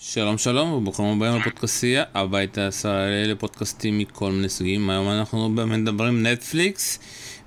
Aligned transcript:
שלום 0.00 0.38
שלום 0.38 0.72
וברוכים 0.72 1.04
הבאים 1.04 1.40
לפודקאסטייה, 1.40 2.04
הבית 2.14 2.58
הישראלי 2.58 3.26
לפודקאסטים 3.26 3.98
מכל 3.98 4.30
מיני 4.32 4.48
סוגים. 4.48 4.90
היום 4.90 5.08
אנחנו 5.08 5.50
באמת 5.54 5.78
מדברים 5.78 6.26
נטפליקס 6.26 6.98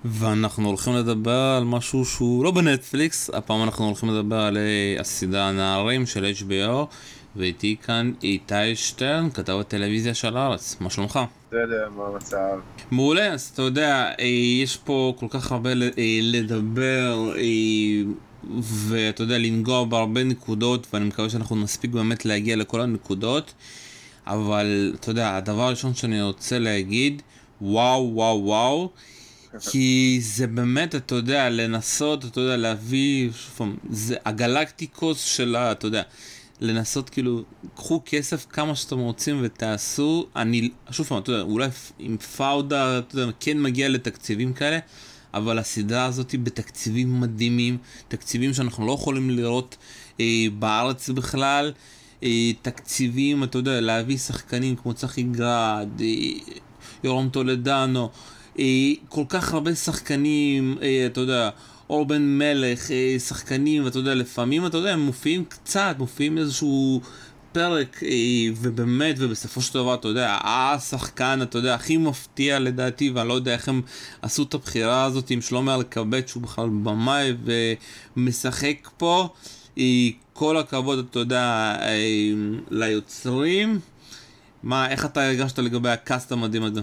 ואנחנו 0.06 0.68
הולכים 0.68 0.94
לדבר 0.96 1.56
על 1.58 1.64
משהו 1.64 2.06
שהוא 2.06 2.44
לא 2.44 2.52
בנטפליקס, 2.52 3.30
הפעם 3.34 3.64
אנחנו 3.64 3.86
הולכים 3.86 4.10
לדבר 4.10 4.40
על 4.40 4.58
אה, 4.58 4.96
הסדרה 5.00 5.50
הנערים 5.50 6.06
של 6.06 6.32
HBO 6.40 6.86
ואיתי 7.36 7.76
כאן 7.84 8.12
איתי 8.24 8.76
שטרן, 8.76 9.30
כתב 9.30 9.58
הטלוויזיה 9.60 10.14
של 10.14 10.38
הארץ, 10.38 10.78
מה 10.80 10.90
שלומך? 10.90 11.20
בסדר, 11.48 11.90
מה 11.98 12.04
המצב? 12.14 12.60
מעולה, 12.92 13.28
אז 13.28 13.52
אתה 13.54 13.62
יודע, 13.62 14.12
אה, 14.20 14.26
יש 14.64 14.78
פה 14.78 15.14
כל 15.20 15.28
כך 15.30 15.52
הרבה 15.52 15.70
אה, 15.70 16.20
לדבר 16.22 17.34
ואתה 18.64 19.24
יודע, 19.24 19.38
לנגוע 19.38 19.86
בהרבה 19.86 20.24
נקודות, 20.24 20.88
ואני 20.94 21.06
מקווה 21.06 21.30
שאנחנו 21.30 21.56
נספיק 21.56 21.92
באמת 21.92 22.26
להגיע 22.26 22.56
לכל 22.56 22.82
הנקודות. 22.82 23.54
אבל 24.28 24.94
אתה 25.00 25.12
יודע, 25.12 25.36
הדבר 25.38 25.62
הראשון 25.62 25.96
שאני 25.96 26.22
רוצה 26.22 26.60
להגיד, 26.60 27.22
וואו 27.62 28.12
וואו 28.14 28.42
וואו, 28.46 28.92
כי 29.72 30.20
זה 30.22 30.48
באמת, 30.48 30.96
אתה 30.96 31.16
יודע, 31.16 31.50
לנסות, 31.50 32.26
אתה 32.26 32.40
יודע, 32.40 32.58
להביא, 32.58 33.30
שוב 33.32 33.54
פעם, 33.58 33.76
זה 33.90 34.16
הגלקטיקוס 34.26 35.24
של 35.24 35.56
ה... 35.56 35.72
אתה 35.72 35.88
יודע, 35.88 36.02
לנסות 36.62 37.10
כאילו, 37.10 37.44
קחו 37.76 38.02
כסף 38.06 38.46
כמה 38.50 38.76
שאתם 38.76 39.00
רוצים 39.00 39.40
ותעשו, 39.42 40.28
אני, 40.36 40.70
שוב 40.92 41.08
פעם, 41.08 41.18
אתה 41.18 41.32
יודע, 41.32 41.44
אולי 41.44 41.68
עם 42.00 42.18
פאודה, 42.18 43.00
אתה 43.00 43.20
יודע, 43.20 43.32
כן 43.40 43.62
מגיע 43.62 43.90
לתקציבים 43.90 44.54
כאלה. 44.54 44.80
אבל 45.34 45.60
הסדרה 45.60 46.06
הזאת 46.06 46.36
בתקציבים 46.44 47.22
מדהימים, 47.22 47.78
תקציבים 48.08 48.54
שאנחנו 48.54 48.88
לא 48.88 48.92
יכולים 48.92 49.30
לראות 49.30 49.78
אה, 50.20 50.46
בארץ 50.60 51.10
בכלל, 51.10 51.72
אה, 52.24 52.52
תקציבים, 52.62 53.44
אתה 53.44 53.58
יודע, 53.58 53.82
להביא 53.82 54.18
שחקנים 54.18 54.76
כמו 54.76 54.94
צחי 54.94 55.24
גרד, 55.24 55.90
אה, 56.02 56.08
יורם 57.04 57.30
טולדנו, 57.30 58.10
אה, 58.60 58.66
כל 59.10 59.24
כך 59.30 59.54
הרבה 59.54 59.76
שחקנים, 59.76 60.78
אה, 60.82 61.06
אתה 61.06 61.22
יודע, 61.22 61.50
אור 61.90 62.06
בן 62.06 62.22
מלך, 62.38 62.92
אה, 62.92 63.20
שחקנים, 63.20 63.86
ואתה 63.86 64.00
יודע, 64.00 64.16
לפעמים, 64.16 64.66
אתה 64.66 64.78
יודע, 64.78 64.94
הם 64.94 65.00
מופיעים 65.00 65.46
קצת, 65.46 65.96
מופיעים 66.00 66.38
איזשהו 66.38 67.02
פרק, 67.52 68.04
אה, 68.04 68.10
ובאמת, 68.56 69.16
ובסופו 69.20 69.62
של 69.62 69.74
דבר, 69.74 69.96
אתה 69.96 70.08
יודע, 70.08 70.38
השחקן, 70.44 71.40
אתה 71.42 71.58
יודע, 71.58 71.76
הכי 71.76 71.98
מפתיע 71.98 72.60
לדעתי, 72.60 73.10
ואני 73.10 73.28
לא 73.30 73.34
יודע 73.34 73.54
איך 73.54 73.70
הם 73.70 73.82
עשו 74.22 74.44
את 74.44 74.54
הבחירה 74.54 75.04
הזאת 75.04 75.30
עם 75.30 75.42
שלומי 75.42 75.74
אלקבץ, 75.74 76.30
שהוא 76.30 76.44
בכלל 76.44 76.70
במאי 76.70 77.34
ומשחק 78.16 78.90
פה. 78.98 79.30
אה, 79.78 79.84
כל 80.34 80.58
הכבוד, 80.58 81.06
אתה 81.10 81.20
יודע, 81.20 81.76
אה, 81.82 81.98
ליוצרים. 82.70 83.80
מה, 84.64 84.90
איך 84.90 85.06
אתה 85.06 85.28
הרגשת 85.28 85.60
לגבי 85.60 85.90
הקאסט 85.90 86.32
המדהים 86.32 86.64
הזה? 86.64 86.82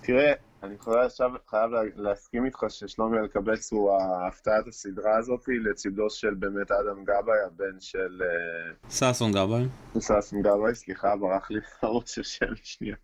תראה, 0.00 0.32
אני 0.62 0.76
עכשיו 1.06 1.30
חייב 1.46 1.70
להסכים 1.96 2.44
איתך 2.44 2.64
ששלומי 2.68 3.18
אלקבץ 3.18 3.72
הוא 3.72 3.98
הפתעת 4.26 4.66
הסדרה 4.66 5.16
הזאת 5.16 5.44
לצידו 5.64 6.10
של 6.10 6.34
באמת 6.34 6.70
אדם 6.70 7.04
גבאי, 7.04 7.38
הבן 7.46 7.80
של... 7.80 8.22
אה, 8.22 8.90
ששון 8.90 9.32
גבאי. 9.32 9.64
ששון 10.00 10.42
גבאי, 10.42 10.74
סליחה, 10.74 11.16
ברח 11.16 11.50
לי 11.50 11.60
הראש 11.82 12.18
השם 12.18 12.56
שנייה. 12.62 12.96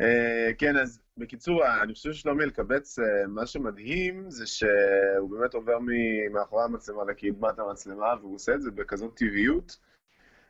אה, 0.00 0.50
כן, 0.58 0.76
אז 0.76 1.00
בקיצור, 1.16 1.62
אני 1.82 1.94
חושב 1.94 2.12
ששלומי 2.12 2.44
אלקבץ, 2.44 2.98
אה, 2.98 3.26
מה 3.28 3.46
שמדהים 3.46 4.30
זה 4.30 4.46
שהוא 4.46 5.30
באמת 5.30 5.54
עובר 5.54 5.78
מאחורי 6.32 6.64
המצלמה 6.64 7.04
לקדמת 7.04 7.58
המצלמה, 7.58 8.14
והוא 8.20 8.34
עושה 8.34 8.54
את 8.54 8.62
זה 8.62 8.70
בכזאת 8.70 9.14
טבעיות. 9.16 9.78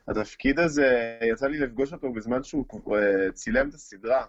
התפקיד 0.08 0.58
הזה, 0.58 1.19
יצא 1.32 1.47
לי 1.47 1.58
לפגוש 1.58 1.92
אותו 1.92 2.12
בזמן 2.12 2.42
שהוא 2.42 2.66
צילם 3.32 3.69
את 3.69 3.74
הסדרה. 3.74 4.24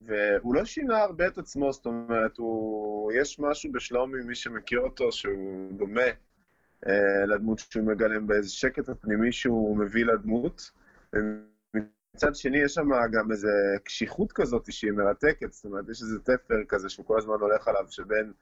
והוא 0.00 0.54
לא 0.54 0.64
שינה 0.64 0.98
הרבה 0.98 1.26
את 1.26 1.38
עצמו, 1.38 1.72
זאת 1.72 1.86
אומרת, 1.86 2.38
הוא... 2.38 3.12
יש 3.12 3.38
משהו 3.38 3.72
בשלומי, 3.72 4.22
מי 4.22 4.34
שמכיר 4.34 4.80
אותו, 4.80 5.12
שהוא 5.12 5.72
דומה 5.72 6.06
אה, 6.86 7.26
לדמות 7.26 7.58
שהוא 7.58 7.84
מגלם, 7.84 8.26
באיזה 8.26 8.50
שקט 8.50 8.88
הפנימי 8.88 9.32
שהוא 9.32 9.76
מביא 9.76 10.04
לדמות. 10.04 10.70
מצד 12.14 12.34
שני, 12.34 12.58
יש 12.58 12.74
שם 12.74 12.88
גם 13.12 13.32
איזו 13.32 13.48
קשיחות 13.84 14.32
כזאת 14.32 14.72
שהיא 14.72 14.92
מרתקת, 14.92 15.52
זאת 15.52 15.64
אומרת, 15.64 15.88
יש 15.88 16.02
איזה 16.02 16.18
תפר 16.18 16.64
כזה 16.68 16.88
שהוא 16.88 17.06
כל 17.06 17.18
הזמן 17.18 17.34
הולך 17.40 17.68
עליו, 17.68 17.84
שבין 17.90 18.32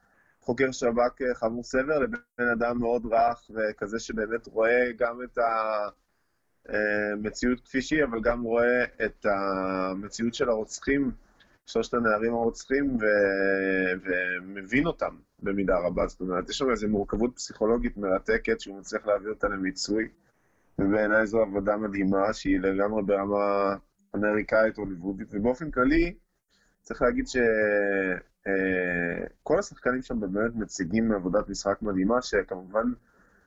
חוקר 0.41 0.71
שב"כ 0.71 1.21
אה, 1.21 1.35
חמור 1.35 1.63
סבר 1.63 1.99
לבין 1.99 2.19
אדם 2.53 2.79
מאוד 2.79 3.05
רך 3.05 3.49
וכזה 3.49 3.99
שבאמת 3.99 4.47
רואה 4.47 4.91
גם 4.97 5.19
את 5.23 5.37
המציאות 6.69 7.59
כפי 7.59 7.81
שהיא, 7.81 8.03
אבל 8.03 8.21
גם 8.21 8.41
רואה 8.41 8.83
את 9.05 9.25
המציאות 9.25 10.33
של 10.33 10.49
הרוצחים 10.49 11.11
שלושת 11.65 11.93
הנערים 11.93 12.33
הרוצחים 12.33 12.97
ו... 13.01 13.05
ומבין 14.03 14.87
אותם 14.87 15.15
במידה 15.39 15.77
רבה. 15.77 16.07
זאת 16.07 16.21
אומרת, 16.21 16.49
יש 16.49 16.57
שם 16.57 16.71
איזו 16.71 16.87
מורכבות 16.87 17.35
פסיכולוגית 17.35 17.97
מרתקת 17.97 18.59
שהוא 18.59 18.79
מצליח 18.79 19.05
להביא 19.05 19.29
אותה 19.29 19.47
למיצוי, 19.47 20.07
ובעיניי 20.79 21.27
זו 21.27 21.41
עבודה 21.41 21.77
מדהימה 21.77 22.33
שהיא 22.33 22.59
לגמרי 22.59 23.03
ברמה 23.03 23.75
אמריקאית 24.15 24.77
או 24.77 24.85
ליוודית, 24.85 25.27
ובאופן 25.31 25.71
כללי, 25.71 26.13
צריך 26.81 27.01
להגיד 27.01 27.27
שכל 27.27 27.43
אה, 29.53 29.59
השחקנים 29.59 30.01
שם 30.01 30.19
באמת 30.19 30.55
מציגים 30.55 31.11
עבודת 31.11 31.49
משחק 31.49 31.81
מדהימה, 31.81 32.21
שכמובן 32.21 32.83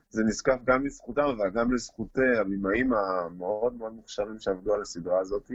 זה 0.09 0.23
נזקף 0.23 0.57
גם 0.65 0.85
לזכותם, 0.85 1.21
אבל 1.21 1.49
גם 1.49 1.73
לזכות 1.73 2.17
הבימאים 2.41 2.93
המאוד 2.93 3.73
מאוד 3.73 3.93
מוכשרים 3.93 4.39
שעבדו 4.39 4.73
על 4.73 4.81
הסדרה 4.81 5.19
הזאת. 5.19 5.51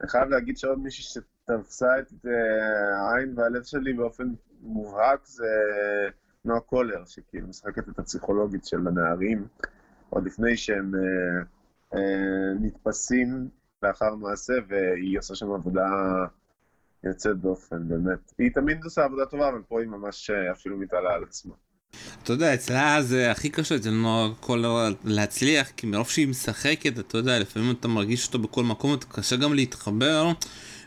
אני 0.00 0.08
חייב 0.08 0.28
להגיד 0.28 0.56
שעוד 0.56 0.78
מישהי 0.78 1.04
תפסה 1.46 1.98
את 1.98 2.26
אה, 2.26 3.00
העין 3.00 3.34
והלב 3.36 3.62
שלי 3.62 3.92
באופן 3.92 4.24
מובהק 4.60 5.26
זה 5.26 5.46
נועה 6.44 6.60
קולר, 6.60 7.04
שכאילו 7.06 7.48
משחקת 7.48 7.88
את 7.88 7.98
הפסיכולוגית 7.98 8.64
של 8.64 8.88
הנערים, 8.88 9.46
עוד 10.10 10.26
לפני 10.26 10.56
שהם 10.56 10.92
אה, 10.94 11.42
אה, 11.94 12.54
נתפסים 12.60 13.48
לאחר 13.82 14.14
מעשה, 14.14 14.52
והיא 14.68 15.18
עושה 15.18 15.34
שם 15.34 15.52
עבודה 15.52 15.88
יוצאת 17.04 17.36
דופן, 17.36 17.88
באמת. 17.88 18.32
היא 18.38 18.50
תמיד 18.54 18.84
עושה 18.84 19.04
עבודה 19.04 19.26
טובה, 19.26 19.48
אבל 19.48 19.62
פה 19.68 19.80
היא 19.80 19.88
ממש 19.88 20.30
אפילו 20.30 20.76
מתעלה 20.76 21.14
על 21.14 21.22
עצמה. 21.22 21.54
אתה 22.22 22.32
יודע, 22.32 22.54
אצלה 22.54 23.02
זה 23.02 23.30
הכי 23.30 23.50
קשה, 23.50 23.76
אצל 23.76 23.90
נועה 23.90 24.28
קולר 24.40 24.94
להצליח, 25.04 25.70
כי 25.76 25.86
מרוב 25.86 26.08
שהיא 26.08 26.28
משחקת, 26.28 26.98
אתה 26.98 27.18
יודע, 27.18 27.38
לפעמים 27.38 27.74
אתה 27.80 27.88
מרגיש 27.88 28.26
אותו 28.26 28.38
בכל 28.38 28.64
מקום, 28.64 28.94
אתה 28.94 29.06
קשה 29.06 29.36
גם 29.36 29.54
להתחבר. 29.54 30.32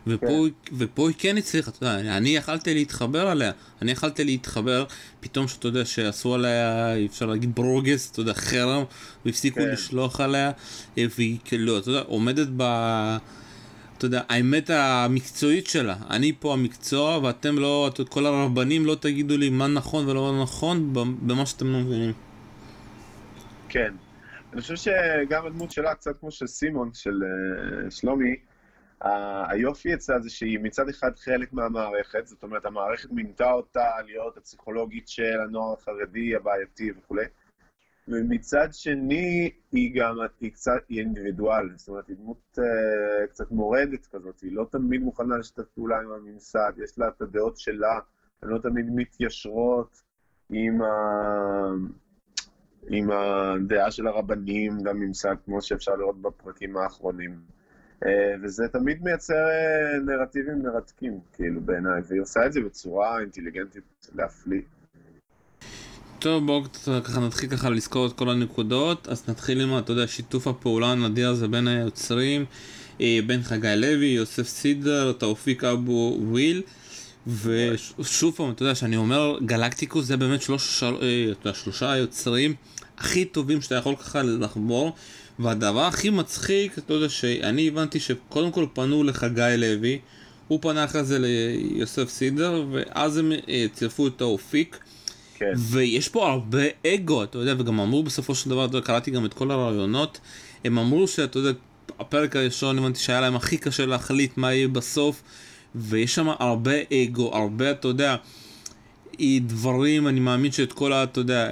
ופה, 0.07 0.45
כן. 0.65 0.75
ופה 0.77 1.07
היא 1.07 1.15
כן 1.19 1.37
הצליחה, 1.37 1.71
אתה 1.71 1.85
יודע, 1.85 2.17
אני 2.17 2.29
יכלתי 2.29 2.73
להתחבר 2.73 3.27
עליה, 3.27 3.51
אני 3.81 3.91
יכלתי 3.91 4.23
להתחבר, 4.23 4.85
פתאום 5.19 5.47
שאתה 5.47 5.67
יודע 5.67 5.85
שעשו 5.85 6.35
עליה, 6.35 6.93
אפשר 7.05 7.25
להגיד 7.25 7.55
ברוגס, 7.55 8.11
אתה 8.11 8.19
יודע, 8.19 8.33
חרם, 8.33 8.83
והפסיקו 9.25 9.59
כן. 9.59 9.69
לשלוח 9.69 10.21
עליה, 10.21 10.51
והיא 10.97 11.37
כאילו, 11.45 11.77
אתה 11.77 11.89
יודע, 11.89 12.01
עומדת 12.01 12.47
ב... 12.57 12.63
אתה 13.97 14.05
יודע, 14.05 14.21
האמת 14.29 14.69
המקצועית 14.69 15.67
שלה, 15.67 15.95
אני 16.09 16.33
פה 16.39 16.53
המקצוע 16.53 17.19
ואתם 17.23 17.59
לא, 17.59 17.89
כל 18.09 18.25
הרבנים 18.25 18.85
לא 18.85 18.95
תגידו 18.95 19.37
לי 19.37 19.49
מה 19.49 19.67
נכון 19.67 20.09
ולא 20.09 20.41
נכון 20.43 20.93
במה 21.21 21.45
שאתם 21.45 21.67
לא 21.67 21.79
מבינים. 21.79 22.13
כן, 23.69 23.93
אני 24.53 24.61
חושב 24.61 24.75
שגם 24.75 25.45
הדמות 25.45 25.71
שלה, 25.71 25.93
קצת 25.95 26.19
כמו 26.19 26.31
של 26.31 26.47
סימון, 26.47 26.89
של 26.93 27.11
uh, 27.11 27.91
שלומי, 27.91 28.35
היופי 29.01 29.93
אצלה 29.93 30.19
זה 30.19 30.29
שהיא 30.29 30.59
מצד 30.59 30.89
אחד 30.89 31.11
חלק 31.15 31.53
מהמערכת, 31.53 32.27
זאת 32.27 32.43
אומרת, 32.43 32.65
המערכת 32.65 33.11
מינתה 33.11 33.51
אותה 33.51 33.85
להיות 34.05 34.37
הפסיכולוגית 34.37 35.07
של 35.07 35.39
הנוער 35.47 35.73
החרדי 35.73 36.35
הבעייתי 36.35 36.91
וכולי, 36.91 37.25
ומצד 38.07 38.67
שני, 38.71 39.51
היא 39.71 39.95
גם, 39.95 40.15
היא 40.41 40.51
קצת, 40.51 40.71
היא 40.89 40.99
אינדיבידואל, 40.99 41.69
זאת 41.75 41.87
אומרת, 41.87 42.07
היא 42.07 42.17
דמות 42.17 42.59
uh, 42.59 43.27
קצת 43.29 43.51
מורדת 43.51 44.07
כזאת, 44.07 44.41
היא 44.41 44.55
לא 44.55 44.65
תמיד 44.71 45.01
מוכנה 45.01 45.37
לשתף 45.37 45.63
פעולה 45.75 45.99
עם 45.99 46.11
הממסד, 46.11 46.71
יש 46.83 46.99
לה 46.99 47.07
את 47.07 47.21
הדעות 47.21 47.57
שלה, 47.57 47.99
הן 48.43 48.49
לא 48.49 48.57
תמיד 48.57 48.85
מתיישרות 48.95 50.01
עם, 50.49 50.81
ה... 50.81 50.87
עם 52.89 53.11
הדעה 53.11 53.91
של 53.91 54.07
הרבנים 54.07 54.77
והממסד, 54.85 55.35
כמו 55.45 55.61
שאפשר 55.61 55.95
לראות 55.95 56.21
בפרקים 56.21 56.77
האחרונים. 56.77 57.56
אה, 58.05 58.09
וזה 58.43 58.67
תמיד 58.67 59.03
מייצר 59.03 59.33
אה, 59.33 59.99
נרטיבים 60.05 60.63
מרתקים, 60.63 61.19
כאילו, 61.33 61.61
בעיניי, 61.61 62.01
והיא 62.07 62.21
עושה 62.21 62.45
את 62.45 62.53
זה 62.53 62.61
בצורה 62.61 63.19
אינטליגנטית 63.19 63.83
להפליא. 64.15 64.61
טוב, 66.19 66.45
בואו 66.45 66.63
ככה 67.03 67.19
נתחיל 67.19 67.49
ככה 67.49 67.69
לזכור 67.69 68.07
את 68.07 68.13
כל 68.13 68.29
הנקודות, 68.29 69.07
אז 69.07 69.29
נתחיל 69.29 69.61
עם, 69.61 69.77
אתה 69.77 69.91
יודע, 69.91 70.07
שיתוף 70.07 70.47
הפעולה 70.47 70.91
הנדיר 70.91 71.29
הזה 71.29 71.47
בין 71.47 71.67
היוצרים, 71.67 72.45
אה, 73.01 73.19
בין 73.27 73.43
חגי 73.43 73.73
לוי, 73.75 74.05
יוסף 74.05 74.47
סידר, 74.47 75.13
תאופיק 75.13 75.63
אבו 75.63 76.17
וויל, 76.21 76.61
ושוב 77.27 78.35
פעם, 78.35 78.51
אתה 78.51 78.63
יודע, 78.63 78.75
שאני 78.75 78.97
אומר 78.97 79.37
גלקטיקוס 79.45 80.05
זה 80.05 80.17
באמת 80.17 80.41
שלוש, 80.41 80.83
שלושה 81.53 81.91
היוצרים 81.91 82.55
הכי 82.97 83.25
טובים 83.25 83.61
שאתה 83.61 83.75
יכול 83.75 83.95
ככה 83.95 84.23
לחבור. 84.23 84.95
והדבר 85.39 85.85
הכי 85.85 86.09
מצחיק, 86.09 86.77
אתה 86.77 86.93
יודע, 86.93 87.09
שאני 87.09 87.67
הבנתי 87.67 87.99
שקודם 87.99 88.51
כל 88.51 88.65
פנו 88.73 89.03
לחגי 89.03 89.55
לוי, 89.57 89.99
הוא 90.47 90.59
פנה 90.61 90.85
אחרי 90.85 91.03
זה 91.03 91.17
ליוסף 91.19 92.09
סידר, 92.09 92.65
ואז 92.71 93.17
הם 93.17 93.31
אה, 93.49 93.65
צירפו 93.73 94.07
את 94.07 94.21
האופיק. 94.21 94.79
כן. 95.39 95.51
ויש 95.55 96.09
פה 96.09 96.31
הרבה 96.31 96.63
אגו, 96.87 97.23
אתה 97.23 97.37
יודע, 97.37 97.53
וגם 97.57 97.79
אמרו 97.79 98.03
בסופו 98.03 98.35
של 98.35 98.49
דבר, 98.49 98.65
אתה 98.65 98.77
יודע, 98.77 98.87
קראתי 98.87 99.11
גם 99.11 99.25
את 99.25 99.33
כל 99.33 99.51
הרעיונות, 99.51 100.19
הם 100.65 100.77
אמרו 100.77 101.07
שאתה 101.07 101.39
יודע, 101.39 101.51
הפרק 101.99 102.35
הראשון 102.35 102.77
הבנתי 102.77 102.99
שהיה 102.99 103.21
להם 103.21 103.35
הכי 103.35 103.57
קשה 103.57 103.85
להחליט 103.85 104.37
מה 104.37 104.53
יהיה 104.53 104.67
בסוף, 104.67 105.21
ויש 105.75 106.15
שם 106.15 106.27
הרבה 106.39 106.73
אגו, 106.93 107.35
הרבה, 107.35 107.71
אתה 107.71 107.87
יודע, 107.87 108.15
דברים, 109.21 110.07
אני 110.07 110.19
מאמין 110.19 110.51
שאת 110.51 110.73
כל, 110.73 110.93
ה, 110.93 111.03
אתה 111.03 111.19
יודע, 111.19 111.49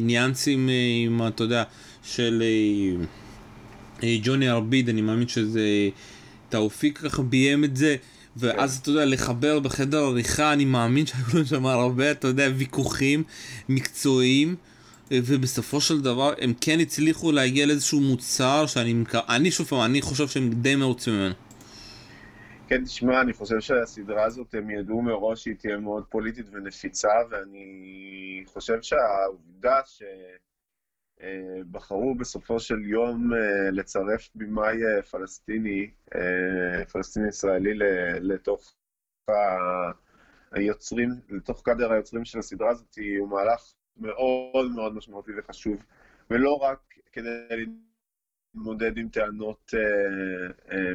ניאנסים, 0.00 0.70
עם, 1.06 1.26
אתה 1.28 1.44
יודע, 1.44 1.62
של 2.04 2.42
ג'וני 4.22 4.50
ארביד, 4.50 4.88
אני 4.88 5.00
מאמין 5.02 5.28
שזה, 5.28 5.60
תאופיק 6.48 6.98
ככה 6.98 7.22
ביים 7.22 7.64
את 7.64 7.76
זה. 7.76 7.96
ואז 8.36 8.78
אתה 8.82 8.90
יודע, 8.90 9.04
לחבר 9.04 9.60
בחדר 9.60 10.04
עריכה, 10.04 10.52
אני 10.52 10.64
מאמין 10.64 11.06
שהיו 11.06 11.46
שם 11.50 11.66
הרבה, 11.66 12.10
אתה 12.10 12.28
יודע, 12.28 12.48
ויכוחים 12.56 13.22
מקצועיים, 13.68 14.56
ובסופו 15.10 15.80
של 15.80 16.00
דבר 16.00 16.32
הם 16.40 16.52
כן 16.60 16.80
הצליחו 16.80 17.32
להגיע 17.32 17.66
לאיזשהו 17.66 18.00
מוצר 18.00 18.66
שאני, 18.66 18.94
אני 19.28 19.50
שוב 19.50 19.66
פעם, 19.66 19.80
אני 19.80 20.02
חושב 20.02 20.28
שהם 20.28 20.50
די 20.50 20.76
מרוצים 20.76 21.14
ממנו. 21.14 21.34
כן, 22.68 22.84
תשמע, 22.84 23.20
אני 23.20 23.32
חושב 23.32 23.60
שהסדרה 23.60 24.24
הזאת, 24.24 24.54
הם 24.54 24.70
ידעו 24.70 25.02
מראש 25.02 25.42
שהיא 25.42 25.54
תהיה 25.58 25.76
מאוד 25.76 26.04
פוליטית 26.08 26.46
ונפיצה, 26.52 27.08
ואני 27.30 28.44
חושב 28.46 28.78
שהעובדה 28.82 29.80
שבחרו 31.20 32.14
בסופו 32.14 32.60
של 32.60 32.84
יום 32.84 33.34
אה, 33.34 33.70
לצרף 33.70 34.28
במאי 34.34 34.84
אה, 34.84 35.02
פלסטיני, 35.02 35.90
אה, 36.14 36.84
פלסטיני 36.84 37.28
ישראלי 37.28 37.74
לתוך 38.20 38.74
היוצרים, 40.52 41.10
לתוך 41.28 41.62
קאדר 41.64 41.92
היוצרים 41.92 42.24
של 42.24 42.38
הסדרה 42.38 42.70
הזאת, 42.70 42.98
הוא 43.18 43.28
מהלך 43.28 43.74
מאוד 43.96 44.70
מאוד 44.74 44.94
משמעותי 44.94 45.30
וחשוב, 45.38 45.84
ולא 46.30 46.54
רק 46.54 46.80
כדי 47.12 47.66
להתמודד 48.54 48.98
עם 48.98 49.08
טענות 49.08 49.74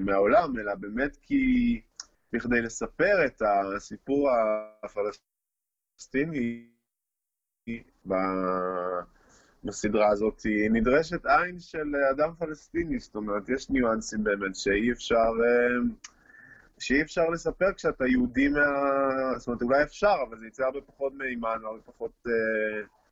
מהעולם, 0.02 0.60
אלא 0.60 0.76
באמת 0.76 1.18
כי 1.22 1.82
בכדי 2.34 2.62
לספר 2.62 3.26
את 3.26 3.42
הסיפור 3.42 4.30
הפלסטיני 4.84 6.70
בסדרה 9.64 10.10
הזאת, 10.10 10.42
נדרשת 10.70 11.26
עין 11.26 11.60
של 11.60 11.96
אדם 12.12 12.34
פלסטיני, 12.40 13.00
זאת 13.00 13.16
אומרת, 13.16 13.50
יש 13.50 13.70
ניואנסים 13.70 14.24
באמת 14.24 14.56
שאי 14.56 14.92
אפשר, 14.92 15.16
uh, 15.16 16.10
שאי 16.80 17.02
אפשר 17.02 17.30
לספר 17.30 17.74
כשאתה 17.74 18.08
יהודי 18.08 18.48
מה... 18.48 18.60
זאת 19.38 19.48
אומרת, 19.48 19.62
אולי 19.62 19.84
אפשר, 19.84 20.16
אבל 20.30 20.38
זה 20.38 20.48
יצא 20.48 20.64
הרבה 20.64 20.82
פחות 20.82 21.14
מהימן, 21.14 21.58
הרבה 21.64 21.82
פחות... 21.86 22.12
Uh, 22.28 22.30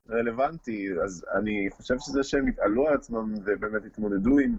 רלוונטי, 0.10 0.88
אז 1.04 1.26
אני 1.34 1.68
חושב 1.72 1.96
שזה 2.00 2.24
שהם 2.24 2.48
התעלו 2.48 2.88
על 2.88 2.94
עצמם 2.94 3.34
ובאמת 3.46 3.86
התמודדו 3.86 4.40
עם... 4.40 4.56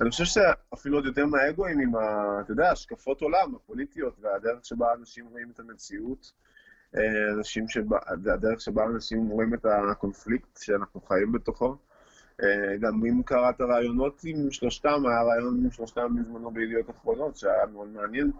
אני 0.00 0.10
חושב 0.10 0.24
שאפילו 0.24 0.96
עוד 0.98 1.06
יותר 1.06 1.26
מהאגואים 1.26 1.80
עם, 1.80 1.96
ה, 1.96 2.40
אתה 2.40 2.52
יודע, 2.52 2.70
השקפות 2.70 3.20
עולם 3.20 3.54
הפוליטיות 3.54 4.16
והדרך 4.20 4.64
שבה 4.64 4.86
אנשים 4.94 5.26
רואים 5.26 5.50
את 5.50 5.60
המציאות, 5.60 6.32
אה, 6.96 7.32
אנשים 7.38 7.68
שבה, 7.68 7.98
הדרך 8.06 8.60
שבה 8.60 8.84
אנשים 8.84 9.28
רואים 9.28 9.54
את 9.54 9.66
הקונפליקט 9.90 10.58
שאנחנו 10.60 11.00
חיים 11.00 11.32
בתוכו. 11.32 11.76
אה, 12.42 12.76
גם 12.80 13.06
אם 13.06 13.22
קראת 13.22 13.60
רעיונות 13.60 14.20
עם 14.24 14.50
שלושתם, 14.50 15.02
היה 15.06 15.22
רעיון 15.22 15.60
עם 15.64 15.70
שלושתם 15.70 16.16
בזמנו 16.16 16.50
בידיעות 16.50 16.90
אחרונות, 16.90 17.36
שהיה 17.36 17.66
מאוד 17.72 17.88
מעניין. 17.88 18.30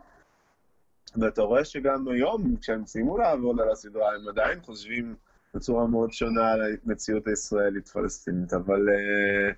ואתה 1.20 1.42
רואה 1.42 1.64
שגם 1.64 2.08
היום, 2.08 2.56
כשהם 2.56 2.86
סיימו 2.86 3.18
לעבוד 3.18 3.60
על 3.60 3.70
הסדרה, 3.70 4.14
הם 4.14 4.28
עדיין 4.28 4.60
חושבים 4.60 5.14
בצורה 5.54 5.86
מאוד 5.86 6.12
שונה 6.12 6.52
על 6.52 6.60
המציאות 6.86 7.26
הישראלית-פלסטינית, 7.26 8.52
אבל 8.52 8.88
uh, 8.88 9.54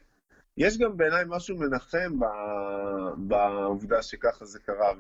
יש 0.57 0.79
גם 0.79 0.97
בעיניי 0.97 1.25
משהו 1.27 1.57
מנחם 1.57 2.19
בעובדה 3.17 4.03
שככה 4.03 4.45
זה 4.45 4.59
קרה, 4.59 4.93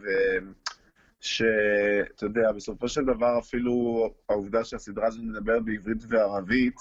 ושאתה 1.23 2.25
יודע, 2.25 2.53
בסופו 2.53 2.89
של 2.89 3.05
דבר 3.05 3.39
אפילו 3.39 4.05
העובדה 4.29 4.65
שהסדרה 4.65 5.07
הזאת 5.07 5.23
מדברת 5.23 5.65
בעברית 5.65 6.03
וערבית, 6.09 6.77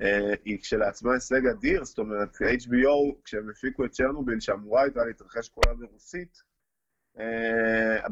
uh, 0.00 0.04
היא 0.44 0.58
כשלעצמה 0.60 1.12
הישג 1.12 1.46
אדיר, 1.46 1.84
זאת 1.84 1.98
אומרת, 1.98 2.36
HBO, 2.36 3.14
כשהם 3.24 3.50
הפיקו 3.50 3.84
את 3.84 3.90
צ'רנוביל, 3.90 4.40
שאמורה 4.40 4.82
הייתה 4.82 5.04
להתרחש 5.04 5.48
כולה 5.48 5.74
ברוסית, 5.74 6.42
uh, 7.16 7.20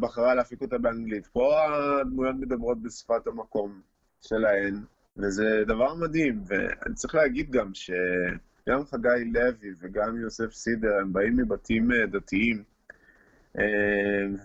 בחרה 0.00 0.34
להפיק 0.34 0.60
אותה 0.62 0.78
באנגלית. 0.78 1.26
פה 1.26 1.54
הדמויות 2.00 2.36
מדברות 2.36 2.82
בשפת 2.82 3.26
המקום 3.26 3.80
שלהן, 4.20 4.74
וזה 5.16 5.64
דבר 5.66 5.94
מדהים, 5.94 6.42
ואני 6.46 6.94
צריך 6.94 7.14
להגיד 7.14 7.50
גם 7.50 7.74
שגם 7.74 8.84
חגי 8.84 9.24
לוי 9.32 9.70
וגם 9.80 10.16
יוסף 10.16 10.52
סידר, 10.52 10.98
הם 11.00 11.12
באים 11.12 11.36
מבתים 11.36 11.92
אה, 11.92 12.06
דתיים, 12.06 12.56
אה, 12.58 12.62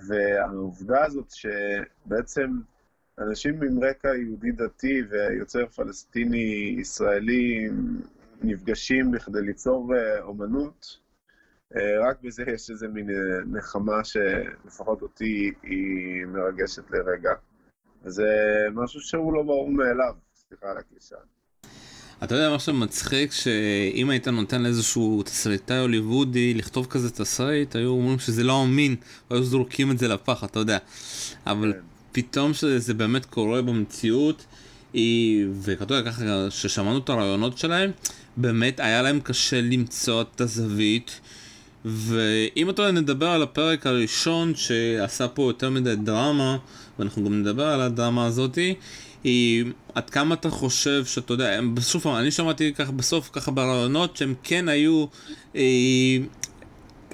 והעובדה 0.07 1.05
הזאת 1.05 1.31
שבעצם 1.31 2.51
אנשים 3.19 3.63
עם 3.63 3.83
רקע 3.83 4.07
יהודי 4.07 4.51
דתי 4.51 5.01
ויוצר 5.09 5.67
פלסטיני 5.67 6.75
ישראלי 6.79 7.69
נפגשים 8.41 9.11
בכדי 9.11 9.41
ליצור 9.41 9.95
אה, 9.95 10.21
אומנות, 10.21 11.05
רק 11.75 12.21
בזה 12.21 12.43
יש 12.47 12.69
איזה 12.69 12.87
מין 12.87 13.09
נחמה 13.45 14.03
שלפחות 14.03 15.01
אותי 15.01 15.53
היא 15.63 16.25
מרגשת 16.25 16.91
לרגע. 16.91 17.33
וזה 18.03 18.27
משהו 18.73 19.01
שהוא 19.01 19.33
לא 19.33 19.43
ברור 19.43 19.71
מאליו. 19.71 20.15
סליחה 20.35 20.71
על 20.71 20.77
הקלישה. 20.77 21.15
אתה 22.25 22.35
יודע 22.35 22.49
מה 22.49 22.59
שמצחיק 22.59 23.31
שאם 23.31 24.09
היית 24.09 24.27
נותן 24.27 24.63
לאיזשהו 24.63 25.23
תסריטאי 25.25 25.77
הוליוודי 25.77 26.53
לכתוב 26.53 26.85
כזה 26.85 27.11
תסריט 27.11 27.75
היו 27.75 27.89
אומרים 27.89 28.19
שזה 28.19 28.43
לא 28.43 28.63
אמין 28.63 28.95
היו 29.29 29.43
זורקים 29.43 29.91
את 29.91 29.97
זה 29.99 30.07
לפח 30.07 30.43
אתה 30.43 30.59
יודע. 30.59 30.77
אבל 31.47 31.73
כן. 31.73 31.79
פתאום 32.11 32.53
שזה 32.53 32.93
באמת 32.93 33.25
קורה 33.25 33.61
במציאות 33.61 34.45
ואתה 35.53 35.93
יודע 35.93 36.11
ככה 36.11 36.47
ששמענו 36.49 36.97
את 36.97 37.09
הרעיונות 37.09 37.57
שלהם 37.57 37.91
באמת 38.37 38.79
היה 38.79 39.01
להם 39.01 39.19
קשה 39.19 39.61
למצוא 39.61 40.21
את 40.21 40.41
הזווית. 40.41 41.19
ואם 41.85 42.69
אתה 42.69 42.91
נדבר 42.91 43.27
על 43.27 43.43
הפרק 43.43 43.87
הראשון 43.87 44.55
שעשה 44.55 45.27
פה 45.27 45.49
יותר 45.49 45.69
מדי 45.69 45.95
דרמה 45.95 46.57
ואנחנו 46.99 47.25
גם 47.25 47.41
נדבר 47.41 47.65
על 47.65 47.81
הדרמה 47.81 48.25
הזאתי 48.25 48.75
היא 49.25 49.65
עד 49.95 50.09
כמה 50.09 50.35
אתה 50.35 50.49
חושב 50.49 51.05
שאתה 51.05 51.33
יודע, 51.33 51.59
בסוף 51.73 52.07
אני 52.07 52.31
שמעתי 52.31 52.73
ככה 52.73 52.91
בסוף 52.91 53.29
ככה 53.33 53.51
ברעיונות 53.51 54.17
שהם 54.17 54.33
כן 54.43 54.69
היו, 54.69 55.05
אה, 55.55 55.61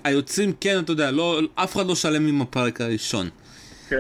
היוצרים 0.04 0.54
כן 0.62 0.80
אתה 0.80 0.92
יודע, 0.92 1.12
לא, 1.12 1.42
אף 1.56 1.76
אחד 1.76 1.86
לא 1.86 1.96
שלם 1.96 2.28
עם 2.28 2.42
הפרק 2.42 2.82
הראשון. 2.82 3.30
כן. 3.90 3.96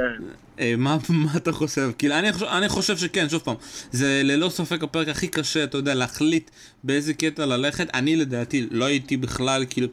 אה, 0.60 0.74
מה, 0.78 0.98
מה 1.10 1.38
אתה 1.38 1.52
חושב? 1.52 1.92
כאילו 1.98 2.16
אני 2.16 2.34
חושב, 2.34 2.46
אני 2.46 2.70
חושב 2.70 2.98
שכן, 2.98 3.30
שוב 3.30 3.42
פעם, 3.42 3.56
זה 3.92 4.22
ללא 4.24 4.50
ספק 4.50 4.84
הפרק 4.84 5.08
הכי 5.08 5.28
קשה, 5.28 5.64
אתה 5.64 5.78
יודע, 5.78 5.94
להחליט 5.94 6.52
באיזה 6.84 7.14
קטע 7.14 7.46
ללכת. 7.46 7.88
אני 7.94 8.16
לדעתי 8.16 8.68
לא 8.72 8.86
הייתי 8.86 9.18
בכלל, 9.18 9.66
כאילו, 9.70 9.88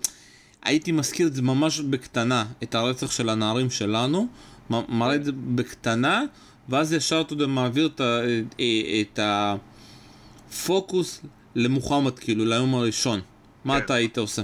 הייתי 0.62 0.92
מזכיר 0.92 1.26
את 1.26 1.34
זה 1.34 1.42
ממש 1.42 1.80
בקטנה, 1.80 2.44
את 2.62 2.74
הרצח 2.74 3.10
של 3.10 3.28
הנערים 3.28 3.70
שלנו, 3.70 4.26
מראה 4.70 5.14
את 5.14 5.24
זה 5.24 5.32
בקטנה. 5.54 6.22
ואז 6.68 6.92
ישר 6.92 7.20
אתה 7.20 7.32
יודע, 7.32 7.46
מעביר 7.46 7.86
את, 7.94 8.00
אה, 8.00 9.00
את 9.00 9.18
הפוקוס 10.48 11.24
למוחמד, 11.54 12.18
כאילו, 12.18 12.44
ליום 12.44 12.74
הראשון. 12.74 13.20
מה 13.64 13.78
כן. 13.78 13.84
אתה 13.84 13.94
היית 13.94 14.18
עושה? 14.18 14.42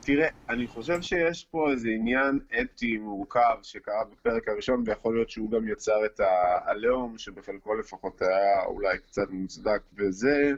תראה, 0.00 0.28
אני 0.48 0.66
חושב 0.66 1.02
שיש 1.02 1.46
פה 1.50 1.70
איזה 1.70 1.88
עניין 1.88 2.38
אתי 2.60 2.98
מורכב 2.98 3.56
שקרה 3.62 4.04
בפרק 4.12 4.48
הראשון, 4.48 4.82
ויכול 4.86 5.14
להיות 5.14 5.30
שהוא 5.30 5.50
גם 5.50 5.68
יצר 5.68 6.04
את 6.06 6.20
הלאום, 6.64 7.18
שבחלקו 7.18 7.74
לפחות 7.74 8.22
היה 8.22 8.64
אולי 8.66 8.98
קצת 8.98 9.30
מוצדק, 9.30 9.82
וזה 9.96 10.52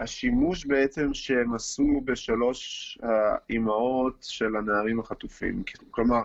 השימוש 0.00 0.66
בעצם 0.66 1.14
שהם 1.14 1.54
עשו 1.54 2.00
בשלוש 2.04 2.98
האימהות 3.02 4.26
של 4.28 4.56
הנערים 4.56 5.00
החטופים. 5.00 5.62
כלומר, 5.90 6.22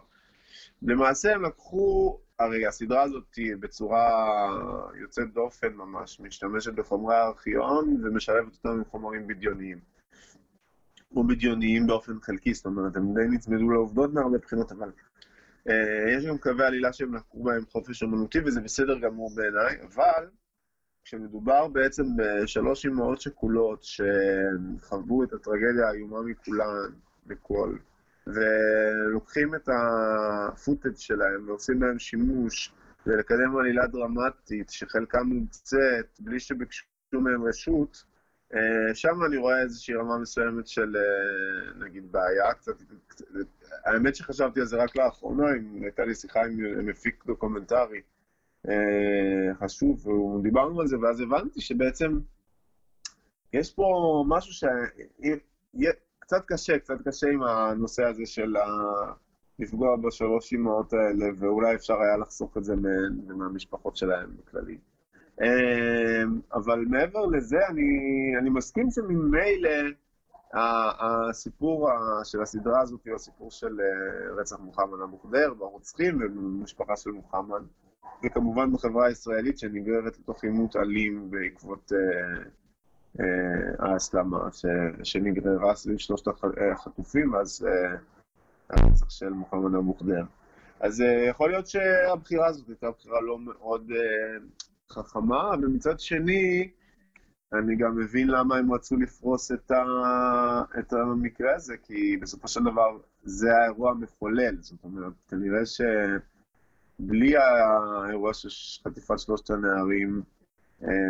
למעשה 0.81 1.35
הם 1.35 1.41
לקחו 1.41 2.19
הרי 2.39 2.67
הסדרה 2.67 3.01
הזאת 3.01 3.35
היא 3.35 3.55
בצורה 3.59 4.47
יוצאת 5.01 5.33
דופן 5.33 5.73
ממש, 5.73 6.19
משתמשת 6.19 6.73
בחומרי 6.73 7.15
הארכיון 7.15 8.01
ומשלבת 8.03 8.53
אותם 8.53 8.69
עם 8.69 8.85
חומרים 8.85 9.27
בדיוניים. 9.27 9.79
או 11.15 11.27
בדיוניים 11.27 11.87
באופן 11.87 12.19
חלקי, 12.21 12.53
זאת 12.53 12.65
אומרת, 12.65 12.95
הם 12.95 13.13
די 13.13 13.35
נצמדו 13.35 13.69
לעובדות 13.69 14.13
מהרבה 14.13 14.37
בחינות, 14.37 14.71
אבל 14.71 14.91
אה, 15.69 16.11
יש 16.17 16.25
גם 16.25 16.37
קווי 16.37 16.65
עלילה 16.65 16.93
שהם 16.93 17.15
לקחו 17.15 17.43
בהם 17.43 17.65
חופש 17.65 18.03
אמנותי, 18.03 18.39
וזה 18.45 18.61
בסדר 18.61 18.99
גמור 18.99 19.35
בעיניי, 19.35 19.81
אבל 19.81 20.29
כשמדובר 21.03 21.67
בעצם 21.67 22.03
בשלוש 22.17 22.85
אמהות 22.85 23.21
שכולות 23.21 23.83
שחוו 23.83 25.23
את 25.23 25.33
הטרגדיה 25.33 25.89
האיומה 25.89 26.21
מכולן, 26.21 26.91
מכל, 27.25 27.77
ולוקחים 28.27 29.55
את 29.55 29.69
הפוטאג' 29.69 30.97
שלהם 30.97 31.49
ועושים 31.49 31.79
בהם 31.79 31.99
שימוש 31.99 32.73
ולקדם 33.05 33.57
עלילה 33.57 33.87
דרמטית 33.87 34.69
שחלקה 34.69 35.23
מומצאת 35.23 36.19
בלי 36.19 36.39
שביקשו 36.39 36.85
מהם 37.13 37.43
רשות, 37.43 38.03
אה, 38.53 38.95
שם 38.95 39.23
אני 39.27 39.37
רואה 39.37 39.61
איזושהי 39.61 39.95
רמה 39.95 40.17
מסוימת 40.17 40.67
של 40.67 40.95
אה, 40.95 41.85
נגיד 41.85 42.11
בעיה 42.11 42.53
קצת, 42.53 42.73
האמת 43.85 44.15
שחשבתי 44.15 44.59
על 44.59 44.65
זה 44.65 44.77
רק 44.77 44.95
לאחרונה, 44.95 45.43
הייתה 45.81 46.05
לי 46.05 46.15
שיחה 46.15 46.45
עם 46.45 46.85
מפיק 46.85 47.23
דוקומנטרי 47.25 48.01
אה, 48.69 49.55
חשוב, 49.59 50.07
ודיברנו 50.07 50.81
על 50.81 50.87
זה, 50.87 50.99
ואז 50.99 51.21
הבנתי 51.21 51.61
שבעצם 51.61 52.19
יש 53.53 53.73
פה 53.73 54.23
משהו 54.27 54.69
שקצת 56.25 56.45
קשה, 56.47 56.79
קצת 56.79 57.07
קשה 57.07 57.27
עם 57.27 57.43
הנושא 57.43 58.03
הזה 58.03 58.25
של 58.25 58.55
לפגוע 59.59 59.95
בשלוש 59.95 60.53
אמהות 60.53 60.93
האלה, 60.93 61.25
ואולי 61.37 61.75
אפשר 61.75 62.01
היה 62.01 62.17
לחסוך 62.17 62.57
את 62.57 62.63
זה 62.63 62.75
מהמשפחות 63.27 63.97
שלהם 63.97 64.29
בכללי. 64.37 64.77
אה, 65.41 66.23
אבל 66.53 66.85
מעבר 66.89 67.25
לזה, 67.25 67.67
אני, 67.69 67.89
אני 68.39 68.49
מסכים 68.49 68.91
שממילא 68.91 69.69
הסיפור 71.29 71.89
של 72.23 72.41
הסדרה 72.41 72.81
הזאת 72.81 73.07
הוא 73.07 73.15
הסיפור 73.15 73.51
של 73.51 73.79
אה, 73.81 74.35
רצח 74.41 74.59
מוחמד 74.59 75.01
המוחדר 75.03 75.53
והרוצחים 75.59 76.15
ובמשפחה 76.21 76.95
של 76.95 77.11
מוחמד. 77.11 77.61
וכמובן 78.23 78.73
בחברה 78.73 79.05
הישראלית 79.05 79.57
שנגררת 79.57 80.19
לתוך 80.19 80.43
עימות 80.43 80.75
אלים 80.75 81.31
בעקבות 81.31 81.91
אה, 81.93 82.43
ההסלמה 83.79 84.51
ש, 84.51 84.65
שנגררה 85.03 85.75
סביב 85.75 85.97
שלושת 85.97 86.27
החטופים, 86.71 87.33
ואז 87.33 87.67
אה, 87.67 87.97
הרצח 88.69 89.09
של 89.09 89.29
מוחמד 89.29 89.75
המוחדר. 89.75 90.23
אז 90.79 91.01
אה, 91.01 91.29
יכול 91.29 91.49
להיות 91.49 91.67
שהבחירה 91.67 92.47
הזאת 92.47 92.67
הייתה 92.67 92.91
בחירה 92.91 93.21
לא 93.21 93.39
מאוד 93.39 93.91
אה, 93.91 94.45
חכמה, 94.91 95.51
ומצד 95.61 95.99
שני, 95.99 96.69
אני 97.53 97.75
גם 97.75 97.97
מבין 97.97 98.27
למה 98.27 98.57
הם 98.57 98.73
רצו 98.73 98.95
לפרוס 98.97 99.51
את, 99.51 99.71
ה... 99.71 99.83
את 100.79 100.93
המקרה 100.93 101.55
הזה, 101.55 101.77
כי 101.83 102.17
בסופו 102.21 102.47
של 102.47 102.63
דבר 102.63 102.97
זה 103.23 103.47
האירוע 103.57 103.91
המחולל. 103.91 104.55
זאת 104.59 104.83
אומרת, 104.83 105.13
כנראה 105.29 105.65
ש... 105.65 105.81
בלי 106.99 107.33
האירוע 107.37 108.33
של 108.33 108.49
חטיפת 108.83 109.19
שלושת 109.19 109.49
הנערים, 109.49 110.15
אה, 110.17 110.34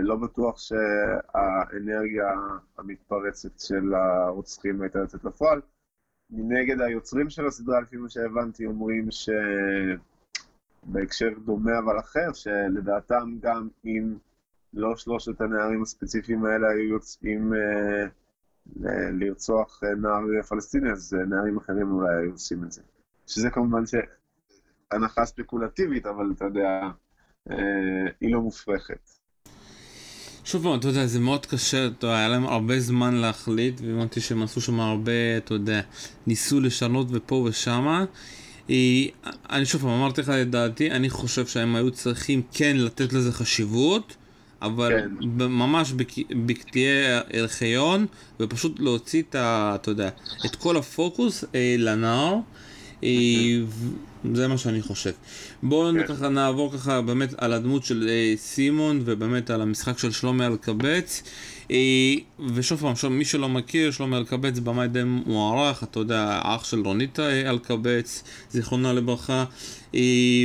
לא 0.02 0.16
בטוח 0.16 0.60
שהאנרגיה 0.60 2.34
המתפרצת 2.78 3.60
של 3.60 3.94
הרוצחים 3.94 4.82
הייתה 4.82 5.00
יוצאת 5.00 5.24
לפועל. 5.24 5.62
מנגד 6.30 6.82
היוצרים 6.82 7.30
של 7.30 7.48
הסדרה, 7.48 7.82
לפי 7.82 7.98
מה 7.98 8.10
שהבנתי, 8.10 8.66
אומרים 8.66 9.08
שבהקשר 10.86 11.30
דומה 11.46 11.80
אבל 11.80 12.00
אחר, 12.00 12.34
שלדעתם 12.34 13.38
גם 13.42 13.68
אם 13.86 14.18
לא 14.74 14.96
שלושת 14.96 15.42
הנערים 15.42 15.82
הספציפיים 15.82 16.46
האלה 16.46 16.68
היו 16.70 16.84
יוצאים 16.84 17.54
אה, 17.54 18.06
לרצוח 19.12 19.84
נער 20.02 20.42
פלסטיני, 20.50 20.92
אז 20.92 21.14
נערים 21.14 21.58
אחרים 21.58 21.92
אולי 21.92 22.16
היו 22.16 22.32
עושים 22.32 22.64
את 22.64 22.72
זה. 22.72 22.82
שזה 23.28 23.50
כמובן 23.50 23.86
ש... 23.86 23.96
הנחה 24.92 25.26
ספקולטיבית, 25.26 26.06
אבל 26.06 26.32
אתה 26.36 26.46
יודע, 26.46 26.82
אה, 27.50 28.06
היא 28.22 28.34
לא 28.34 28.42
מופרכת. 28.42 29.10
שוב 30.46 30.64
פעם, 30.64 30.80
אתה 30.80 30.88
יודע, 30.88 31.06
זה 31.06 31.20
מאוד 31.20 31.46
קשה, 31.46 31.88
אתה 31.88 32.08
יודע, 32.08 32.18
היה 32.18 32.28
להם 32.28 32.46
הרבה 32.46 32.80
זמן 32.80 33.16
להחליט, 33.16 33.82
והבנתי 33.82 34.22
שהם 34.22 34.44
עשו 34.44 34.62
שם 34.62 34.80
הרבה, 34.80 35.38
אתה 35.38 35.54
יודע, 35.54 35.82
ניסו 36.28 36.60
לשנות 36.60 37.08
ופה 37.12 37.36
ושמה. 37.36 38.06
אה, 38.70 38.76
אני 39.50 39.66
שוב 39.66 39.82
פעם 39.82 39.90
אמרתי 39.90 40.22
לך 40.22 40.30
את 40.30 40.50
דעתי, 40.50 40.92
אני 40.92 41.10
חושב 41.10 41.48
שהם 41.48 41.76
היו 41.76 41.92
צריכים 41.92 42.42
כן 42.54 42.78
לתת 42.78 43.14
לזה 43.14 43.32
חשיבות, 43.32 44.16
אבל 44.62 44.92
כן. 44.92 45.28
ממש 45.38 45.94
בקטיעי 46.46 47.20
ארכיון, 47.34 48.06
ופשוט 48.40 48.80
להוציא 48.80 49.22
את 49.30 49.36
ה... 49.36 49.72
אתה 49.76 49.92
יודע, 49.92 50.10
את 50.46 50.56
כל 50.56 50.78
הפוקוס 50.78 51.44
אה, 51.56 51.76
לנער. 51.78 52.36
אה, 53.04 53.10
זה 54.34 54.48
מה 54.48 54.58
שאני 54.58 54.82
חושב. 54.82 55.12
בואו 55.64 55.94
כן. 55.94 56.08
ככה 56.08 56.30
נעבור 56.30 56.74
ככה 56.74 57.02
באמת 57.02 57.34
על 57.38 57.54
הדמות 57.54 57.86
של 57.86 58.10
אה, 58.10 58.34
סימון 58.38 59.02
ובאמת 59.06 59.50
על 59.50 59.62
המשחק 59.62 59.98
של 59.98 60.12
שלומי 60.12 60.46
אלקבץ. 60.46 61.24
אה, 61.72 62.14
ושוב 62.54 62.80
פעם, 62.80 62.96
שוב, 62.96 63.12
מי 63.12 63.26
שלא 63.26 63.50
מכיר, 63.50 63.92
שלומי 63.92 64.18
אלקבץ 64.18 64.60
במאי 64.60 64.88
די 64.88 65.04
מוערך, 65.04 65.84
אתה 65.84 66.00
יודע, 66.00 66.40
אח 66.44 66.64
של 66.64 66.80
רונית 66.80 67.20
אלקבץ, 67.20 68.24
זיכרונה 68.52 68.94
לברכה, 68.94 69.46
אה, 69.96 70.02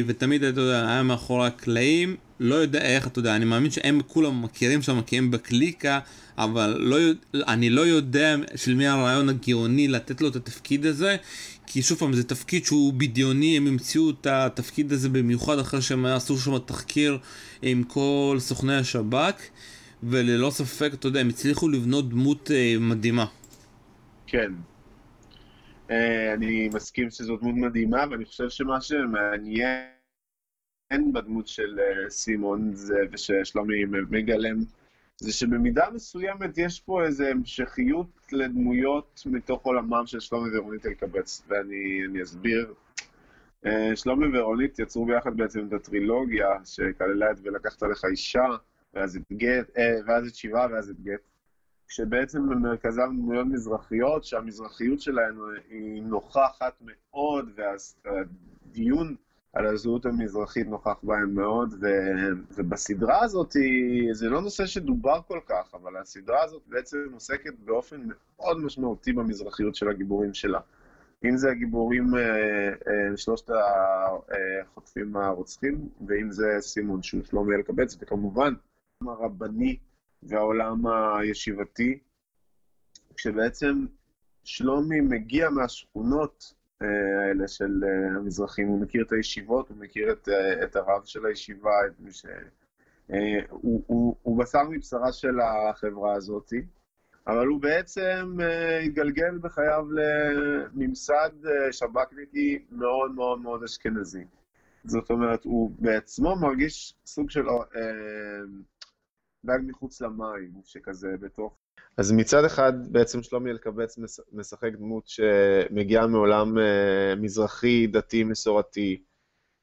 ותמיד, 0.07 0.45
אתה 0.45 0.61
יודע, 0.61 0.89
היה 0.89 1.03
מאחורי 1.03 1.47
הקלעים, 1.47 2.17
לא 2.41 2.55
יודע 2.55 2.83
איך, 2.83 3.07
אתה 3.07 3.19
יודע, 3.19 3.37
אני 3.37 3.45
מאמין 3.45 3.71
שהם 3.71 4.01
כולם 4.07 4.43
מכירים 4.43 4.83
שם, 4.83 5.01
כי 5.07 5.19
הם 5.19 5.31
בקליקה, 5.31 5.99
אבל 6.39 6.77
לא, 6.79 6.97
אני 7.35 7.71
לא 7.71 7.81
יודע 7.81 8.37
של 8.57 8.75
מי 8.75 8.87
הרעיון 8.87 9.29
הגאוני 9.29 9.89
לתת 9.89 10.21
לו 10.21 10.29
את 10.29 10.37
התפקיד 10.37 10.87
הזה, 10.87 11.17
כי 11.73 11.83
שוב 11.83 11.99
פעם 11.99 12.13
זה 12.13 12.29
תפקיד 12.29 12.65
שהוא 12.65 12.93
בדיוני, 12.93 13.57
הם 13.57 13.67
המציאו 13.67 14.11
את 14.11 14.27
התפקיד 14.27 14.93
הזה 14.93 15.09
במיוחד 15.09 15.59
אחרי 15.59 15.83
שהם 15.83 16.07
עשו 16.07 16.39
שם 16.39 16.59
תחקיר 16.59 17.19
עם 17.63 17.83
כל 17.83 18.37
סוכני 18.39 18.77
השב"כ, 18.77 19.43
וללא 20.03 20.51
ספק, 20.51 20.91
אתה 20.95 21.07
יודע, 21.07 21.21
הם 21.21 21.29
הצליחו 21.29 21.69
לבנות 21.69 22.09
דמות 22.09 22.51
אה, 22.51 22.75
מדהימה. 22.81 23.27
כן. 24.27 24.53
אה, 25.91 26.35
אני 26.35 26.69
מסכים 26.75 27.11
שזו 27.11 27.37
דמות 27.37 27.55
מדהימה, 27.55 28.05
ואני 28.11 28.25
חושב 28.25 28.49
שמה 28.49 28.81
שמעניין 28.81 29.93
בדמות 31.13 31.49
של 31.49 31.79
אה, 31.79 32.11
סימון 32.11 32.71
זה, 32.75 32.97
וששלומי 33.13 33.85
מגלם 34.11 34.59
זה 35.21 35.33
שבמידה 35.33 35.85
מסוימת 35.95 36.59
יש 36.59 36.81
פה 36.81 37.05
איזו 37.05 37.25
המשכיות 37.25 38.07
לדמויות 38.33 39.23
מתוך 39.27 39.63
עולמם 39.63 40.07
של 40.07 40.21
שלומי 40.21 40.59
ורונית 40.59 40.87
אלקבץ, 40.87 41.43
ואני 41.49 42.23
אסביר. 42.23 42.75
אה, 43.67 43.97
שלומי 43.97 44.39
ורונית 44.39 44.79
יצרו 44.79 45.07
ביחד 45.07 45.37
בעצם 45.37 45.67
את 45.69 45.73
הטרילוגיה 45.73 46.49
שכללה 46.65 47.31
את 47.31 47.37
ולקחת 47.43 47.83
לך 47.83 48.05
אישה, 48.05 48.47
ואז 48.95 49.17
את 49.17 49.33
גט, 49.33 49.77
אה, 49.79 49.97
ואז 50.07 50.27
את 50.27 50.35
שיבה 50.35 50.67
ואז 50.73 50.91
את 50.91 51.01
גט, 51.01 51.21
כשבעצם 51.89 52.49
במרכזם 52.49 53.17
דמויות 53.17 53.47
מזרחיות, 53.47 54.25
שהמזרחיות 54.25 55.01
שלהן 55.01 55.35
היא 55.71 56.03
נוכחת 56.03 56.83
מאוד, 56.83 57.49
והדיון 58.05 59.17
על 59.53 59.67
הזהות 59.67 60.07
המזרחית 60.07 60.67
נוכח 60.67 60.97
בהם 61.03 61.35
מאוד, 61.35 61.75
ו... 61.81 61.87
ובסדרה 62.55 63.25
הזאת 63.25 63.57
זה 64.13 64.29
לא 64.29 64.41
נושא 64.41 64.67
שדובר 64.67 65.21
כל 65.29 65.41
כך, 65.47 65.75
אבל 65.75 65.97
הסדרה 65.97 66.45
הזאת 66.45 66.63
בעצם 66.67 66.99
עוסקת 67.13 67.55
באופן 67.65 68.09
מאוד 68.39 68.59
משמעותי 68.59 69.13
במזרחיות 69.13 69.75
של 69.75 69.89
הגיבורים 69.89 70.35
שלה. 70.35 70.61
אם 71.25 71.37
זה 71.37 71.51
הגיבורים, 71.51 72.15
אה, 72.15 72.21
אה, 72.69 73.17
שלושת 73.17 73.51
החוטפים 74.63 75.17
הרוצחים, 75.17 75.89
ואם 76.07 76.33
זה 76.33 76.57
סימון 76.61 77.03
שהוא 77.03 77.23
שלומי 77.25 77.55
אלקבץ, 77.55 77.97
וכמובן 78.01 78.55
הרבני 79.07 79.77
והעולם 80.23 80.87
הישיבתי, 80.87 81.99
כשבעצם 83.17 83.87
שלומי 84.45 85.01
מגיע 85.01 85.51
מהשכונות 85.51 86.55
האלה 86.81 87.49
של 87.49 87.85
אה, 87.85 88.17
המזרחים, 88.17 88.69
הוא 88.69 88.81
מכיר 88.81 89.05
את 89.05 89.13
הישיבות, 89.13 89.69
הוא 89.69 89.77
מכיר 89.77 90.13
את, 90.13 90.29
אה, 90.29 90.65
את 90.65 90.77
הרב 90.77 91.05
של 91.05 91.27
הישיבה, 91.27 91.87
את 91.87 92.01
מי 92.01 92.13
ש... 92.13 92.27
אה, 93.13 93.41
הוא, 93.51 93.85
הוא, 93.87 94.17
הוא 94.23 94.39
בשר 94.39 94.63
מבשרה 94.71 95.13
של 95.13 95.41
החברה 95.41 96.15
הזאת, 96.15 96.53
אבל 97.27 97.47
הוא 97.47 97.61
בעצם 97.61 98.37
התגלגל 98.87 99.39
בחייו 99.39 99.87
לממסד 99.91 101.31
שב"כניקי 101.73 102.65
מאוד 102.71 103.15
מאוד 103.15 103.41
מאוד 103.41 103.63
אשכנזי. 103.63 104.25
זאת 104.85 105.11
אומרת, 105.11 105.45
הוא 105.45 105.71
בעצמו 105.79 106.37
מרגיש 106.37 106.95
סוג 107.07 107.31
של 107.31 107.43
דג 109.45 109.59
מחוץ 109.63 110.01
למים, 110.01 110.53
שכזה 110.65 111.09
בתוך 111.21 111.57
אז 112.01 112.13
מצד 112.13 112.45
אחד 112.45 112.73
בעצם 112.93 113.23
שלומי 113.23 113.51
אלקבץ 113.51 113.99
משחק 114.33 114.73
דמות 114.73 115.09
שמגיעה 115.09 116.07
מעולם 116.07 116.59
אה, 116.59 117.15
מזרחי, 117.17 117.87
דתי, 117.87 118.25
מסורתי, 118.25 119.03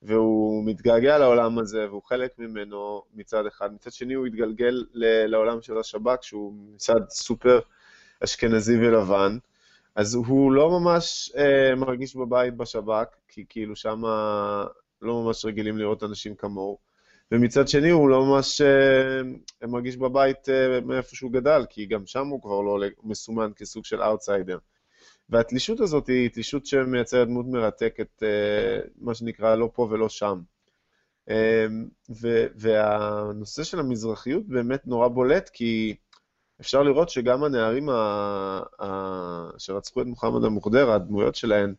והוא 0.01 0.65
מתגעגע 0.65 1.17
לעולם 1.17 1.59
הזה 1.59 1.85
והוא 1.89 2.03
חלק 2.03 2.39
ממנו 2.39 3.03
מצד 3.13 3.45
אחד. 3.45 3.73
מצד 3.73 3.91
שני 3.91 4.13
הוא 4.13 4.25
התגלגל 4.25 4.85
לעולם 5.27 5.61
של 5.61 5.77
השב"כ, 5.77 6.23
שהוא 6.23 6.53
מצד 6.75 7.09
סופר 7.09 7.59
אשכנזי 8.23 8.77
ולבן, 8.77 9.37
אז 9.95 10.15
הוא 10.15 10.51
לא 10.51 10.79
ממש 10.79 11.31
אה, 11.37 11.75
מרגיש 11.75 12.15
בבית 12.15 12.57
בשב"כ, 12.57 13.07
כי 13.27 13.45
כאילו 13.49 13.75
שם 13.75 14.01
לא 15.01 15.23
ממש 15.23 15.45
רגילים 15.45 15.77
לראות 15.77 16.03
אנשים 16.03 16.35
כמוהו. 16.35 16.77
ומצד 17.31 17.67
שני 17.67 17.89
הוא 17.89 18.09
לא 18.09 18.25
ממש 18.25 18.61
אה, 18.61 19.67
מרגיש 19.67 19.97
בבית 19.97 20.49
אה, 20.49 20.81
מאיפה 20.81 21.15
שהוא 21.15 21.31
גדל, 21.31 21.65
כי 21.69 21.85
גם 21.85 22.05
שם 22.05 22.27
הוא 22.27 22.41
כבר 22.41 22.61
לא 22.61 22.79
מסומן 23.03 23.51
כסוג 23.55 23.85
של 23.85 24.01
אאוטסיידר. 24.01 24.57
והתלישות 25.29 25.79
הזאת 25.79 26.07
היא 26.07 26.29
תלישות 26.29 26.65
שמייצרת 26.65 27.27
דמות 27.27 27.45
מרתקת, 27.45 28.23
אה, 28.23 28.79
מה 28.97 29.13
שנקרא 29.13 29.55
לא 29.55 29.69
פה 29.73 29.87
ולא 29.91 30.09
שם. 30.09 30.41
והנושא 32.55 33.63
של 33.63 33.79
המזרחיות 33.79 34.47
באמת 34.47 34.87
נורא 34.87 35.07
בולט, 35.07 35.49
כי 35.49 35.95
אפשר 36.61 36.83
לראות 36.83 37.09
שגם 37.09 37.43
הנערים 37.43 37.89
שרצחו 39.57 40.01
את 40.01 40.05
מוחמד 40.05 40.43
המוחדר, 40.43 40.91
הדמויות 40.91 41.35
שלהם, 41.35 41.73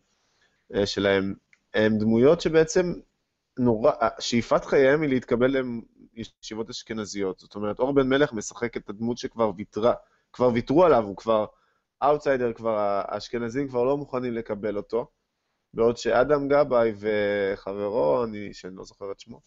שלהם, 0.84 1.34
הם 1.74 1.98
דמויות 1.98 2.40
שבעצם 2.40 2.92
נורא, 3.58 3.92
שאיפת 4.18 4.64
חייהם 4.64 5.02
היא 5.02 5.10
להתקבל 5.10 5.56
לישיבות 6.14 6.70
אשכנזיות. 6.70 7.38
זאת 7.38 7.54
אומרת, 7.54 7.78
אור 7.78 7.94
בן 7.94 8.08
מלך 8.08 8.32
משחק 8.32 8.76
את 8.76 8.88
הדמות 8.88 9.18
שכבר 9.18 9.50
ויתרה, 9.56 9.94
כבר 10.32 10.50
ויתרו 10.54 10.84
עליו, 10.84 11.04
הוא 11.04 11.16
כבר 11.16 11.46
אאוטסיידר, 12.02 12.52
כבר 12.52 12.78
האשכנזים 12.78 13.68
כבר 13.68 13.84
לא 13.84 13.96
מוכנים 13.96 14.32
לקבל 14.32 14.76
אותו. 14.76 15.06
בעוד 15.74 15.96
שאדם 15.96 16.48
גבאי 16.48 16.92
וחברו, 16.98 18.24
אני, 18.24 18.54
שאני 18.54 18.76
לא 18.76 18.84
זוכר 18.84 19.12
את 19.12 19.20
שמו, 19.20 19.40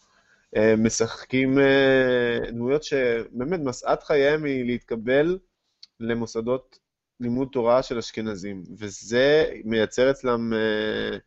אה, 0.56 0.74
משחקים 0.76 1.58
אה, 1.58 2.38
דמויות 2.50 2.82
שבאמת 2.82 3.60
משאת 3.60 4.02
חייהם 4.02 4.44
היא 4.44 4.64
להתקבל 4.64 5.38
למוסדות 6.00 6.78
לימוד 7.20 7.48
תורה 7.52 7.82
של 7.82 7.98
אשכנזים, 7.98 8.62
וזה 8.78 9.52
מייצר 9.64 10.10
אצלם 10.10 10.52
אה, 10.52 11.18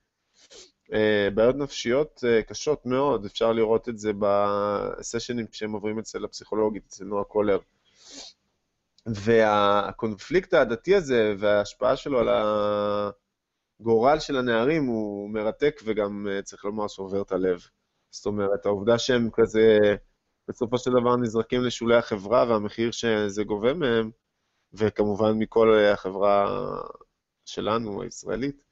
בעיות 1.33 1.55
נפשיות 1.55 2.23
אה, 2.27 2.43
קשות 2.43 2.85
מאוד, 2.85 3.25
אפשר 3.25 3.51
לראות 3.51 3.89
את 3.89 3.97
זה 3.99 4.11
בסשנים 4.19 5.47
כשהם 5.47 5.71
עוברים 5.71 5.99
אצל 5.99 6.25
הפסיכולוגית, 6.25 6.85
אצל 6.87 7.05
נועה 7.05 7.23
קולר. 7.23 7.59
והקונפליקט 9.05 10.53
העדתי 10.53 10.95
הזה 10.95 11.35
וההשפעה 11.39 11.95
שלו 11.95 12.19
על 12.19 12.29
הגורל 13.79 14.19
של 14.19 14.37
הנערים 14.37 14.85
הוא 14.85 15.29
מרתק 15.29 15.81
וגם 15.85 16.27
אה, 16.31 16.41
צריך 16.41 16.65
לומר 16.65 16.87
שובר 16.87 17.21
את 17.21 17.31
הלב. 17.31 17.61
זאת 18.11 18.25
אומרת, 18.25 18.65
העובדה 18.65 18.99
שהם 18.99 19.29
כזה 19.33 19.79
בסופו 20.47 20.77
של 20.77 20.91
דבר 20.91 21.15
נזרקים 21.15 21.63
לשולי 21.63 21.95
החברה 21.95 22.45
והמחיר 22.49 22.91
שזה 22.91 23.43
גובה 23.43 23.73
מהם, 23.73 24.11
וכמובן 24.73 25.31
מכל 25.39 25.73
החברה 25.93 26.45
שלנו, 27.45 28.01
הישראלית, 28.01 28.63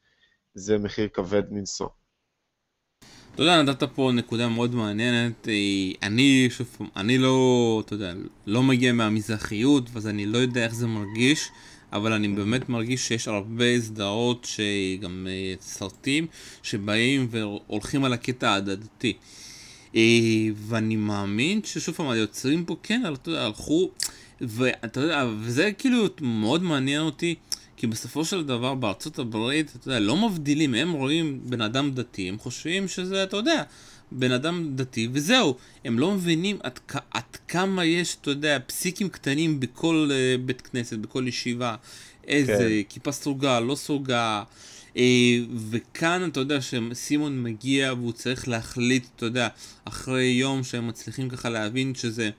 זה 0.54 0.78
מחיר 0.78 1.08
כבד 1.08 1.44
מנשוא. 1.52 1.88
אתה 3.34 3.44
יודע, 3.44 3.62
נתת 3.62 3.84
פה 3.84 4.12
נקודה 4.14 4.48
מאוד 4.48 4.76
מעניינת. 4.76 5.48
אני, 6.04 6.48
שוב, 6.50 6.68
אני 6.96 7.18
לא, 7.18 7.82
אתה 7.86 7.94
יודע, 7.94 8.14
לא 8.48 8.64
מגיע 8.64 8.94
מהמזרחיות, 8.94 9.90
אז 9.96 10.08
אני 10.08 10.26
לא 10.26 10.38
יודע 10.38 10.64
איך 10.64 10.76
זה 10.76 10.88
מרגיש, 10.88 11.50
אבל 11.94 12.14
אני 12.14 12.28
באמת 12.28 12.70
מרגיש 12.70 13.08
שיש 13.08 13.28
הרבה 13.28 13.82
סדרות, 13.82 14.48
שגם 14.50 15.28
אה, 15.30 15.54
סרטים, 15.62 16.28
שבאים 16.64 17.28
והולכים 17.32 18.04
על 18.04 18.14
הקטע 18.14 18.50
ההדדתי. 18.50 19.14
אה, 19.96 20.02
ואני 20.56 20.96
מאמין 20.96 21.62
ששוב 21.64 21.96
פעם, 21.96 22.10
היוצרים 22.10 22.66
פה 22.66 22.76
כן, 22.84 23.04
אתה 23.14 23.30
יודע, 23.30 23.46
הלכו, 23.46 23.90
ואתה 24.42 25.00
יודע, 25.00 25.26
וזה 25.40 25.72
כאילו 25.78 26.06
מאוד 26.22 26.64
מעניין 26.64 27.02
אותי. 27.02 27.36
כי 27.84 27.88
בסופו 27.88 28.26
של 28.26 28.44
דבר 28.44 28.74
בארצות 28.76 29.20
הברית, 29.20 29.72
אתה 29.76 29.88
יודע, 29.88 30.00
לא 30.00 30.18
מבדילים, 30.18 30.74
הם 30.74 30.92
רואים 30.92 31.40
בן 31.44 31.62
אדם 31.62 31.92
דתי, 31.92 32.30
הם 32.30 32.38
חושבים 32.40 32.88
שזה, 32.88 33.24
אתה 33.24 33.38
יודע, 33.38 33.64
בן 34.12 34.32
אדם 34.32 34.76
דתי, 34.76 35.08
וזהו. 35.12 35.56
הם 35.86 36.00
לא 36.00 36.12
מבינים 36.12 36.58
עד, 36.64 36.80
עד 37.12 37.24
כמה 37.48 37.86
יש, 37.86 38.18
אתה 38.22 38.30
יודע, 38.30 38.58
פסיקים 38.68 39.10
קטנים 39.10 39.60
בכל 39.60 40.10
uh, 40.12 40.42
בית 40.42 40.62
כנסת, 40.62 40.98
בכל 40.98 41.28
ישיבה. 41.28 41.76
איזה 42.28 42.54
כן. 42.54 42.90
כיפה 42.90 43.12
סרוגה, 43.12 43.60
לא 43.60 43.76
סרוגה. 43.76 44.44
Uh, 44.94 44.98
וכאן 45.70 46.30
אתה 46.32 46.40
יודע 46.40 46.58
שסימון 46.62 47.44
מגיע 47.44 47.94
והוא 47.94 48.12
צריך 48.12 48.48
להחליט, 48.48 49.06
אתה 49.16 49.26
יודע, 49.26 49.48
אחרי 49.86 50.26
יום 50.26 50.64
שהם 50.64 50.88
מצליחים 50.88 51.30
ככה 51.30 51.50
להבין 51.50 51.96
שזה 51.96 52.30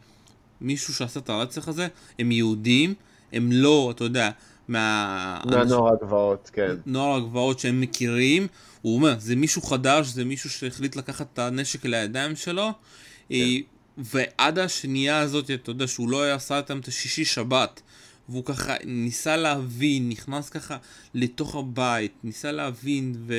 מישהו 0.61 0.95
שעשה 0.95 1.21
את 1.21 1.29
הרצח 1.29 1.69
הזה, 1.69 1.89
הם 2.19 2.33
יהודים, 2.33 2.95
הם 3.33 3.53
לא, 3.53 3.93
אתה 3.95 4.05
יודע, 4.05 4.31
מה... 4.69 5.41
מהנוער 5.45 5.93
הגבעות, 5.93 6.51
כן. 6.53 6.77
נוער 6.87 7.17
הגבעות 7.17 7.59
שהם 7.59 7.81
מכירים, 7.81 8.47
הוא 8.83 8.97
אומר, 8.97 9.15
זה 9.19 9.37
מישהו 9.37 9.63
חדש, 9.63 10.07
זה 10.07 10.25
מישהו 10.25 10.51
שהחליט 10.51 10.97
לקחת 10.97 11.27
את 11.33 11.39
הנשק 11.39 11.85
לידיים 11.85 12.37
שלו, 12.37 12.71
כן. 13.29 13.35
ועד 13.99 14.59
השנייה 14.59 15.21
הזאת, 15.21 15.51
אתה 15.51 15.71
יודע, 15.71 15.87
שהוא 15.87 16.09
לא 16.09 16.33
עשה 16.35 16.59
איתם 16.59 16.79
את 16.79 16.89
השישי 16.89 17.25
שבת, 17.25 17.81
והוא 18.29 18.45
ככה 18.45 18.75
ניסה 18.85 19.37
להבין, 19.37 20.09
נכנס 20.09 20.49
ככה 20.49 20.77
לתוך 21.15 21.55
הבית, 21.55 22.13
ניסה 22.25 22.53
להבין, 22.53 23.15
ו... 23.27 23.35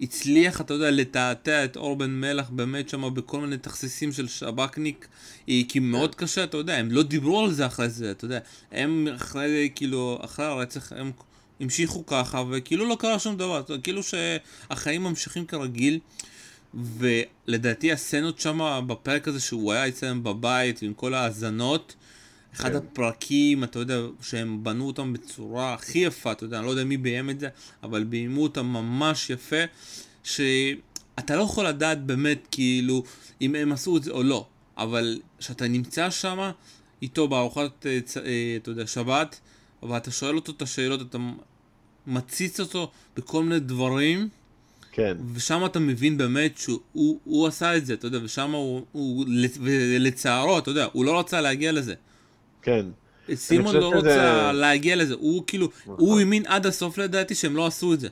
הצליח, 0.00 0.60
אתה 0.60 0.74
יודע, 0.74 0.90
לתעתע 0.90 1.64
את 1.64 1.76
אור 1.76 1.96
בן 1.96 2.10
מלח 2.10 2.50
באמת 2.50 2.88
שם 2.88 3.14
בכל 3.14 3.40
מיני 3.40 3.58
תכסיסים 3.58 4.12
של 4.12 4.28
שב"כניק, 4.28 5.08
כי 5.46 5.78
מאוד 5.80 6.14
קשה, 6.14 6.44
אתה 6.44 6.56
יודע, 6.56 6.76
הם 6.76 6.90
לא 6.90 7.02
דיברו 7.02 7.44
על 7.44 7.52
זה 7.52 7.66
אחרי 7.66 7.88
זה, 7.88 8.10
אתה 8.10 8.24
יודע, 8.24 8.38
הם 8.72 9.08
אחרי, 9.16 9.70
כאילו, 9.74 10.18
אחרי 10.24 10.44
הרצח, 10.44 10.92
הם 10.92 11.12
המשיכו 11.60 12.06
ככה, 12.06 12.42
וכאילו 12.50 12.88
לא 12.88 12.96
קרה 13.00 13.18
שום 13.18 13.36
דבר, 13.36 13.62
יודע, 13.68 13.82
כאילו 13.82 14.00
שהחיים 14.02 15.02
ממשיכים 15.02 15.46
כרגיל, 15.46 15.98
ולדעתי 16.74 17.92
הסצנות 17.92 18.40
שם 18.40 18.84
בפרק 18.86 19.28
הזה 19.28 19.40
שהוא 19.40 19.72
היה 19.72 19.88
אצלם 19.88 20.22
בבית 20.22 20.82
עם 20.82 20.94
כל 20.94 21.14
האזנות, 21.14 21.94
אחד 22.54 22.70
כן. 22.70 22.76
הפרקים, 22.76 23.64
אתה 23.64 23.78
יודע, 23.78 23.98
שהם 24.22 24.64
בנו 24.64 24.86
אותם 24.86 25.12
בצורה 25.12 25.74
הכי 25.74 25.98
יפה, 25.98 26.32
אתה 26.32 26.44
יודע, 26.44 26.58
אני 26.58 26.66
לא 26.66 26.70
יודע 26.70 26.84
מי 26.84 26.96
ביים 26.96 27.30
את 27.30 27.40
זה, 27.40 27.48
אבל 27.82 28.04
ביימו 28.04 28.42
אותם 28.42 28.66
ממש 28.66 29.30
יפה, 29.30 29.62
שאתה 30.24 31.36
לא 31.36 31.42
יכול 31.42 31.66
לדעת 31.66 32.02
באמת, 32.02 32.46
כאילו, 32.50 33.02
אם 33.40 33.54
הם 33.54 33.72
עשו 33.72 33.96
את 33.96 34.02
זה 34.02 34.10
או 34.10 34.22
לא, 34.22 34.46
אבל 34.76 35.20
כשאתה 35.38 35.68
נמצא 35.68 36.10
שם 36.10 36.50
איתו 37.02 37.28
בארוחת, 37.28 37.86
אה, 37.86 37.98
אה, 38.24 38.56
אתה 38.62 38.70
יודע, 38.70 38.86
שבת, 38.86 39.40
ואתה 39.82 40.10
שואל 40.10 40.36
אותו 40.36 40.52
את 40.52 40.62
השאלות, 40.62 41.02
אתה 41.02 41.18
מציץ 42.06 42.60
אותו 42.60 42.90
בכל 43.16 43.42
מיני 43.42 43.60
דברים, 43.60 44.28
כן. 44.92 45.16
ושם 45.34 45.64
אתה 45.64 45.78
מבין 45.78 46.18
באמת 46.18 46.58
שהוא 46.58 47.48
עשה 47.48 47.76
את 47.76 47.86
זה, 47.86 47.94
אתה 47.94 48.06
יודע, 48.06 48.18
ושם 48.24 48.50
הוא, 48.50 48.84
הוא, 48.92 49.24
ולצערו, 49.60 50.58
אתה 50.58 50.70
יודע, 50.70 50.86
הוא 50.92 51.04
לא 51.04 51.18
רצה 51.20 51.40
להגיע 51.40 51.72
לזה. 51.72 51.94
כן. 52.68 52.86
סימון 53.34 53.76
לא 53.76 53.86
רוצה 53.86 54.00
שזה... 54.00 54.52
להגיע 54.52 54.96
לזה, 54.96 55.14
הוא 55.14 55.44
כאילו, 55.46 55.68
נכון. 55.82 55.96
הוא 55.98 56.18
האמין 56.18 56.46
עד 56.46 56.66
הסוף 56.66 56.98
לדעתי 56.98 57.34
שהם 57.34 57.56
לא 57.56 57.66
עשו 57.66 57.94
את 57.94 58.00
זה. 58.00 58.08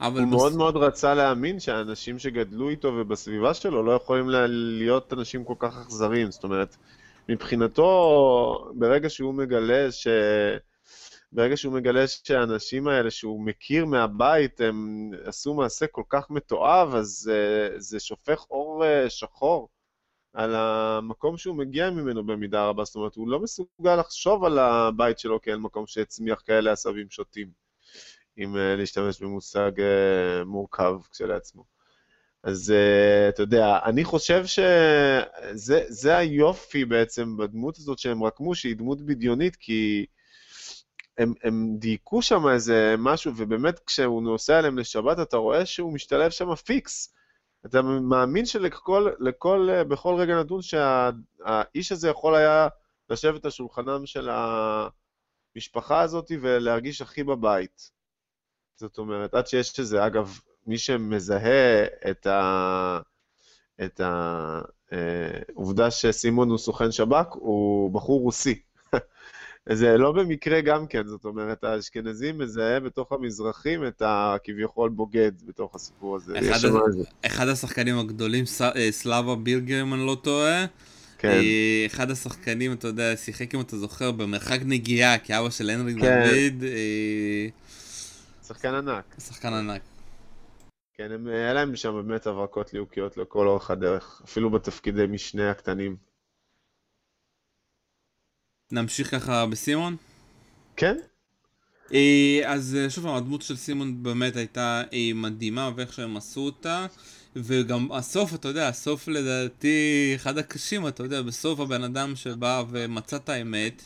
הוא 0.00 0.08
בס... 0.08 0.20
מאוד 0.20 0.56
מאוד 0.56 0.76
רצה 0.76 1.14
להאמין 1.14 1.60
שהאנשים 1.60 2.18
שגדלו 2.18 2.68
איתו 2.68 2.88
ובסביבה 2.88 3.54
שלו 3.54 3.82
לא 3.82 3.92
יכולים 3.92 4.28
להיות 4.78 5.12
אנשים 5.12 5.44
כל 5.44 5.54
כך 5.58 5.76
אכזריים. 5.86 6.30
זאת 6.30 6.44
אומרת, 6.44 6.76
מבחינתו, 7.28 8.70
ברגע 8.74 9.10
שהוא 9.10 9.34
מגלה 9.34 9.92
ש... 9.92 10.08
ברגע 11.32 11.56
שהוא 11.56 11.74
מגלה 11.74 12.06
שהאנשים 12.06 12.88
האלה 12.88 13.10
שהוא 13.10 13.40
מכיר 13.40 13.84
מהבית, 13.84 14.60
הם 14.60 15.10
עשו 15.24 15.54
מעשה 15.54 15.86
כל 15.86 16.02
כך 16.08 16.30
מתועב, 16.30 16.94
אז 16.94 17.30
uh, 17.32 17.74
זה 17.80 18.00
שופך 18.00 18.44
אור 18.50 18.84
uh, 18.84 19.10
שחור 19.10 19.68
על 20.36 20.54
המקום 20.54 21.36
שהוא 21.36 21.56
מגיע 21.56 21.90
ממנו 21.90 22.26
במידה 22.26 22.64
רבה, 22.64 22.84
זאת 22.84 22.96
אומרת, 22.96 23.14
הוא 23.14 23.28
לא 23.28 23.40
מסוגל 23.40 23.96
לחשוב 23.96 24.44
על 24.44 24.58
הבית 24.58 25.18
שלו 25.18 25.40
כאל 25.40 25.56
מקום 25.56 25.86
שהצמיח 25.86 26.42
כאלה 26.46 26.72
עשבים 26.72 27.10
שוטים, 27.10 27.50
אם 28.38 28.56
אה, 28.56 28.76
להשתמש 28.76 29.22
במושג 29.22 29.80
אה, 29.80 30.44
מורכב 30.44 30.94
כשלעצמו. 31.12 31.64
אז 32.42 32.72
uh, 32.72 33.28
אתה 33.28 33.42
יודע, 33.42 33.78
אני 33.84 34.04
חושב 34.04 34.44
שזה 34.46 36.16
היופי 36.16 36.84
בעצם 36.84 37.36
בדמות 37.36 37.78
הזאת 37.78 37.98
שהם 37.98 38.24
רקמו, 38.24 38.54
שהיא 38.54 38.76
דמות 38.76 39.00
בדיונית, 39.02 39.56
כי 39.56 40.06
הם, 41.18 41.32
הם 41.42 41.76
דייקו 41.78 42.22
שם 42.22 42.48
איזה 42.48 42.94
משהו, 42.98 43.32
ובאמת 43.36 43.78
כשהוא 43.86 44.22
נוסע 44.22 44.58
אליהם 44.58 44.78
לשבת, 44.78 45.18
אתה 45.22 45.36
רואה 45.36 45.66
שהוא 45.66 45.92
משתלב 45.92 46.30
שם 46.30 46.54
פיקס. 46.54 47.16
אתה 47.66 47.82
מאמין 47.82 48.46
שלכל, 48.46 49.10
לכל, 49.20 49.68
בכל 49.88 50.14
רגע 50.18 50.40
נתון 50.40 50.60
שהאיש 50.62 51.92
הזה 51.92 52.08
יכול 52.08 52.34
היה 52.34 52.68
לשבת 53.10 53.44
על 53.44 53.50
שולחנם 53.50 54.06
של 54.06 54.30
המשפחה 55.54 56.00
הזאת 56.00 56.32
ולהרגיש 56.40 57.02
הכי 57.02 57.24
בבית. 57.24 57.90
זאת 58.76 58.98
אומרת, 58.98 59.34
עד 59.34 59.46
שיש 59.46 59.78
איזה, 59.78 60.06
אגב, 60.06 60.38
מי 60.66 60.78
שמזהה 60.78 61.84
את 62.10 62.26
ה... 62.26 63.00
את 63.84 64.00
העובדה 64.00 65.84
אה, 65.84 65.90
שסימון 65.90 66.50
הוא 66.50 66.58
סוכן 66.58 66.92
שב"כ, 66.92 67.26
הוא 67.32 67.94
בחור 67.94 68.20
רוסי. 68.20 68.62
זה 69.72 69.98
לא 69.98 70.12
במקרה 70.12 70.60
גם 70.60 70.86
כן, 70.86 71.06
זאת 71.06 71.24
אומרת, 71.24 71.64
האשכנזי 71.64 72.32
מזהה 72.32 72.80
בתוך 72.80 73.12
המזרחים 73.12 73.86
את 73.86 74.02
הכביכול 74.04 74.90
בוגד 74.90 75.32
בתוך 75.46 75.74
הסיפור 75.74 76.16
הזה. 76.16 76.38
אחד. 76.38 76.48
איזה- 76.86 77.04
אחד 77.26 77.48
השחקנים 77.48 77.98
הגדולים, 77.98 78.46
ס... 78.46 78.62
אה, 78.62 78.88
סלאבה 78.90 79.34
בירגר, 79.36 79.82
אם 79.82 79.94
אני 79.94 80.06
לא 80.06 80.16
טועה. 80.22 80.66
כן, 81.18 81.28
אה, 81.28 81.86
אחד 81.86 82.10
השחקנים, 82.10 82.72
אתה 82.72 82.88
יודע, 82.88 83.16
שיחק, 83.16 83.54
אם 83.54 83.60
אתה 83.60 83.76
זוכר, 83.76 84.12
במרחק 84.12 84.58
נגיעה, 84.64 85.18
כאבא 85.18 85.50
של 85.50 85.70
הנרי 85.70 85.94
כן. 86.00 86.24
דוד, 86.24 86.64
אה, 86.64 87.46
שחקן 88.46 88.74
ענק. 88.74 89.04
שחקן 89.18 89.52
ענק. 89.52 89.80
כן, 90.94 91.12
הם- 91.12 91.26
היה 91.26 91.52
להם 91.52 91.76
שם 91.76 91.92
באמת 91.92 92.26
הברקות 92.26 92.72
ליהוקיות 92.72 93.16
לכל 93.16 93.48
אורך 93.48 93.70
הדרך, 93.70 94.22
אפילו 94.24 94.50
בתפקידי 94.50 95.06
משנה 95.06 95.50
הקטנים. 95.50 95.96
נמשיך 98.70 99.10
ככה 99.10 99.46
בסימון? 99.46 99.96
כן, 100.76 100.96
אה, 101.94 102.40
אז 102.44 102.76
אה, 102.80 102.90
שוב 102.90 103.04
פעם, 103.04 103.14
הדמות 103.14 103.42
של 103.42 103.56
סימון 103.56 104.02
באמת 104.02 104.36
הייתה 104.36 104.82
אה, 104.92 105.10
מדהימה 105.14 105.70
ואיך 105.76 105.92
שהם 105.92 106.16
עשו 106.16 106.40
אותה 106.40 106.86
וגם 107.36 107.92
הסוף, 107.92 108.34
אתה 108.34 108.48
יודע, 108.48 108.68
הסוף 108.68 109.08
לדעתי 109.08 110.12
אחד 110.16 110.38
הקשים, 110.38 110.88
אתה 110.88 111.02
יודע, 111.02 111.22
בסוף 111.22 111.60
הבן 111.60 111.84
אדם 111.84 112.16
שבא 112.16 112.62
ומצא 112.70 113.16
את 113.16 113.28
האמת 113.28 113.82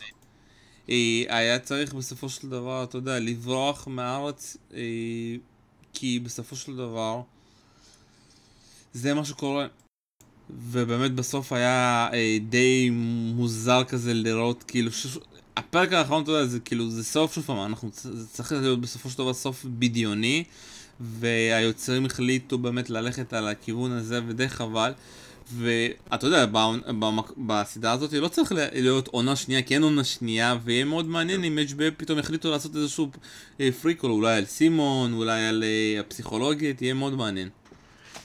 היה 1.29 1.59
צריך 1.59 1.95
בסופו 1.95 2.29
של 2.29 2.49
דבר, 2.49 2.85
אתה 2.85 2.99
יודע, 2.99 3.19
לברוח 3.19 3.88
מהארץ 3.88 4.57
כי 5.93 6.21
בסופו 6.23 6.57
של 6.57 6.77
דבר 6.77 7.23
זה 8.93 9.14
מה 9.14 9.25
שקורה 9.25 9.66
ובאמת 10.71 11.15
בסוף 11.15 11.53
היה 11.53 12.09
אה, 12.13 12.39
די 12.49 12.91
מוזר 13.35 13.85
כזה 13.85 14.15
לראות 14.15 14.65
כאילו 14.69 14.93
ש... 14.93 15.19
הפרק 15.57 15.93
האחרון, 15.93 16.23
אתה 16.23 16.31
יודע, 16.31 16.47
זה 16.47 16.61
כאילו, 16.61 16.91
זה 16.91 17.05
סוף 17.05 17.35
שוב 17.35 17.45
פעם, 17.45 17.67
אנחנו, 17.67 17.91
זה 17.95 18.27
צריך 18.27 18.53
להיות 18.53 18.81
בסופו 18.81 19.11
של 19.11 19.19
דבר 19.19 19.35
סוף 19.35 19.65
בדיוני, 19.79 20.45
והיוצרים 21.01 22.07
החליטו 22.07 22.59
באמת 22.59 22.91
ללכת 22.91 23.33
על 23.33 23.49
הכיוון 23.49 23.93
הזה, 23.93 24.21
ודי 24.27 24.49
חבל. 24.49 24.93
ואתה 25.53 26.27
יודע, 26.27 26.47
בסדרה 27.47 27.93
הזאת 27.93 28.13
לא 28.13 28.29
צריך 28.29 28.53
להיות 28.73 29.09
עונה 29.09 29.37
שנייה, 29.37 29.63
כי 29.63 29.75
אין 29.75 29.83
עונה 29.83 30.05
שנייה, 30.05 30.59
ויהיה 30.65 30.85
מאוד 30.85 31.07
מעניין 31.07 31.45
אם 31.45 31.59
HBO 31.69 31.83
פתאום 31.97 32.19
יחליטו 32.19 32.51
לעשות 32.51 32.77
איזשהו 32.77 33.11
אה, 33.61 33.73
פריקול, 33.83 34.11
אולי 34.11 34.37
על 34.37 34.45
סימון, 34.45 35.13
אולי 35.13 35.47
על 35.47 35.65
אה, 35.65 36.01
הפסיכולוגית, 36.01 36.83
יהיה 36.83 36.95
מאוד 36.95 37.15
מעניין. 37.15 37.49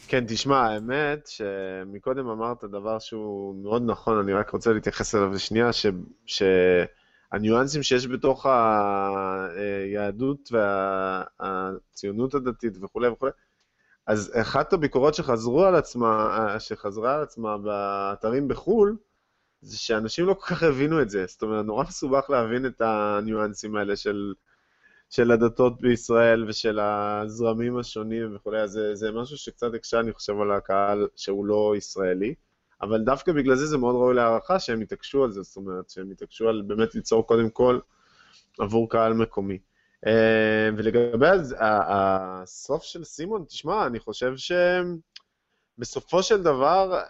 כן, 0.07 0.25
תשמע, 0.27 0.57
האמת 0.57 1.27
שמקודם 1.27 2.27
אמרת 2.27 2.63
דבר 2.63 2.99
שהוא 2.99 3.55
מאוד 3.63 3.83
נכון, 3.85 4.19
אני 4.19 4.33
רק 4.33 4.49
רוצה 4.49 4.73
להתייחס 4.73 5.15
אליו 5.15 5.31
לשנייה, 5.31 5.73
ש... 5.73 5.85
שהניואנסים 6.25 7.83
שיש 7.83 8.07
בתוך 8.07 8.45
היהדות 9.55 10.49
והציונות 10.51 12.35
הדתית 12.35 12.73
וכולי 12.81 13.07
וכולי, 13.07 13.31
אז 14.07 14.31
אחת 14.41 14.73
הביקורות 14.73 15.15
שחזרו 15.15 15.65
על 15.65 15.75
עצמה, 15.75 16.55
שחזרה 16.59 17.15
על 17.15 17.21
עצמה 17.21 17.57
באתרים 17.57 18.47
בחו"ל, 18.47 18.97
זה 19.61 19.77
שאנשים 19.77 20.25
לא 20.25 20.33
כל 20.33 20.45
כך 20.55 20.63
הבינו 20.63 21.01
את 21.01 21.09
זה. 21.09 21.25
זאת 21.27 21.41
אומרת, 21.41 21.65
נורא 21.65 21.83
מסובך 21.83 22.29
להבין 22.29 22.65
את 22.65 22.81
הניואנסים 22.81 23.75
האלה 23.75 23.95
של, 23.95 24.33
של 25.15 25.31
הדתות 25.31 25.81
בישראל 25.81 26.45
ושל 26.49 26.79
הזרמים 26.79 27.77
השונים 27.77 28.35
וכולי, 28.35 28.61
אז 28.61 28.71
זה, 28.71 28.95
זה 28.95 29.11
משהו 29.11 29.37
שקצת 29.37 29.73
הקשה, 29.73 29.99
אני 29.99 30.13
חושב, 30.13 30.33
על 30.41 30.51
הקהל 30.51 31.07
שהוא 31.15 31.45
לא 31.45 31.73
ישראלי, 31.77 32.33
אבל 32.81 33.01
דווקא 33.01 33.31
בגלל 33.31 33.55
זה 33.55 33.65
זה 33.65 33.77
מאוד 33.77 33.95
ראוי 33.95 34.13
להערכה 34.15 34.59
שהם 34.59 34.81
התעקשו 34.81 35.23
על 35.23 35.31
זה, 35.31 35.41
זאת 35.41 35.57
אומרת, 35.57 35.89
שהם 35.89 36.11
התעקשו 36.11 36.49
על 36.49 36.61
באמת 36.67 36.95
ליצור 36.95 37.27
קודם 37.27 37.49
כל 37.49 37.79
עבור 38.59 38.89
קהל 38.89 39.13
מקומי. 39.13 39.59
אה, 40.07 40.69
ולגבי 40.77 41.25
הסוף 41.59 42.83
של 42.83 43.03
סימון, 43.03 43.45
תשמע, 43.47 43.87
אני 43.87 43.99
חושב 43.99 44.33
שבסופו 45.77 46.23
של 46.23 46.43
דבר, 46.43 47.01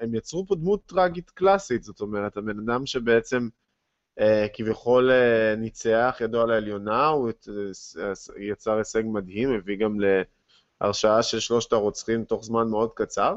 הם 0.00 0.14
יצרו 0.14 0.46
פה 0.46 0.54
דמות 0.54 0.86
טראגית 0.86 1.30
קלאסית, 1.30 1.82
זאת 1.82 2.00
אומרת, 2.00 2.36
הבן 2.36 2.58
אדם 2.58 2.86
שבעצם 2.86 3.48
כביכול 4.54 5.10
אה, 5.10 5.54
ניצח, 5.56 6.16
ידו 6.20 6.42
על 6.42 6.50
העליונה, 6.50 7.06
הוא 7.06 7.28
אה, 7.28 8.12
יצר 8.38 8.78
הישג 8.78 9.02
מדהים, 9.06 9.52
הביא 9.52 9.76
גם 9.76 9.98
להרשעה 10.80 11.22
של 11.22 11.40
שלושת 11.40 11.72
הרוצחים 11.72 12.24
תוך 12.24 12.44
זמן 12.44 12.68
מאוד 12.68 12.90
קצר. 12.94 13.36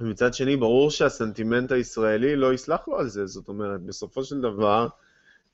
ומצד 0.00 0.34
שני, 0.34 0.56
ברור 0.56 0.90
שהסנטימנט 0.90 1.72
הישראלי 1.72 2.36
לא 2.36 2.54
יסלח 2.54 2.88
לו 2.88 2.98
על 2.98 3.08
זה, 3.08 3.26
זאת 3.26 3.48
אומרת, 3.48 3.80
בסופו 3.80 4.24
של 4.24 4.40
דבר, 4.40 4.88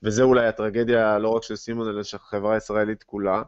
וזה 0.03 0.23
אולי 0.23 0.47
הטרגדיה 0.47 1.19
לא 1.19 1.29
רק 1.29 1.43
של 1.43 1.57
סימון, 1.57 1.89
אלא 1.89 2.03
של 2.03 2.17
החברה 2.17 2.55
הישראלית 2.55 3.03
כולה, 3.03 3.43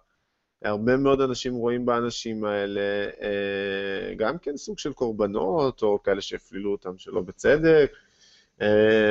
הרבה 0.62 0.96
מאוד 0.96 1.20
אנשים 1.20 1.54
רואים 1.54 1.86
באנשים 1.86 2.44
האלה 2.44 2.80
אה, 3.22 4.14
גם 4.16 4.38
כן 4.38 4.56
סוג 4.56 4.78
של 4.78 4.92
קורבנות, 4.92 5.82
או 5.82 6.02
כאלה 6.02 6.20
שהפלילו 6.20 6.72
אותם 6.72 6.98
שלא 6.98 7.20
בצדק, 7.20 7.90
אה, 7.90 8.05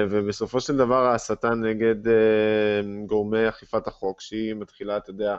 ובסופו 0.09 0.61
של 0.61 0.77
דבר 0.77 1.05
ההסתה 1.05 1.49
נגד 1.49 2.07
אה, 2.07 2.81
גורמי 3.05 3.49
אכיפת 3.49 3.87
החוק, 3.87 4.21
שהיא 4.21 4.53
מתחילה, 4.53 4.97
אתה 4.97 5.09
יודע, 5.09 5.37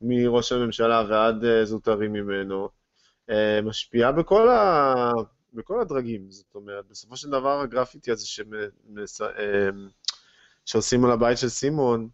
מראש 0.00 0.52
הממשלה 0.52 1.04
ועד 1.08 1.44
אה, 1.44 1.64
זוטרים 1.64 2.12
ממנו, 2.12 2.68
אה, 3.30 3.60
משפיעה 3.62 4.12
בכל, 4.12 4.48
ה... 4.48 4.94
בכל 5.52 5.80
הדרגים. 5.80 6.30
זאת 6.30 6.54
אומרת, 6.54 6.84
בסופו 6.90 7.16
של 7.16 7.30
דבר 7.30 7.60
הגרפיטי 7.60 8.10
הזה 8.10 8.26
שמס... 8.26 9.20
אה, 9.20 9.68
שעושים 10.64 11.04
על 11.04 11.10
הבית 11.10 11.38
של 11.38 11.48
סימון, 11.48 12.08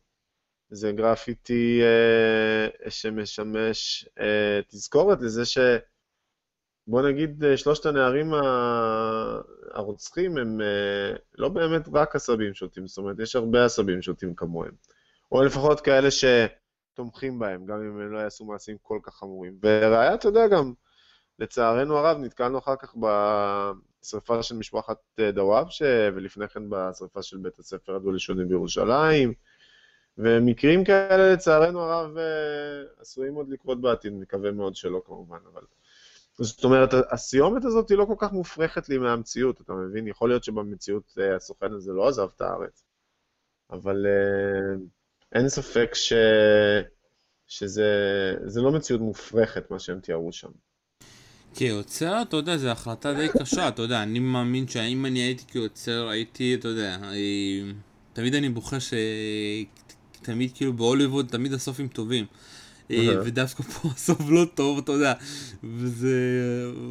זה 0.70 0.92
גרפיטי 0.92 1.80
אה, 1.82 2.90
שמשמש 2.90 4.08
אה, 4.20 4.60
תזכורת 4.68 5.20
לזה 5.20 5.44
ש... 5.44 5.58
בוא 6.86 7.02
נגיד, 7.02 7.44
אה, 7.44 7.56
שלושת 7.56 7.86
הנערים 7.86 8.32
הרוצחים 9.70 10.38
הם 10.38 10.60
אה, 10.60 11.16
לא 11.38 11.48
באמת 11.48 11.88
רק 11.92 12.16
עשבים 12.16 12.54
שוטים, 12.54 12.86
זאת 12.86 12.98
אומרת, 12.98 13.18
יש 13.18 13.36
הרבה 13.36 13.64
עשבים 13.64 14.02
שוטים 14.02 14.34
כמוהם. 14.34 14.72
או 15.32 15.42
לפחות 15.42 15.80
כאלה 15.80 16.08
שתומכים 16.10 17.38
בהם, 17.38 17.66
גם 17.66 17.80
אם 17.80 18.00
הם 18.00 18.12
לא 18.12 18.18
יעשו 18.18 18.44
מעשים 18.44 18.76
כל 18.82 18.98
כך 19.02 19.14
חמורים. 19.14 19.58
וראיה, 19.62 20.14
אתה 20.14 20.28
יודע, 20.28 20.48
גם, 20.48 20.72
לצערנו 21.38 21.96
הרב, 21.96 22.18
נתקלנו 22.18 22.58
אחר 22.58 22.76
כך 22.76 22.94
בשרפה 22.96 24.42
של 24.42 24.56
משפחת 24.56 24.98
אה, 25.18 25.32
דוואבשה, 25.32 26.10
ולפני 26.14 26.48
כן 26.48 26.62
בשרפה 26.68 27.22
של 27.22 27.36
בית 27.36 27.58
הספר 27.58 27.96
הדו-לשוני 27.96 28.44
בירושלים. 28.44 29.32
ומקרים 30.18 30.84
כאלה, 30.84 31.32
לצערנו 31.32 31.80
הרב, 31.80 32.16
עשויים 33.00 33.34
עוד 33.34 33.48
לקרות 33.48 33.80
בעתיד, 33.80 34.12
מקווה 34.12 34.52
מאוד 34.52 34.76
שלא 34.76 35.02
כמובן, 35.06 35.38
אבל... 35.52 35.62
זאת 36.40 36.64
אומרת, 36.64 36.90
הסיומת 37.10 37.64
הזאת 37.64 37.90
היא 37.90 37.98
לא 37.98 38.04
כל 38.04 38.14
כך 38.18 38.32
מופרכת 38.32 38.88
לי 38.88 38.98
מהמציאות, 38.98 39.60
אתה 39.60 39.72
מבין? 39.72 40.08
יכול 40.08 40.28
להיות 40.28 40.44
שבמציאות 40.44 41.18
אה, 41.20 41.36
הסוכן 41.36 41.72
הזה 41.72 41.92
לא 41.92 42.08
עזב 42.08 42.28
את 42.36 42.40
הארץ, 42.40 42.84
אבל 43.70 44.06
אה, 44.06 44.76
אין 45.32 45.48
ספק 45.48 45.90
ש... 45.94 46.12
שזה 47.46 47.84
זה 48.44 48.60
לא 48.60 48.72
מציאות 48.72 49.00
מופרכת, 49.00 49.70
מה 49.70 49.78
שהם 49.78 50.00
תיארו 50.00 50.32
שם. 50.32 50.50
כיוצר, 51.54 52.22
אתה 52.22 52.36
יודע, 52.36 52.56
זו 52.56 52.68
החלטה 52.68 53.14
די 53.14 53.28
קשה, 53.40 53.68
אתה 53.68 53.82
יודע, 53.82 54.02
אני 54.02 54.18
מאמין 54.18 54.68
שאם 54.68 55.06
אני 55.06 55.18
הייתי 55.18 55.44
כיוצר, 55.46 56.08
הייתי, 56.08 56.54
אתה 56.54 56.68
יודע, 56.68 56.98
תמיד 58.12 58.34
אני 58.34 58.48
בוכה. 58.48 58.76
תמיד 60.22 60.50
כאילו 60.54 60.72
בהוליווד, 60.72 61.28
תמיד 61.28 61.52
הסופים 61.52 61.88
טובים. 61.88 62.26
אה. 62.90 63.20
ודווקא 63.24 63.62
פה 63.62 63.88
הסוף 63.94 64.20
לא 64.28 64.46
טוב, 64.54 64.78
אתה 64.78 64.92
יודע, 64.92 65.12
וזה, 65.64 66.16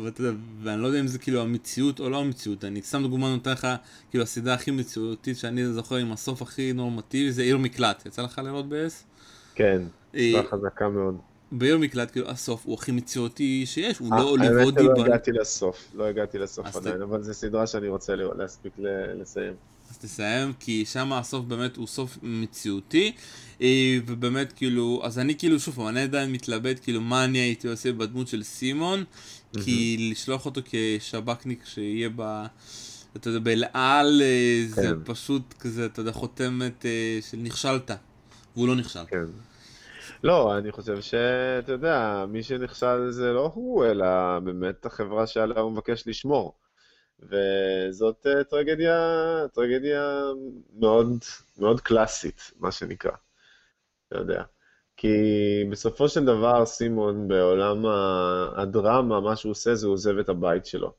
ואתה 0.04 0.22
יודע, 0.22 0.38
ואני 0.64 0.82
לא 0.82 0.88
יודע 0.88 1.00
אם 1.00 1.08
זה 1.08 1.20
כאילו 1.20 1.42
המציאות 1.42 2.00
או 2.00 2.10
לא 2.10 2.18
המציאות, 2.18 2.66
אני 2.66 2.82
סתם 2.82 3.04
דוגמא 3.04 3.28
נותן 3.28 3.52
לך, 3.52 3.68
כאילו 4.10 4.24
הסדרה 4.24 4.54
הכי 4.54 4.72
מציאותית 4.72 5.38
שאני 5.38 5.66
זוכר 5.66 5.96
עם 5.96 6.12
הסוף 6.12 6.42
הכי 6.42 6.74
נורמטיבי 6.74 7.32
זה 7.32 7.42
עיר 7.42 7.58
מקלט, 7.58 8.06
יצא 8.06 8.22
לך 8.22 8.42
לראות 8.44 8.70
ב-S? 8.70 8.94
כן, 9.56 9.82
אה, 10.16 10.32
סדרה 10.32 10.44
חזקה 10.52 10.90
מאוד. 10.90 11.18
בעיר 11.52 11.78
מקלט, 11.78 12.12
כאילו 12.12 12.30
הסוף 12.30 12.66
הוא 12.66 12.74
הכי 12.74 12.92
מציאותי 12.92 13.66
שיש, 13.66 13.98
הוא 13.98 14.14
אה, 14.14 14.18
לא 14.18 14.24
האמת 14.30 14.50
הוליוודי, 14.58 14.84
שלא 14.84 14.94
ב- 14.94 15.00
הגעתי 15.00 15.32
לסוף, 15.32 15.88
לא 15.96 16.04
הגעתי 16.04 16.38
לסוף 16.38 16.76
עדיין, 16.76 17.02
אבל 17.02 17.24
זו 17.24 17.34
סדרה 17.34 17.68
שאני 17.68 17.88
רוצה 17.88 18.16
להספיק 18.16 18.74
לסיים. 19.20 19.54
תסיים, 19.98 20.54
כי 20.60 20.86
שם 20.86 21.14
הסוף 21.14 21.46
באמת 21.46 21.76
הוא 21.76 21.88
סוף 21.88 22.18
מציאותי, 22.24 23.12
אה, 23.62 23.98
ובאמת 24.06 24.54
כאילו, 24.54 25.02
אז 25.04 25.20
אני 25.20 25.36
כאילו, 25.38 25.60
שוב 25.60 25.88
אני 25.88 26.02
עדיין 26.02 26.32
מתלבט 26.32 26.80
כאילו 26.84 27.02
מה 27.02 27.26
אני 27.26 27.38
הייתי 27.38 27.68
עושה 27.68 27.92
בדמות 27.92 28.28
של 28.28 28.44
סימון, 28.44 29.04
כי 29.64 30.10
לשלוח 30.12 30.46
אותו 30.46 30.62
כשב"כניק 30.66 31.66
שיהיה 31.66 32.10
ב... 32.16 32.46
אתה 33.16 33.30
יודע, 33.30 33.40
באל 33.40 33.64
על, 33.74 34.22
אה, 34.22 34.66
זה 34.68 34.82
כן. 34.82 35.14
פשוט 35.14 35.54
כזה, 35.60 35.86
אתה 35.86 36.00
יודע, 36.00 36.12
חותמת 36.12 36.86
אה, 36.86 37.20
של 37.22 37.38
נכשלת, 37.38 37.92
והוא 38.56 38.68
לא 38.68 38.76
נכשל. 38.76 39.06
כן. 39.08 39.26
לא, 40.24 40.58
אני 40.58 40.72
חושב 40.72 41.02
שאתה 41.02 41.72
יודע, 41.72 42.26
מי 42.30 42.44
שנכשל 42.44 43.12
זה 43.12 43.34
לא 43.34 43.52
הוא, 43.54 43.86
אלא 43.86 44.40
באמת 44.40 44.86
החברה 44.86 45.28
שעליה 45.28 45.60
הוא 45.60 45.72
מבקש 45.72 46.08
לשמור. 46.08 46.54
וזאת 47.30 48.28
טרגדיה, 48.50 48.98
טרגדיה 49.54 50.22
מאוד, 50.80 51.08
מאוד 51.58 51.82
קלאסית, 51.82 52.52
מה 52.60 52.72
שנקרא, 52.72 53.12
אתה 54.08 54.18
יודע. 54.18 54.44
כי 54.98 55.18
בסופו 55.72 56.10
של 56.10 56.26
דבר 56.26 56.66
סימון 56.66 57.28
בעולם 57.28 57.86
הדרמה, 58.56 59.20
מה 59.20 59.36
שהוא 59.36 59.52
עושה 59.52 59.76
זה 59.76 59.88
הוא 59.88 59.94
עוזב 59.94 60.18
את 60.18 60.30
הבית 60.30 60.66
שלו. 60.66 60.94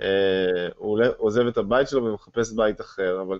אה, 0.00 0.68
הוא 0.76 1.00
עוזב 1.16 1.46
את 1.46 1.56
הבית 1.56 1.88
שלו 1.88 2.04
ומחפש 2.04 2.52
בית 2.52 2.80
אחר, 2.80 3.22
אבל 3.22 3.38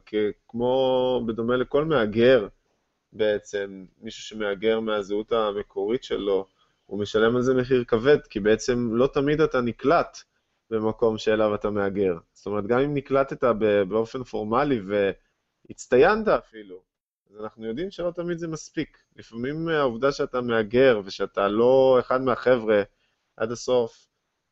כמו 0.48 1.22
בדומה 1.26 1.56
לכל 1.56 1.84
מהגר 1.84 2.48
בעצם, 3.12 3.84
מישהו 4.00 4.22
שמהגר 4.22 4.80
מהזהות 4.80 5.32
המקורית 5.32 6.04
שלו, 6.04 6.46
הוא 6.86 7.00
משלם 7.00 7.36
על 7.36 7.42
זה 7.42 7.54
מחיר 7.54 7.84
כבד, 7.84 8.18
כי 8.30 8.40
בעצם 8.40 8.90
לא 8.92 9.06
תמיד 9.06 9.40
אתה 9.40 9.60
נקלט 9.60 10.18
במקום 10.70 11.18
שאליו 11.18 11.54
אתה 11.54 11.70
מהגר. 11.70 12.18
זאת 12.32 12.46
אומרת, 12.46 12.66
גם 12.66 12.78
אם 12.78 12.94
נקלטת 12.94 13.44
באופן 13.88 14.24
פורמלי 14.24 14.80
והצטיינת 15.68 16.28
אפילו, 16.28 16.82
אז 17.30 17.40
אנחנו 17.40 17.66
יודעים 17.66 17.90
שלא 17.90 18.10
תמיד 18.10 18.38
זה 18.38 18.48
מספיק. 18.48 18.98
לפעמים 19.16 19.68
העובדה 19.68 20.12
שאתה 20.12 20.40
מהגר 20.40 21.00
ושאתה 21.04 21.48
לא 21.48 21.96
אחד 22.00 22.22
מהחבר'ה 22.22 22.82
עד 23.36 23.52
הסוף, 23.52 24.06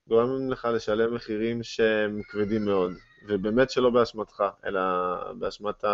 גורם 0.09 0.51
לך 0.51 0.69
לשלם 0.75 1.15
מחירים 1.15 1.63
שהם 1.63 2.21
כבדים 2.29 2.65
מאוד, 2.65 2.93
ובאמת 3.29 3.71
שלא 3.71 3.91
באשמתך, 3.91 4.45
אלא 4.65 4.81
באשמת 5.33 5.85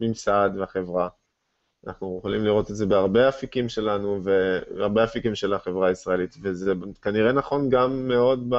הממסד 0.00 0.50
והחברה. 0.58 1.08
אנחנו 1.86 2.16
יכולים 2.18 2.44
לראות 2.44 2.70
את 2.70 2.76
זה 2.76 2.86
בהרבה 2.86 3.28
אפיקים 3.28 3.68
שלנו 3.68 4.20
והרבה 4.24 5.04
אפיקים 5.04 5.34
של 5.34 5.54
החברה 5.54 5.88
הישראלית, 5.88 6.36
וזה 6.42 6.72
כנראה 7.02 7.32
נכון 7.32 7.68
גם 7.68 8.08
מאוד 8.08 8.50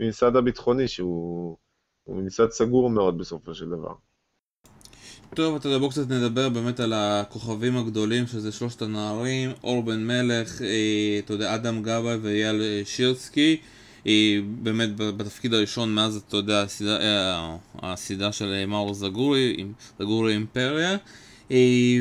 בממסד 0.00 0.36
הביטחוני, 0.36 0.88
שהוא 0.88 1.56
ממסד 2.08 2.50
סגור 2.50 2.90
מאוד 2.90 3.18
בסופו 3.18 3.54
של 3.54 3.66
דבר. 3.70 3.94
טוב, 5.34 5.56
אתה 5.56 5.68
יודע, 5.68 5.78
בואו 5.78 5.90
קצת 5.90 6.10
נדבר 6.10 6.48
באמת 6.48 6.80
על 6.80 6.92
הכוכבים 6.96 7.76
הגדולים, 7.76 8.26
שזה 8.26 8.52
שלושת 8.52 8.82
הנערים, 8.82 9.50
אור 9.64 9.82
בן 9.82 10.06
מלך, 10.06 10.62
אה, 10.62 11.18
אתה 11.18 11.32
יודע, 11.32 11.54
אדם 11.54 11.82
גבאי 11.82 12.16
ואייל 12.16 12.62
אה, 12.62 12.82
שירסקי. 12.84 13.60
היא 14.04 14.42
באמת 14.62 14.96
בתפקיד 14.96 15.54
הראשון 15.54 15.94
מאז, 15.94 16.16
אתה 16.28 16.36
יודע, 16.36 16.62
הסדרה, 16.62 16.98
אה, 17.00 17.56
הסדרה 17.82 18.32
של 18.32 18.66
מאור 18.66 18.94
זגורי, 18.94 19.64
זגורי 19.98 20.32
אימפריה. 20.32 20.96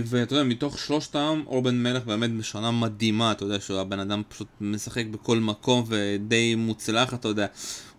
ואתה 0.05 0.35
יודע, 0.35 0.43
מתוך 0.43 0.79
שלושתם, 0.79 1.43
אור 1.47 1.61
בן 1.61 1.83
מלך 1.83 2.03
באמת 2.03 2.31
בשנה 2.31 2.71
מדהימה, 2.71 3.31
אתה 3.31 3.43
יודע, 3.43 3.59
שהוא 3.59 3.79
הבן 3.79 3.99
אדם 3.99 4.21
פשוט 4.29 4.47
משחק 4.61 5.05
בכל 5.11 5.37
מקום 5.37 5.83
ודי 5.87 6.55
מוצלח, 6.55 7.13
אתה 7.13 7.27
יודע. 7.27 7.45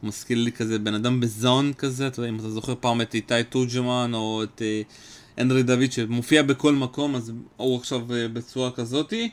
הוא 0.01 0.09
מזכיר 0.09 0.39
לי 0.39 0.53
כזה 0.53 0.79
בן 0.79 0.95
אדם 0.95 1.21
בזון 1.21 1.73
כזה, 1.73 2.07
אתה 2.07 2.21
יודע, 2.21 2.29
אם 2.29 2.37
אתה 2.37 2.51
זוכר 2.51 2.75
פעם 2.81 3.01
את 3.01 3.15
איתי 3.15 3.43
תורג'מן 3.43 4.11
או 4.15 4.43
את... 4.43 4.63
הנרי 5.37 5.63
דוד 5.63 5.93
שמופיע 5.93 6.43
בכל 6.43 6.73
מקום, 6.73 7.17
אז 7.17 7.33
הוא 7.57 7.79
עכשיו 7.79 8.15
אה, 8.15 8.29
בצורה 8.29 8.71
כזאתי. 8.71 9.31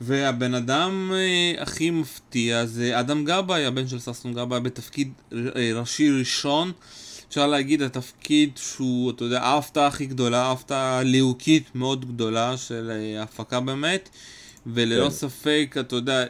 והבן 0.00 0.54
אדם 0.54 1.12
אה, 1.14 1.62
הכי 1.62 1.90
מפתיע 1.90 2.66
זה 2.66 3.00
אדם 3.00 3.24
גבאי, 3.24 3.66
הבן 3.66 3.88
של 3.88 3.98
ששון 3.98 4.34
גבאי, 4.34 4.60
בתפקיד 4.60 5.12
אה, 5.32 5.70
ראשי 5.74 6.10
ראשון. 6.10 6.72
אפשר 7.28 7.46
להגיד 7.46 7.82
התפקיד 7.82 8.50
שהוא, 8.56 9.10
אתה 9.10 9.24
יודע, 9.24 9.42
ההפתעה 9.42 9.86
הכי 9.86 10.06
גדולה, 10.06 10.42
ההפתעה 10.42 11.02
ליהוקית 11.02 11.74
מאוד 11.74 12.08
גדולה 12.08 12.56
של 12.56 12.90
ההפקה 13.18 13.60
באמת. 13.60 14.08
וללא 14.66 15.04
כן. 15.04 15.10
ספק, 15.10 15.76
אתה 15.80 15.96
יודע, 15.96 16.24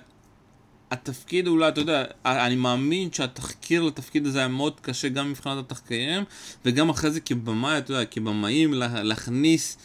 התפקיד 0.91 1.47
אולי, 1.47 1.69
אתה 1.69 1.81
יודע, 1.81 2.05
אני 2.25 2.57
מאמין 2.57 3.13
שהתחקיר 3.13 3.83
לתפקיד 3.83 4.27
הזה 4.27 4.39
היה 4.39 4.49
מאוד 4.49 4.81
קשה 4.81 5.09
גם 5.09 5.31
מבחינת 5.31 5.59
התחקירים, 5.59 6.25
וגם 6.65 6.89
אחרי 6.89 7.11
זה 7.11 7.21
כבמאי, 7.21 7.79
אתה 7.79 7.93
יודע, 7.93 8.05
כבמאים, 8.05 8.75
להכניס, 8.75 9.79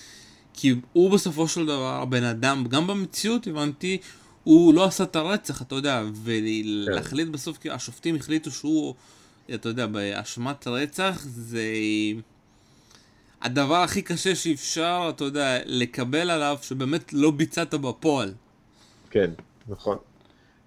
כי 0.53 0.75
הוא 0.93 1.11
בסופו 1.11 1.47
של 1.47 1.65
דבר, 1.65 2.01
הבן 2.01 2.23
אדם, 2.23 2.65
גם 2.67 2.87
במציאות 2.87 3.47
הבנתי, 3.47 3.97
הוא 4.43 4.73
לא 4.73 4.85
עשה 4.85 5.03
את 5.03 5.15
הרצח, 5.15 5.61
אתה 5.61 5.75
יודע, 5.75 6.03
ולהחליט 6.23 7.27
כן. 7.27 7.31
בסוף, 7.31 7.57
כי 7.57 7.69
השופטים 7.69 8.15
החליטו 8.15 8.51
שהוא, 8.51 8.95
אתה 9.53 9.69
יודע, 9.69 9.87
באשמת 9.87 10.67
רצח, 10.67 11.21
זה 11.21 11.63
הדבר 13.41 13.75
הכי 13.75 14.01
קשה 14.01 14.35
שאפשר, 14.35 15.11
אתה 15.15 15.23
יודע, 15.23 15.57
לקבל 15.65 16.29
עליו, 16.29 16.57
שבאמת 16.61 17.13
לא 17.13 17.31
ביצעת 17.31 17.73
בפועל. 17.73 18.33
כן, 19.09 19.31
נכון. 19.67 19.97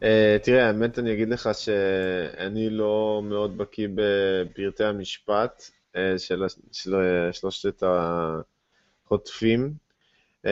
Uh, 0.00 0.04
תראה, 0.42 0.66
האמת 0.66 0.98
אני 0.98 1.12
אגיד 1.12 1.28
לך 1.28 1.48
שאני 1.54 2.70
לא 2.70 3.22
מאוד 3.24 3.58
בקיא 3.58 3.88
בפרטי 3.94 4.84
המשפט 4.84 5.62
uh, 5.62 5.98
של, 6.18 6.42
של 6.72 6.94
שלושת 7.32 7.82
החוטפים, 9.06 9.74
uh, 10.42 10.48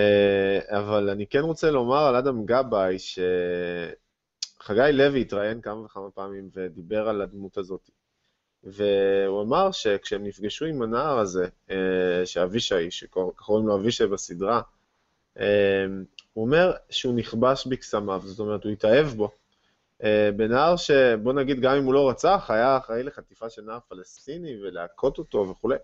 אבל 0.69 1.11
אני 1.11 1.27
כן 1.27 1.39
רוצה 1.41 1.71
לומר 1.71 2.05
על 2.05 2.17
אדם 2.17 2.45
גבאי, 2.47 2.97
שחגי 2.99 4.93
לוי 4.93 5.21
התראיין 5.21 5.61
כמה 5.61 5.81
וכמה 5.85 6.11
פעמים 6.11 6.51
ודיבר 6.55 7.09
על 7.09 7.21
הדמות 7.21 7.59
הזאת. 7.59 7.91
והוא 8.65 9.43
אמר 9.43 9.73
שכשהם 9.73 10.25
נפגשו 10.25 10.65
עם 10.65 10.83
הנער 10.83 11.19
הזה, 11.19 11.49
שאבישי, 12.25 12.91
שקוראים 12.91 13.67
לו 13.67 13.77
אבישי 13.77 14.07
בסדרה, 14.07 14.61
הוא 16.33 16.45
אומר 16.45 16.73
שהוא 16.91 17.15
נכבש 17.15 17.67
בקסמיו, 17.67 18.23
זאת 18.25 18.39
אומרת, 18.39 18.65
הוא 18.65 18.73
התאהב 18.73 19.07
בו. 19.07 19.31
אה, 20.03 20.31
בנער 20.37 20.77
שבוא 20.77 21.33
נגיד 21.33 21.61
גם 21.61 21.77
אם 21.77 21.85
הוא 21.85 21.95
לא 21.95 22.11
רצח, 22.11 22.47
היה 22.49 22.77
אחראי 22.77 23.03
לחטיפה 23.03 23.51
של 23.51 23.63
נער 23.63 23.79
פלסטיני 23.89 24.57
ולהכות 24.63 25.19
אותו 25.19 25.49
וכולי. 25.49 25.77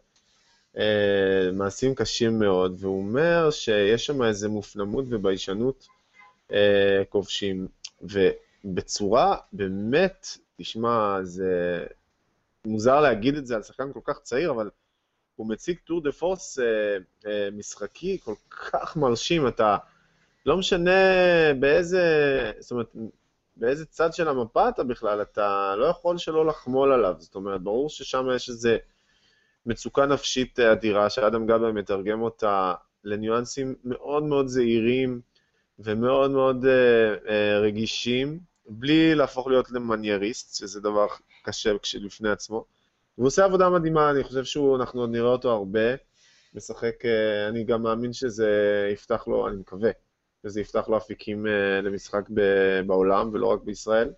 אה, 0.78 1.50
מעשים 1.52 1.94
קשים 1.94 2.38
מאוד, 2.38 2.76
והוא 2.78 2.98
אומר 2.98 3.50
שיש 3.50 4.06
שם 4.06 4.22
איזה 4.22 4.48
מופנמות 4.48 5.04
וביישנות 5.08 5.86
אה, 6.52 7.02
כובשים, 7.08 7.68
ובצורה 8.02 9.36
באמת, 9.52 10.26
תשמע, 10.56 11.18
זה 11.22 11.84
מוזר 12.68 13.00
להגיד 13.00 13.35
את 13.37 13.46
זה 13.46 13.57
על 13.57 13.62
שחקן 13.62 13.92
כל 13.92 14.00
כך 14.04 14.18
צעיר, 14.18 14.50
אבל 14.50 14.70
הוא 15.37 15.48
מציג 15.48 15.76
טור 15.85 16.02
דה 16.02 16.12
פורס 16.12 16.59
משחקי 17.52 18.18
כל 18.24 18.35
כך 18.50 18.96
מרשים, 18.96 19.48
אתה 19.48 19.76
לא 20.46 20.57
משנה 20.57 20.90
באיזה, 21.61 22.02
זאת 22.59 22.70
אומרת, 22.70 22.87
באיזה 23.57 23.87
צד 23.87 24.12
של 24.12 24.28
המפה 24.28 24.68
אתה 24.68 24.85
בכלל, 24.85 25.22
אתה 25.22 25.74
לא 25.76 25.87
יכול 25.87 26.18
שלא 26.18 26.46
לחמול 26.46 26.92
עליו. 26.92 27.14
זאת 27.18 27.35
אומרת, 27.35 27.62
ברור 27.62 27.88
ששם 27.88 28.26
יש 28.35 28.48
איזו 28.48 28.70
מצוקה 29.66 30.07
נפשית 30.07 30.61
אדירה, 30.61 31.11
שאדם 31.11 31.46
גבי 31.46 31.72
מתרגם 31.72 32.22
אותה 32.22 32.74
לניואנסים 33.04 33.74
מאוד 33.85 34.22
מאוד 34.22 34.46
זהירים 34.46 35.20
ומאוד 35.78 36.31
מאוד 36.31 36.64
uh, 36.64 37.26
uh, 37.26 37.31
רגישים, 37.62 38.38
בלי 38.68 39.14
להפוך 39.14 39.46
להיות 39.46 39.70
למנייריסט, 39.70 40.57
שזה 40.57 40.81
דבר 40.81 41.07
קשה 41.48 41.72
לפני 41.94 42.30
עצמו. 42.30 42.64
הוא 43.14 43.26
עושה 43.26 43.44
עבודה 43.44 43.70
מדהימה, 43.70 44.11
אני 44.11 44.24
חושב 44.24 44.44
שאנחנו 44.44 45.00
עוד 45.00 45.11
נראה 45.11 45.30
אותו 45.30 45.50
הרבה. 45.50 45.94
משחק, 46.54 47.04
uh, 47.04 47.48
אני 47.48 47.64
גם 47.64 47.82
מאמין 47.82 48.12
שזה 48.12 48.50
יפתח 48.92 49.28
לו, 49.28 49.48
אני 49.48 49.56
מקווה, 49.56 49.90
וזה 50.44 50.61
יפתח 50.61 50.88
לו 50.88 50.96
אפיקים 50.96 51.46
uh, 51.46 51.48
למשחק 51.84 52.28
בעולם 52.87 53.30
ולא 53.32 53.46
רק 53.46 53.61
בישראל. 53.62 54.12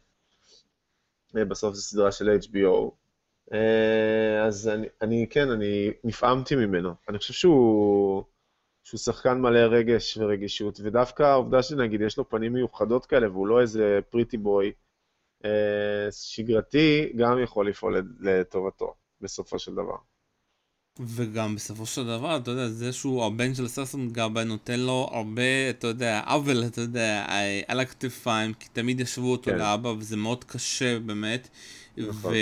Uh, 1.37 1.45
בסוף 1.45 1.75
זו 1.75 1.83
סדרה 1.83 2.13
של 2.13 2.39
HBO. 2.43 2.91
אה, 3.53 4.45
אז 4.47 4.69
אני, 4.69 4.87
אני, 5.03 5.27
כן, 5.31 5.51
אני 5.51 5.91
נפעמתי 6.05 6.57
ממנו. 6.57 6.95
אני 7.09 7.19
חושב 7.19 7.35
שהוא, 7.35 8.25
שהוא 8.85 8.99
שחקן 8.99 9.41
מלא 9.41 9.59
רגש 9.59 10.17
ורגישות, 10.17 10.81
ודווקא 10.83 11.23
העובדה 11.23 11.63
שנגיד 11.63 12.01
יש 12.01 12.19
לו 12.19 12.29
פנים 12.29 12.53
מיוחדות 12.53 13.07
כאלה 13.07 13.31
והוא 13.31 13.47
לא 13.47 13.61
איזה 13.61 14.01
פריטי 14.11 14.37
בוי 14.37 14.73
שגרתי, 16.11 17.13
גם 17.17 17.43
יכול 17.43 17.69
לפעול 17.69 18.03
לטובתו 18.21 18.95
בסופו 19.21 19.59
של 19.59 19.73
דבר. 19.73 19.97
וגם 20.99 21.55
בסופו 21.55 21.87
של 21.87 22.07
דבר, 22.07 22.37
אתה 22.37 22.51
יודע, 22.51 22.69
זה 22.69 22.93
שהוא 22.93 23.25
הבן 23.25 23.55
של 23.55 23.69
ססון 23.69 24.09
גבאי 24.13 24.45
נותן 24.45 24.81
לו 24.81 25.09
הרבה, 25.13 25.71
אתה 25.71 25.87
יודע, 25.87 26.21
עוול, 26.27 26.65
אתה 26.67 26.81
יודע, 26.81 27.27
על 27.69 27.81
הכתפיים, 27.81 28.55
כי 28.55 28.69
תמיד 28.73 29.01
ישבו 29.01 29.33
אותו 29.33 29.51
כן. 29.51 29.59
לאבא, 29.59 29.89
וזה 29.89 30.17
מאוד 30.17 30.45
קשה 30.45 30.99
באמת. 30.99 31.49
נכון. 31.97 32.35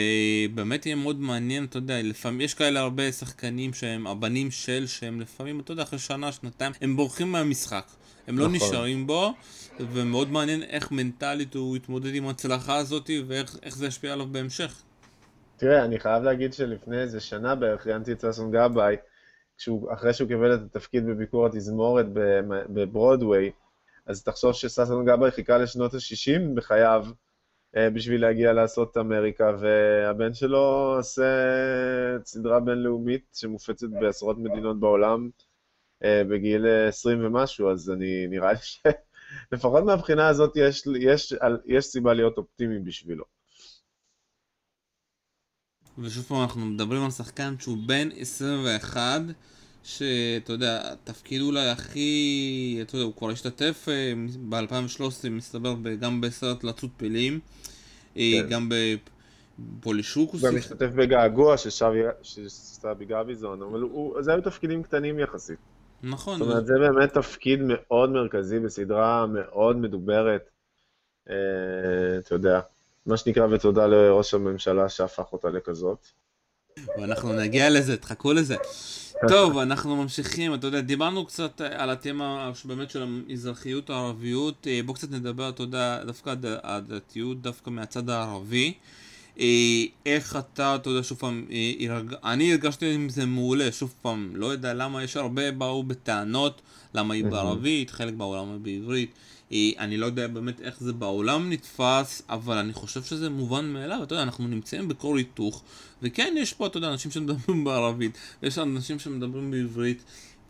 ובאמת 0.51 0.87
יהיה 0.87 0.97
מאוד 0.97 1.21
מעניין, 1.21 1.65
אתה 1.65 1.79
יודע, 1.79 2.03
לפעמים, 2.03 2.41
יש 2.41 2.55
כאלה 2.55 2.81
הרבה 2.81 3.13
שחקנים 3.13 3.75
שהם 3.75 4.07
הבנים 4.07 4.51
של, 4.51 4.87
שהם 4.87 5.21
לפעמים, 5.21 5.61
אתה 5.61 5.73
יודע, 5.73 5.83
אחרי 5.83 5.99
שנה, 5.99 6.33
שנתיים, 6.33 6.73
הם 6.81 6.97
בורחים 6.97 7.33
מהמשחק. 7.33 7.87
הם 8.27 8.39
לא 8.39 8.49
נכון. 8.49 8.69
נשארים 8.69 9.07
בו, 9.07 9.35
ומאוד 9.81 10.31
מעניין 10.31 10.63
איך 10.63 10.93
מנטלית 10.93 11.55
הוא 11.55 11.77
יתמודד 11.77 12.15
עם 12.15 12.27
ההצלחה 12.27 12.77
הזאת, 12.77 13.11
ואיך 13.27 13.77
זה 13.77 13.87
ישפיע 13.87 14.13
עליו 14.13 14.27
בהמשך. 14.27 14.83
תראה, 15.57 15.85
אני 15.85 15.99
חייב 16.01 16.23
להגיד 16.23 16.53
שלפני 16.53 17.01
איזה 17.01 17.21
שנה 17.21 17.55
בערך 17.55 17.87
ראיינתי 17.87 18.13
את 18.13 18.21
ששון 18.21 18.51
גבאי, 18.51 18.97
אחרי 19.93 20.13
שהוא 20.15 20.29
קיבל 20.29 20.55
את 20.55 20.61
התפקיד 20.61 21.07
בביקור 21.07 21.47
התזמורת 21.47 22.07
בברודוויי, 22.69 23.51
אז 24.07 24.23
תחשוב 24.23 24.53
שששון 24.53 25.05
גבאי 25.07 25.31
חיכה 25.31 25.59
לשנות 25.59 25.95
ה-60 25.95 26.55
בחייו, 26.55 27.07
אה, 27.77 27.91
בשביל 27.91 28.21
להגיע 28.21 28.53
לעשות 28.53 28.97
אמריקה, 28.97 29.53
והבן 29.61 30.35
שלו 30.35 30.95
עושה 30.99 31.25
סדרה 32.25 32.61
בינלאומית 32.61 33.25
שמופצת 33.35 33.89
בעשרות 34.01 34.39
מדינות 34.39 34.81
בעולם 34.81 35.31
אה, 36.05 36.23
בגיל 36.31 36.67
20 36.89 37.27
ומשהו, 37.27 37.71
אז 37.71 37.91
אני, 37.91 38.27
נראה 38.27 38.53
לי 38.53 38.93
שלפחות 39.51 39.85
מהבחינה 39.85 40.29
הזאת 40.29 40.53
יש, 40.57 40.85
יש, 41.01 41.35
יש 41.67 41.85
סיבה 41.85 42.15
להיות 42.15 42.39
אופטימי 42.39 42.79
בשבילו. 42.79 43.25
ושוב 45.99 46.25
פעם 46.25 46.43
אנחנו 46.43 46.61
מדברים 46.61 47.05
על 47.05 47.11
שחקן 47.11 47.55
שהוא 47.59 47.77
בן 47.87 48.09
21, 48.17 49.21
שאתה 49.83 50.53
יודע, 50.53 50.93
התפקיד 50.93 51.41
אולי 51.41 51.69
הכי, 51.71 52.79
אתה 52.83 52.95
יודע, 52.97 53.05
הוא 53.05 53.15
כבר 53.17 53.31
השתתף 53.31 53.87
אה, 53.89 54.13
ב-2013, 54.49 55.29
מסתבר, 55.31 55.75
גם 56.01 56.21
בסרט 56.21 56.65
לצות 56.65 56.91
פילים, 56.97 57.41
אה, 58.17 58.33
כן. 58.43 58.49
גם 58.49 58.69
בפולישוק 59.59 60.33
הוא 60.33 60.41
שיחק. 60.41 60.53
גם 60.53 60.59
השתתף 60.59 60.91
בגעגוע 60.97 61.55
שסטאבי 62.23 63.05
גביזון, 63.05 63.63
אבל 63.63 63.81
הוא, 63.81 64.23
זה 64.23 64.33
היו 64.33 64.43
תפקידים 64.43 64.83
קטנים 64.83 65.19
יחסית. 65.19 65.59
נכון. 66.03 66.39
זאת 66.39 66.49
אומרת, 66.49 66.67
זה 66.67 66.75
באמת 66.79 67.15
תפקיד 67.15 67.61
מאוד 67.63 68.11
מרכזי 68.11 68.59
בסדרה 68.59 69.27
מאוד 69.27 69.77
מדוברת, 69.77 70.51
אה, 71.31 71.35
אתה 72.19 72.35
יודע. 72.35 72.61
מה 73.07 73.17
שנקרא, 73.17 73.47
ותודה 73.51 73.87
לראש 73.87 74.35
הממשלה 74.35 74.89
שהפך 74.89 75.33
אותה 75.33 75.49
לכזאת. 75.49 76.07
ואנחנו 76.99 77.33
נגיע 77.33 77.71
לזה, 77.71 77.97
תחכו 77.97 78.33
לזה. 78.33 78.57
טוב, 79.29 79.59
אנחנו 79.59 79.97
ממשיכים, 79.97 80.55
אתה 80.55 80.67
יודע, 80.67 80.81
דיברנו 80.81 81.27
קצת 81.27 81.61
על 81.61 81.91
התמה 81.91 82.53
באמת 82.65 82.91
של 82.91 83.03
המזרחיות 83.03 83.91
הערביות, 83.91 84.67
אה, 84.67 84.81
בואו 84.85 84.95
קצת 84.97 85.11
נדבר, 85.11 85.49
אתה 85.49 85.63
יודע, 85.63 86.05
דווקא 86.05 86.35
הדתיות, 86.63 87.43
דווקא 87.43 87.71
מהצד 87.71 88.11
הערבי. 88.11 88.75
אה, 89.41 89.85
איך 90.07 90.37
אתה, 90.37 90.75
אתה 90.75 90.91
יודע, 90.91 91.03
שוב 91.03 91.19
פעם, 91.19 91.45
אה, 91.51 92.01
אני 92.33 92.53
הרגשתי 92.53 92.95
עם 92.95 93.09
זה 93.09 93.27
מעולה, 93.27 93.73
שוב 93.73 93.95
פעם, 94.03 94.31
לא 94.35 94.47
יודע 94.47 94.75
למה, 94.75 95.03
יש 95.05 95.17
הרבה 95.17 95.53
באו 95.53 95.83
בטענות, 95.83 96.63
למה 96.95 97.15
היא 97.15 97.25
בערבית, 97.25 97.91
חלק 97.91 98.15
בעולם 98.15 98.63
בעברית. 98.63 99.11
אני 99.53 99.97
לא 99.97 100.07
יודע 100.07 100.27
באמת 100.27 100.61
איך 100.61 100.81
זה 100.81 100.93
בעולם 100.93 101.51
נתפס, 101.51 102.23
אבל 102.29 102.59
אני 102.59 102.73
חושב 102.73 103.03
שזה 103.03 103.31
מובן 103.31 103.65
מאליו, 103.65 104.03
אתה 104.03 104.15
יודע, 104.15 104.23
אנחנו 104.23 104.49
נמצאים 104.49 104.89
בקור 104.89 105.17
היתוך, 105.17 105.63
וכן, 106.03 106.35
יש 106.39 106.53
פה, 106.53 106.67
אתה 106.67 106.77
יודע, 106.77 106.89
אנשים 106.89 107.11
שמדברים 107.11 107.65
בערבית, 107.65 108.19
ויש 108.43 108.59
אנשים 108.59 108.99
שמדברים 108.99 109.51
בעברית. 109.51 110.03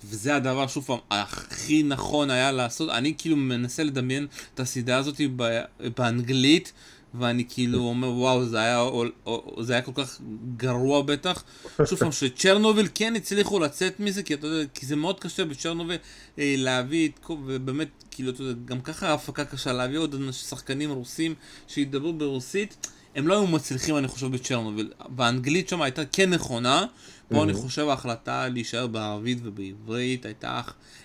וזה 0.05 0.37
הדבר, 0.37 0.67
שוב 0.67 0.85
פעם, 0.85 0.99
הכי 1.11 1.83
נכון 1.83 2.31
היה 2.31 2.53
לעשות. 2.53 2.91
אני 2.91 3.15
כאילו 3.19 3.37
מנסה 3.37 3.83
לדמיין 3.83 4.27
את 4.55 4.61
הסדרה 4.61 4.97
הזאת 4.97 5.21
באנגלית, 5.97 6.73
ואני 7.15 7.45
כאילו 7.49 7.79
אומר, 7.79 8.09
וואו, 8.09 8.47
זה 8.47 8.59
היה, 8.59 8.81
או, 8.81 9.05
או, 9.27 9.65
זה 9.65 9.73
היה 9.73 9.83
כל 9.83 9.93
כך 9.95 10.21
גרוע 10.57 11.03
בטח. 11.03 11.45
שוב 11.85 11.99
פעם, 11.99 12.13
שצ'רנוביל 12.13 12.89
כן 12.95 13.17
הצליחו 13.17 13.59
לצאת 13.59 14.01
מזה, 14.01 14.23
כי 14.23 14.35
אתה 14.35 14.47
יודע, 14.47 14.69
כי 14.75 14.87
זה 14.87 14.97
מאוד 14.97 15.21
קשה 15.21 15.45
בצ'רנוביל 15.45 15.99
אה, 16.39 16.55
להביא 16.59 17.09
את, 17.09 17.31
ובאמת, 17.31 17.89
כאילו, 18.11 18.31
אתה 18.31 18.43
יודע, 18.43 18.61
גם 18.65 18.81
ככה 18.81 19.09
ההפקה 19.09 19.45
קשה, 19.45 19.73
להביא 19.73 19.99
עוד 19.99 20.15
שחקנים 20.33 20.91
רוסים 20.91 21.35
שידברו 21.69 22.13
ברוסית. 22.13 22.87
הם 23.15 23.29
לא 23.29 23.35
היו 23.35 23.47
מצליחים, 23.47 23.97
אני 23.97 24.09
חושב, 24.09 24.27
בצ'רנוביל. 24.27 24.93
באנגלית 25.09 25.69
שם 25.69 25.83
הייתה 25.83 26.05
כן 26.05 26.31
נכונה, 26.31 26.87
פה 27.29 27.45
אני 27.45 27.55
חושב 27.55 27.89
ההחלטה 27.89 28.49
להישאר 28.49 28.87
בערבית 28.87 29.39
ובעברית 29.43 30.25
הייתה 30.25 30.61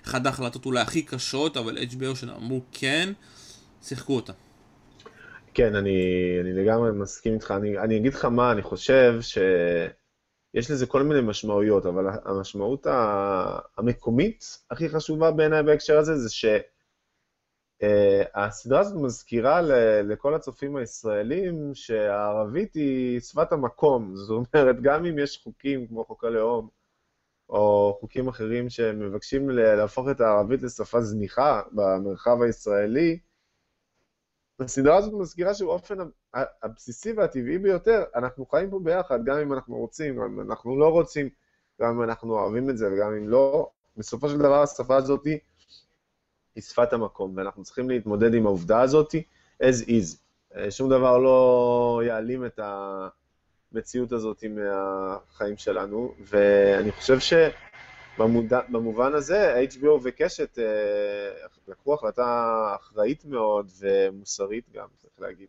אחת 0.06 0.26
ההחלטות 0.26 0.66
אולי 0.66 0.82
הכי 0.82 1.02
קשות, 1.02 1.58
אבל 1.58 1.78
HBO 1.78 2.16
שאמרו 2.16 2.62
כן, 2.72 3.14
שיחקו 3.84 4.16
אותה. 4.16 4.34
כן, 5.54 5.76
אני, 5.76 5.92
אני 6.42 6.54
לגמרי 6.54 6.92
מסכים 6.92 7.34
איתך. 7.34 7.52
אני, 7.52 7.80
אני 7.80 7.98
אגיד 7.98 8.14
לך 8.14 8.26
מה, 8.26 8.52
אני 8.52 8.62
חושב 8.62 9.14
שיש 9.22 10.72
לזה 10.72 10.86
כל 10.86 11.04
מיני 11.04 11.22
משמעויות, 11.22 11.86
אבל 11.86 12.06
המשמעות 12.26 12.88
המקומית 13.78 14.58
הכי 14.72 14.90
חשובה 14.90 15.32
בעיניי 15.32 15.64
בהקשר 15.64 15.98
הזה, 15.98 16.16
זה 16.18 16.30
שהסדרה 17.80 18.80
הזאת 18.80 19.02
מזכירה 19.02 19.62
לכל 20.04 20.34
הצופים 20.34 20.76
הישראלים 20.76 21.72
שהערבית 21.74 22.74
היא 22.74 23.20
שפת 23.20 23.52
המקום. 23.52 24.16
זאת 24.16 24.48
אומרת, 24.54 24.82
גם 24.82 25.06
אם 25.06 25.20
יש 25.20 25.42
חוקים 25.44 25.88
כמו 25.88 26.06
חוק 26.06 26.24
הלאום, 26.24 26.70
או 27.50 27.98
חוקים 28.00 28.28
אחרים 28.28 28.70
שמבקשים 28.70 29.50
להפוך 29.50 30.08
את 30.12 30.22
הערבית 30.22 30.62
לשפה 30.64 31.02
זניחה 31.02 31.62
במרחב 31.72 32.42
הישראלי, 32.42 33.20
הסדרה 34.60 34.98
הזאת 34.98 35.14
מזכירה 35.14 35.54
שבאופן 35.54 35.98
הבסיסי 36.34 37.12
והטבעי 37.12 37.58
ביותר, 37.58 38.04
אנחנו 38.16 38.46
חיים 38.46 38.70
פה 38.70 38.80
ביחד, 38.84 39.26
גם 39.26 39.38
אם 39.38 39.54
אנחנו 39.54 39.78
רוצים, 39.78 40.16
גם 40.16 40.24
אם 40.24 40.40
אנחנו 40.42 40.80
לא 40.80 40.88
רוצים, 40.88 41.30
גם 41.82 41.90
אם 41.90 42.04
אנחנו 42.04 42.34
אוהבים 42.34 42.70
את 42.70 42.78
זה 42.78 42.94
וגם 42.94 43.14
אם 43.14 43.30
לא, 43.30 43.70
בסופו 43.98 44.30
של 44.30 44.38
דבר 44.38 44.62
השפה 44.62 44.96
הזאת 44.96 45.26
היא 46.56 46.64
שפת 46.64 46.94
המקום, 46.94 47.34
ואנחנו 47.38 47.64
צריכים 47.64 47.90
להתמודד 47.90 48.34
עם 48.34 48.46
העובדה 48.46 48.82
הזאת 48.82 49.16
as 49.64 49.88
is. 49.88 50.18
שום 50.70 50.90
דבר 50.90 51.18
לא 51.18 52.02
יעלים 52.06 52.46
את 52.46 52.60
המציאות 53.72 54.12
הזאת 54.12 54.44
מהחיים 54.44 55.58
שלנו, 55.58 56.14
ואני 56.20 56.92
חושב 56.92 57.20
ש... 57.20 57.34
במודע, 58.18 58.60
במובן 58.70 59.14
הזה, 59.14 59.62
HBO 59.72 60.00
וקשת 60.04 60.60
אה, 60.60 60.64
לקחו 61.68 61.94
החלטה 61.94 62.76
אחראית 62.76 63.26
מאוד 63.26 63.72
ומוסרית 63.80 64.70
גם, 64.74 64.88
צריך 64.98 65.14
להגיד. 65.20 65.48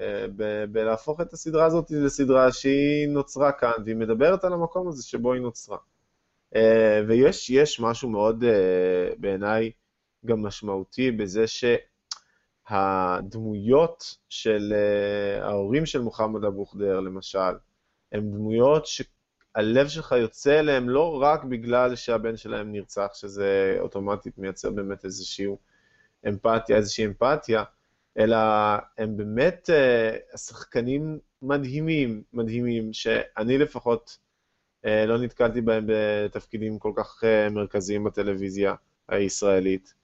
אה, 0.00 0.26
בלהפוך 0.72 1.20
את 1.20 1.32
הסדרה 1.32 1.64
הזאת 1.64 1.90
לסדרה 1.90 2.52
שהיא 2.52 3.08
נוצרה 3.08 3.52
כאן, 3.52 3.72
והיא 3.84 3.96
מדברת 3.96 4.44
על 4.44 4.52
המקום 4.52 4.88
הזה 4.88 5.02
שבו 5.02 5.32
היא 5.32 5.42
נוצרה. 5.42 5.78
אה, 6.56 7.02
ויש 7.08 7.80
משהו 7.80 8.08
מאוד 8.08 8.44
אה, 8.44 9.10
בעיניי 9.18 9.70
גם 10.26 10.42
משמעותי 10.42 11.10
בזה 11.10 11.44
שהדמויות 12.68 14.16
של 14.28 14.72
אה, 14.76 15.46
ההורים 15.46 15.86
של 15.86 16.00
מוחמד 16.00 16.44
אבו 16.44 16.66
ח'דיר, 16.66 17.00
למשל, 17.00 17.38
הן 18.12 18.30
דמויות 18.30 18.86
ש... 18.86 19.02
הלב 19.54 19.88
שלך 19.88 20.14
יוצא 20.18 20.60
אליהם 20.60 20.88
לא 20.88 21.22
רק 21.22 21.44
בגלל 21.44 21.96
שהבן 21.96 22.36
שלהם 22.36 22.72
נרצח, 22.72 23.10
שזה 23.14 23.76
אוטומטית 23.80 24.38
מייצר 24.38 24.70
באמת 24.70 25.04
איזושהי 25.04 25.46
אמפתיה, 26.28 26.76
איזושהי 26.76 27.06
אמפתיה, 27.06 27.64
אלא 28.18 28.36
הם 28.98 29.16
באמת 29.16 29.70
uh, 29.70 30.36
שחקנים 30.38 31.18
מדהימים, 31.42 32.22
מדהימים, 32.32 32.92
שאני 32.92 33.58
לפחות 33.58 34.18
uh, 34.86 34.88
לא 35.06 35.18
נתקלתי 35.18 35.60
בהם 35.60 35.84
בתפקידים 35.86 36.78
כל 36.78 36.92
כך 36.96 37.24
uh, 37.24 37.52
מרכזיים 37.52 38.04
בטלוויזיה 38.04 38.74
הישראלית. 39.08 39.94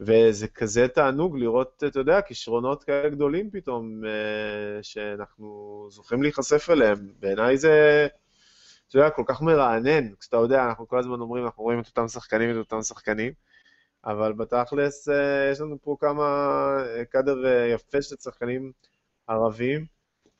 וזה 0.00 0.48
כזה 0.48 0.88
תענוג 0.88 1.38
לראות, 1.38 1.84
אתה 1.86 2.00
יודע, 2.00 2.20
כישרונות 2.20 2.84
כאלה 2.84 3.08
גדולים 3.08 3.50
פתאום, 3.50 4.02
uh, 4.04 4.82
שאנחנו 4.82 5.86
זוכים 5.90 6.22
להיחשף 6.22 6.70
אליהם. 6.70 7.08
בעיניי 7.20 7.56
זה... 7.56 8.06
אתה 8.88 8.98
יודע, 8.98 9.10
כל 9.10 9.22
כך 9.26 9.42
מרענן, 9.42 10.14
כשאתה 10.20 10.36
יודע, 10.36 10.64
אנחנו 10.64 10.88
כל 10.88 10.98
הזמן 10.98 11.20
אומרים, 11.20 11.44
אנחנו 11.44 11.62
רואים 11.62 11.80
את 11.80 11.86
אותם 11.86 12.08
שחקנים, 12.08 12.50
את 12.50 12.56
אותם 12.56 12.82
שחקנים, 12.82 13.32
אבל 14.06 14.32
בתכלס 14.32 15.08
אה, 15.08 15.50
יש 15.52 15.60
לנו 15.60 15.76
פה 15.82 15.96
כמה, 16.00 16.24
אה, 16.96 17.04
קאדר 17.04 17.46
אה, 17.46 17.66
יפה 17.66 18.02
של 18.02 18.16
שחקנים 18.16 18.72
ערבים, 19.28 19.86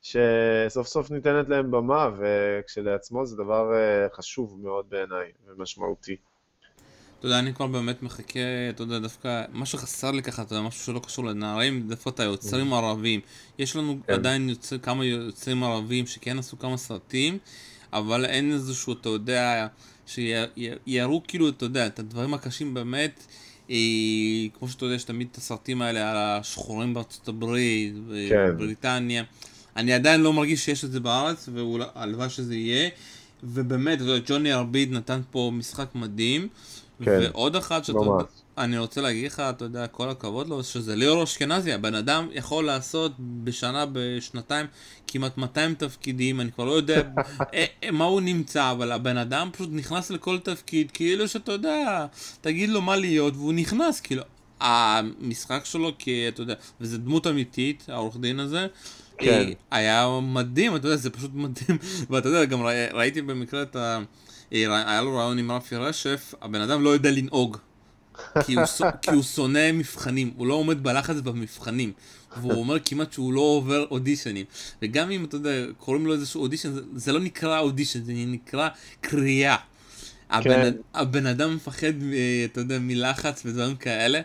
שסוף 0.01 0.87
סוף 0.87 1.11
ניתנת 1.11 1.49
להם 1.49 1.71
במה, 1.71 2.09
וכשלעצמו 2.17 3.25
זה 3.25 3.35
דבר 3.35 3.71
חשוב 4.13 4.59
מאוד 4.63 4.85
בעיניי 4.89 5.31
ומשמעותי. 5.47 6.15
אתה 7.19 7.27
יודע, 7.27 7.39
אני 7.39 7.53
כבר 7.53 7.67
באמת 7.67 8.03
מחכה, 8.03 8.39
אתה 8.69 8.83
יודע, 8.83 8.99
דווקא, 8.99 9.45
מה 9.49 9.65
שחסר 9.65 10.11
לי 10.11 10.23
ככה, 10.23 10.41
אתה 10.41 10.53
יודע, 10.55 10.67
משהו 10.67 10.85
שלא 10.85 10.99
קשור 10.99 11.25
לנערים, 11.25 11.87
דווקא 11.87 12.09
את 12.09 12.19
היוצרים 12.19 12.73
mm. 12.73 12.75
הערבים. 12.75 13.19
יש 13.59 13.75
לנו 13.75 13.97
כן. 14.07 14.13
עדיין 14.13 14.49
יוצר, 14.49 14.77
כמה 14.77 15.05
יוצרים 15.05 15.63
ערבים 15.63 16.05
שכן 16.07 16.39
עשו 16.39 16.59
כמה 16.59 16.77
סרטים, 16.77 17.37
אבל 17.93 18.25
אין 18.25 18.51
איזשהו, 18.51 18.93
אתה 18.93 19.09
יודע, 19.09 19.67
שיראו 20.05 21.21
כאילו, 21.27 21.49
אתה 21.49 21.65
יודע, 21.65 21.87
את 21.87 21.99
הדברים 21.99 22.33
הקשים 22.33 22.73
באמת, 22.73 23.25
אה, 23.69 23.75
כמו 24.59 24.69
שאתה 24.69 24.85
יודע, 24.85 24.95
יש 24.95 25.03
תמיד 25.03 25.27
את 25.31 25.37
הסרטים 25.37 25.81
האלה 25.81 26.11
על 26.11 26.17
השחורים 26.17 26.93
בארצות 26.93 27.27
הברית, 27.27 27.93
כן. 28.29 28.47
בבריטניה. 28.51 29.23
אני 29.75 29.93
עדיין 29.93 30.21
לא 30.21 30.33
מרגיש 30.33 30.65
שיש 30.65 30.85
את 30.85 30.91
זה 30.91 30.99
בארץ, 30.99 31.49
והלוואי 31.53 32.29
שזה 32.29 32.55
יהיה. 32.55 32.89
ובאמת, 33.43 33.99
ג'וני 34.25 34.53
ארביד 34.53 34.91
נתן 34.91 35.21
פה 35.31 35.51
משחק 35.53 35.87
מדהים. 35.95 36.47
כן, 37.03 37.19
ועוד 37.21 37.55
אחת 37.55 37.85
שאתה... 37.85 37.97
ממש. 37.99 38.23
אני 38.57 38.77
רוצה 38.77 39.01
להגיד 39.01 39.25
לך, 39.25 39.39
אתה 39.39 39.65
יודע, 39.65 39.87
כל 39.87 40.09
הכבוד 40.09 40.47
לו, 40.47 40.63
שזה 40.63 40.95
ליאור 40.95 41.23
אשכנזי, 41.23 41.73
הבן 41.73 41.95
אדם 41.95 42.27
יכול 42.31 42.65
לעשות 42.65 43.11
בשנה, 43.19 43.85
בשנתיים, 43.91 44.65
כמעט 45.07 45.37
200 45.37 45.75
תפקידים, 45.75 46.41
אני 46.41 46.51
כבר 46.51 46.65
לא 46.65 46.71
יודע 46.71 47.01
אה, 47.53 47.65
אה, 47.83 47.91
מה 47.91 48.05
הוא 48.05 48.21
נמצא, 48.21 48.71
אבל 48.71 48.91
הבן 48.91 49.17
אדם 49.17 49.49
פשוט 49.53 49.69
נכנס 49.71 50.09
לכל 50.09 50.39
תפקיד, 50.39 50.91
כאילו 50.91 51.27
שאתה 51.27 51.51
יודע, 51.51 52.05
תגיד 52.41 52.69
לו 52.69 52.81
מה 52.81 52.95
להיות, 52.95 53.35
והוא 53.35 53.53
נכנס, 53.53 54.01
כאילו, 54.01 54.23
המשחק 54.59 55.61
שלו, 55.65 55.91
כי 55.97 56.27
אתה 56.27 56.41
יודע, 56.41 56.53
וזה 56.81 56.97
דמות 56.97 57.27
אמיתית, 57.27 57.85
העורך 57.87 58.17
דין 58.17 58.39
הזה, 58.39 58.67
כן. 59.17 59.49
היה 59.71 60.19
מדהים, 60.21 60.75
אתה 60.75 60.87
יודע, 60.87 60.97
זה 60.97 61.09
פשוט 61.09 61.31
מדהים, 61.33 61.77
ואתה 62.09 62.29
יודע, 62.29 62.45
גם 62.45 62.61
ראי, 62.61 62.87
ראיתי 62.93 63.21
במקרה 63.21 63.61
את 63.61 63.75
ה... 63.75 63.99
היה 64.51 65.01
לו 65.01 65.15
רעיון 65.15 65.37
עם 65.37 65.51
רפי 65.51 65.75
רשף, 65.75 66.33
הבן 66.41 66.61
אדם 66.61 66.83
לא 66.83 66.89
יודע 66.89 67.11
לנהוג. 67.11 67.57
כי 68.45 68.53
הוא, 68.53 68.63
כי 69.01 69.11
הוא 69.11 69.23
שונא 69.23 69.71
מבחנים, 69.71 70.33
הוא 70.37 70.47
לא 70.47 70.53
עומד 70.53 70.83
בלחץ 70.83 71.15
במבחנים. 71.15 71.93
והוא 72.37 72.53
אומר 72.53 72.75
כמעט 72.85 73.13
שהוא 73.13 73.33
לא 73.33 73.41
עובר 73.41 73.85
אודישנים. 73.91 74.45
וגם 74.81 75.11
אם 75.11 75.25
אתה 75.25 75.35
יודע, 75.35 75.51
קוראים 75.77 76.05
לו 76.05 76.13
איזשהו 76.13 76.41
אודישן, 76.41 76.71
זה, 76.71 76.81
זה 76.95 77.13
לא 77.13 77.19
נקרא 77.19 77.59
אודישן, 77.59 78.03
זה 78.03 78.13
נקרא 78.15 78.69
קריאה. 79.01 79.55
הבן, 80.29 80.43
כן. 80.43 80.73
הבן 80.93 81.25
אדם 81.25 81.55
מפחד, 81.55 81.93
אתה 82.45 82.59
יודע, 82.59 82.79
מלחץ 82.79 83.45
ודברים 83.45 83.75
כאלה, 83.75 84.21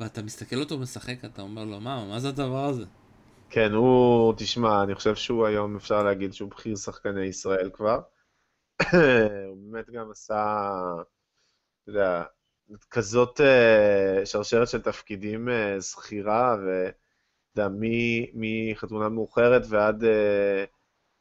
ואתה 0.00 0.22
מסתכל 0.22 0.56
אותו 0.56 0.78
משחק, 0.78 1.24
אתה 1.24 1.42
אומר 1.42 1.64
לו, 1.64 1.80
מה, 1.80 2.06
מה 2.08 2.20
זה 2.20 2.28
הדבר 2.28 2.64
הזה? 2.64 2.84
כן, 3.50 3.72
הוא, 3.72 4.34
תשמע, 4.36 4.82
אני 4.82 4.94
חושב 4.94 5.14
שהוא 5.14 5.46
היום, 5.46 5.76
אפשר 5.76 6.02
להגיד 6.02 6.32
שהוא 6.32 6.50
בכיר 6.50 6.76
שחקני 6.76 7.24
ישראל 7.24 7.70
כבר. 7.72 8.00
הוא 9.48 9.56
באמת 9.56 9.90
גם 9.90 10.10
עשה, 10.10 10.70
אתה 11.82 11.90
יודע, 11.90 12.22
כזאת 12.90 13.40
uh, 13.40 14.26
שרשרת 14.26 14.68
של 14.68 14.82
תפקידים 14.82 15.48
uh, 15.48 15.80
זכירה, 15.80 16.56
ואתה 16.66 17.60
יודע, 17.60 17.68
מחתונה 18.34 19.08
מאוחרת 19.08 19.62
ועד 19.68 20.02
uh, 20.02 20.06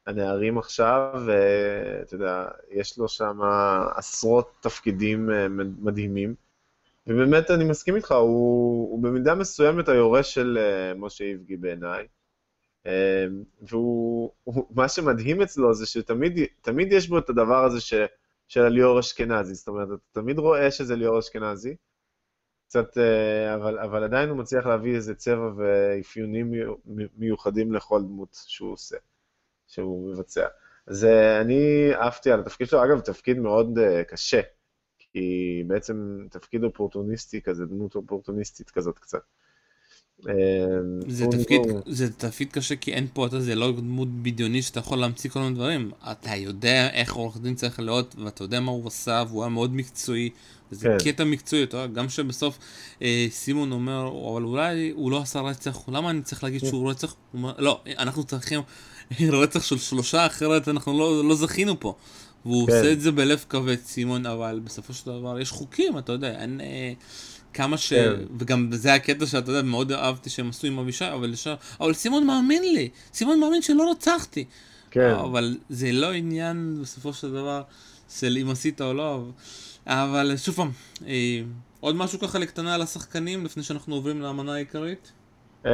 הנערים 0.08 0.58
עכשיו, 0.58 1.22
ואתה 1.26 2.16
יודע, 2.16 2.48
יש 2.72 2.98
לו 2.98 3.08
שם 3.08 3.39
עשרות 3.96 4.52
תפקידים 4.60 5.30
מדהימים. 5.80 6.36
ובאמת, 7.08 7.52
אני 7.52 7.64
מסכים 7.64 7.96
איתך, 7.96 8.12
הוא, 8.12 8.91
הוא 8.91 9.04
במידה 9.04 9.36
מסוימת 9.36 9.89
היורש 9.89 10.34
של 10.34 10.58
משה 10.96 11.24
איבגי 11.24 11.58
בעיניי. 11.58 12.08
והוא, 13.62 14.32
מה 14.70 14.89
שמדהים 14.89 15.41
אצלו 15.41 15.74
זה 15.74 15.86
שתמיד 15.86 16.91
יש 16.91 17.10
בו 17.10 17.18
את 17.18 17.30
הדבר 17.30 17.66
הזה 17.66 17.82
ש... 17.82 17.94
של 18.48 18.68
ליאור 18.68 19.00
אשכנזי, 19.00 19.54
זאת 19.54 19.68
אומרת, 19.68 19.88
אתה 19.88 20.22
תמיד 20.22 20.39
רואה 20.39 20.72
שזה 20.72 20.96
ליאור 20.96 21.20
אשכנזי, 21.20 21.76
קצת, 22.68 22.98
אה, 22.98 23.56
אבל, 23.56 23.80
אבל 23.80 24.04
עדיין 24.04 24.30
הוא 24.30 24.38
מצליח 24.38 24.66
להביא 24.66 24.96
איזה 24.96 25.16
צבע 25.16 25.52
ואפיונים 25.58 26.52
מיוחדים 27.18 27.74
לכל 27.74 28.02
דמות 28.02 28.38
שהוא 28.48 28.72
עושה, 28.72 28.98
שהוא 29.68 30.14
מבצע. 30.14 30.48
אז 30.88 31.06
אה, 31.06 31.41
אני 31.41 31.89
עפתי 31.94 32.32
על 32.32 32.39
התפקיד 32.39 32.68
שלו, 32.68 32.84
אגב, 32.84 33.00
תפקיד 33.00 33.38
מאוד 33.38 33.78
אה, 33.78 34.04
קשה, 34.04 34.41
כי 34.98 35.64
בעצם 35.68 36.28
תפקיד 36.32 36.64
אופורטוניסטי 36.64 37.41
כזה, 37.41 37.66
דמות 37.66 37.96
אופורטוניסטית 37.96 38.70
כזאת 38.70 39.00
קצת. 39.00 39.24
זה 41.08 41.26
תפקיד, 41.32 41.62
זה 41.86 42.10
תפקיד 42.10 42.48
קשה 42.52 42.76
כי 42.76 42.94
אין 42.94 43.08
פה, 43.14 43.28
אתה 43.28 43.40
זה 43.40 43.56
לא 43.56 43.72
דמות 43.72 44.08
בדיונית 44.22 44.64
שאתה 44.64 44.80
יכול 44.80 44.98
להמציא 44.98 45.30
כל 45.30 45.40
מיני 45.40 45.56
דברים. 45.56 45.92
אתה 46.12 46.36
יודע 46.36 46.90
איך 46.94 47.14
עורך 47.14 47.38
דין 47.38 47.56
צריך 47.56 47.80
להיות, 47.80 48.16
ואתה 48.24 48.44
יודע 48.44 48.60
מה 48.60 48.72
הוא 48.72 48.88
עשה, 48.88 49.24
והוא 49.28 49.44
היה 49.44 49.50
מאוד 49.50 49.76
מקצועי. 49.76 50.30
זה 50.72 50.88
כן. 50.88 51.12
קטע 51.12 51.24
מקצועי, 51.24 51.64
אתה 51.64 51.78
יודע, 51.78 51.94
גם 51.94 52.10
שבסוף 52.10 52.58
אה, 53.02 53.28
סימון 53.30 53.72
אומר, 53.72 54.08
אבל 54.32 54.44
אולי 54.44 54.90
הוא 54.90 55.12
לא 55.12 55.22
עשה 55.22 55.42
רצח, 55.42 55.80
למה 55.88 56.10
אני 56.10 56.22
צריך 56.22 56.44
להגיד 56.44 56.60
שהוא 56.66 56.90
רצח? 56.90 57.16
הוא 57.32 57.40
אומר, 57.40 57.54
לא, 57.58 57.82
אנחנו 57.98 58.24
צריכים 58.24 58.62
רצח 59.42 59.64
של 59.64 59.78
שלושה, 59.78 60.26
אחרת 60.26 60.68
אנחנו 60.68 61.00
לא, 61.00 61.28
לא 61.28 61.36
זכינו 61.36 61.80
פה. 61.80 61.96
והוא 62.46 62.68
כן. 62.68 62.74
עושה 62.74 62.92
את 62.92 63.02
זה 63.02 63.12
בלב 63.12 63.46
כבד, 63.50 63.78
סימון, 63.86 64.26
אבל 64.26 64.60
בסופו 64.64 64.94
של 64.94 65.06
דבר 65.06 65.40
יש 65.40 65.52
חוקים, 65.52 65.98
אתה 65.98 66.12
יודע, 66.12 66.42
אין... 66.42 66.62
אה, 66.62 66.94
כמה 67.54 67.78
ש... 67.78 67.93
כן. 67.93 68.14
וגם 68.39 68.70
זה 68.72 68.93
הקטע 68.93 69.26
שאתה 69.26 69.51
יודע, 69.51 69.62
מאוד 69.62 69.91
אהבתי 69.91 70.30
שהם 70.30 70.49
עשו 70.49 70.68
עם 70.68 70.80
אבישי, 70.80 71.12
אבל 71.14 71.30
לשאר... 71.30 71.56
אבל 71.80 71.93
סימון 71.93 72.28
מאמין 72.28 72.64
לי, 72.64 72.89
סימון 73.14 73.39
מאמין 73.39 73.62
שלא 73.62 73.91
רצחתי. 73.91 74.45
כן. 74.91 75.14
אבל 75.14 75.58
זה 75.70 75.91
לא 75.91 76.12
עניין 76.12 76.78
בסופו 76.82 77.14
של 77.14 77.32
דבר 77.32 77.62
של 78.20 78.38
אם 78.41 78.49
עשית 78.49 78.82
או 78.82 78.93
לא. 78.93 79.24
אבל 79.88 80.34
שוב 80.38 80.56
פעם, 80.56 80.72
אה, 81.08 81.41
עוד 81.80 81.95
משהו 81.95 82.20
ככה 82.20 82.39
לקטנה 82.39 82.76
על 82.76 82.82
השחקנים 82.82 83.45
לפני 83.45 83.64
שאנחנו 83.64 83.95
עוברים 83.95 84.22
לאמנה 84.22 84.54
העיקרית? 84.54 85.12
אמ, 85.66 85.72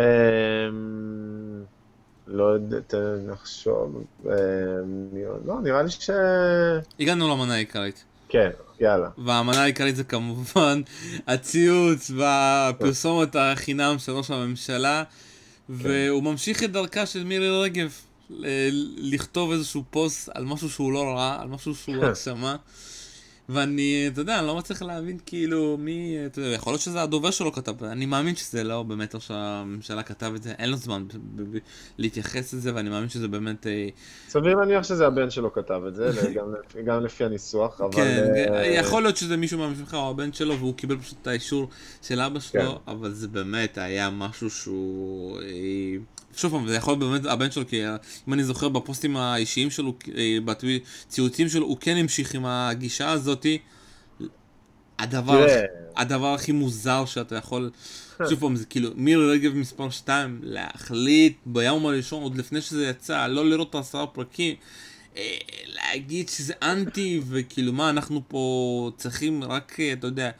לא 2.27 2.43
יודע, 2.43 2.79
נחשוב. 3.27 4.03
אמ, 4.25 4.29
לא, 5.45 5.61
נראה 5.61 5.83
לי 5.83 5.89
ש... 5.89 6.09
הגענו 6.99 7.27
לאמנה 7.27 7.53
העיקרית. 7.53 8.03
כן, 8.29 8.49
יאללה. 8.79 9.09
והמנה 9.17 9.61
העיקרית 9.63 9.95
זה 9.95 10.03
כמובן 10.03 10.81
הציוץ 11.27 12.11
והפרסומת 12.15 13.35
החינם 13.35 13.95
של 13.99 14.11
ראש 14.11 14.31
הממשלה, 14.31 15.03
כן. 15.03 15.73
והוא 15.73 16.23
ממשיך 16.23 16.63
את 16.63 16.71
דרכה 16.71 17.05
של 17.05 17.23
מירי 17.23 17.61
רגב 17.61 17.91
לכתוב 18.97 19.51
איזשהו 19.51 19.83
פוסט 19.89 20.29
על 20.33 20.45
משהו 20.45 20.69
שהוא 20.69 20.93
לא 20.93 21.03
ראה, 21.03 21.41
על 21.41 21.47
משהו 21.47 21.75
שהוא 21.75 21.95
רק 22.01 22.13
שמע. 22.25 22.55
ואני, 23.49 24.05
אתה 24.07 24.21
יודע, 24.21 24.39
אני 24.39 24.47
לא 24.47 24.57
מצליח 24.57 24.81
להבין 24.81 25.17
כאילו 25.25 25.77
מי, 25.79 26.17
אתה 26.25 26.39
יודע, 26.39 26.51
יכול 26.51 26.73
להיות 26.73 26.81
שזה 26.81 27.01
הדובר 27.01 27.31
שלו 27.31 27.51
כתב, 27.51 27.83
אני 27.83 28.05
מאמין 28.05 28.35
שזה 28.35 28.63
לא 28.63 28.83
באמת 28.83 29.15
או 29.15 29.19
שהממשלה 29.19 30.03
כתב 30.03 30.31
את 30.35 30.43
זה, 30.43 30.51
אין 30.51 30.69
לו 30.69 30.77
זמן 30.77 31.05
להתייחס 31.97 32.53
לזה, 32.53 32.75
ואני 32.75 32.89
מאמין 32.89 33.09
שזה 33.09 33.27
באמת... 33.27 33.67
אה, 33.67 33.87
סביר 34.29 34.55
להניח 34.55 34.83
שזה 34.83 35.07
הבן 35.07 35.29
שלו 35.29 35.53
כתב 35.53 35.81
את 35.87 35.95
זה, 35.95 36.11
גם, 36.35 36.53
גם 36.85 37.05
לפי 37.05 37.25
הניסוח, 37.25 37.81
אבל... 37.81 37.93
כן, 37.93 38.31
uh... 38.33 38.51
יכול 38.65 39.03
להיות 39.03 39.17
שזה 39.17 39.37
מישהו 39.37 39.59
מהמשפחה 39.59 39.97
או 39.97 40.09
הבן 40.09 40.33
שלו, 40.33 40.57
והוא 40.57 40.75
קיבל 40.75 40.97
פשוט 40.97 41.17
את 41.21 41.27
האישור 41.27 41.69
של 42.01 42.21
אבא 42.21 42.39
שלו, 42.39 42.61
כן. 42.61 42.91
אבל 42.91 43.11
זה 43.11 43.27
באמת 43.27 43.77
היה 43.77 44.09
משהו 44.09 44.49
שהוא... 44.49 45.39
שוב 46.35 46.51
פעם, 46.51 46.67
זה 46.67 46.75
יכול 46.75 46.93
להיות 46.93 47.11
באמת 47.11 47.25
הבן 47.25 47.51
שלו, 47.51 47.67
כי 47.67 47.83
אם 48.27 48.33
אני 48.33 48.43
זוכר 48.43 48.69
בפוסטים 48.69 49.17
האישיים 49.17 49.69
שלו, 49.69 49.93
אה, 50.17 50.37
בציוצים 50.45 51.49
שלו, 51.49 51.65
הוא 51.65 51.77
כן 51.79 51.97
המשיך 51.97 52.35
עם 52.35 52.45
הגישה 52.45 53.11
הזאתי. 53.11 53.57
הדבר, 54.99 55.45
yeah. 55.47 56.01
הדבר 56.01 56.33
הכי 56.33 56.51
מוזר 56.51 57.05
שאתה 57.05 57.35
יכול, 57.35 57.69
שוב 58.29 58.39
פעם, 58.39 58.55
זה 58.55 58.65
כאילו, 58.65 58.89
מירי 58.95 59.31
רגב 59.31 59.55
מספר 59.55 59.89
2, 59.89 60.39
להחליט 60.43 61.37
ביום 61.45 61.85
הראשון, 61.85 62.23
עוד 62.23 62.37
לפני 62.37 62.61
שזה 62.61 62.85
יצא, 62.87 63.27
לא 63.27 63.49
לראות 63.49 63.69
את 63.69 63.75
העשרה 63.75 64.07
פרקים, 64.07 64.55
אה, 65.17 65.37
להגיד 65.65 66.29
שזה 66.29 66.53
אנטי, 66.61 67.21
וכאילו, 67.27 67.73
מה, 67.73 67.89
אנחנו 67.89 68.21
פה 68.27 68.91
צריכים 68.97 69.43
רק, 69.43 69.79
אה, 69.79 69.93
אתה 69.93 70.07
יודע, 70.07 70.31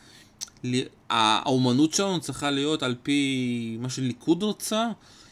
האומנות 1.09 1.93
שלנו 1.93 2.19
צריכה 2.19 2.51
להיות 2.51 2.83
על 2.83 2.95
פי 3.03 3.77
מה 3.79 3.89
שליכוד 3.89 4.43
רוצה, 4.43 4.87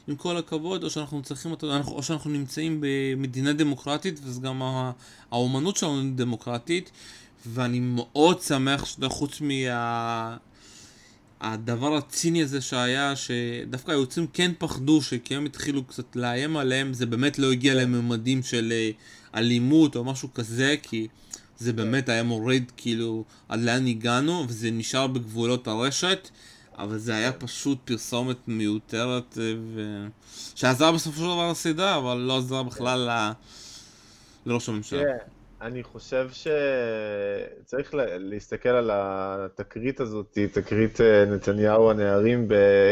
עם 0.08 0.16
כל 0.16 0.38
הכבוד, 0.38 0.84
או 0.84 0.90
שאנחנו 0.90 1.22
צריכים, 1.22 1.54
או 1.88 2.04
שאנחנו 2.04 2.30
נמצאים 2.30 2.78
במדינה 2.82 3.54
דמוקרטית, 3.54 4.20
וזה 4.24 4.42
גם 4.42 4.62
האומנות 5.32 5.78
שלנו 5.78 6.16
דמוקרטית, 6.16 6.92
ואני 7.46 7.80
מאוד 7.80 8.42
שמח 8.42 8.86
שחוץ 8.86 9.42
מה... 9.42 10.38
הדבר 11.42 11.96
הציני 11.96 12.44
הזה 12.44 12.62
שהיה, 12.62 13.14
שדווקא 13.16 13.92
היוצאים 13.92 14.28
כן 14.34 14.52
פחדו, 14.58 15.02
שכי 15.02 15.36
הם 15.36 15.46
התחילו 15.46 15.84
קצת 15.84 16.16
לאיים 16.16 16.58
עליהם, 16.58 16.94
זה 16.94 17.06
באמת 17.06 17.40
לא 17.40 17.52
הגיע 17.52 17.74
לממדים 17.74 18.44
של 18.44 18.74
אה, 18.76 18.90
אלימות 19.36 19.96
או 19.96 20.04
משהו 20.04 20.34
כזה, 20.34 20.76
כי 20.82 21.08
זה 21.60 21.74
באמת 21.74 22.10
היה 22.10 22.24
מורד 22.24 22.64
כאילו 22.78 23.24
עד 23.50 23.60
לאן 23.60 23.88
הגענו, 23.88 24.46
וזה 24.48 24.72
נשאר 24.72 25.08
בגבולות 25.08 25.68
הרשת. 25.68 26.30
אבל 26.78 26.98
זה 26.98 27.16
היה 27.16 27.34
פשוט 27.34 27.78
פרסומת 27.86 28.38
מיותרת, 28.48 29.38
אה, 29.38 29.54
ו... 29.76 30.06
שעזר 30.56 30.92
בסופו 30.92 31.18
של 31.18 31.24
דבר 31.24 31.52
לסדרה, 31.52 31.98
אבל 31.98 32.18
לא 32.18 32.38
עזר 32.38 32.64
בכלל 32.64 33.00
ל... 33.00 33.32
לראש 34.46 34.70
הממשלה. 34.70 35.04
כן, 35.04 35.18
אני 35.62 35.84
חושב 35.84 36.30
שצריך 36.32 37.92
להסתכל 38.20 38.70
על 38.70 38.92
התקרית 38.94 40.00
הזאת, 40.00 40.38
תקרית 40.54 41.02
אה, 41.02 41.26
נתניהו 41.26 41.92
הנערים, 41.92 42.48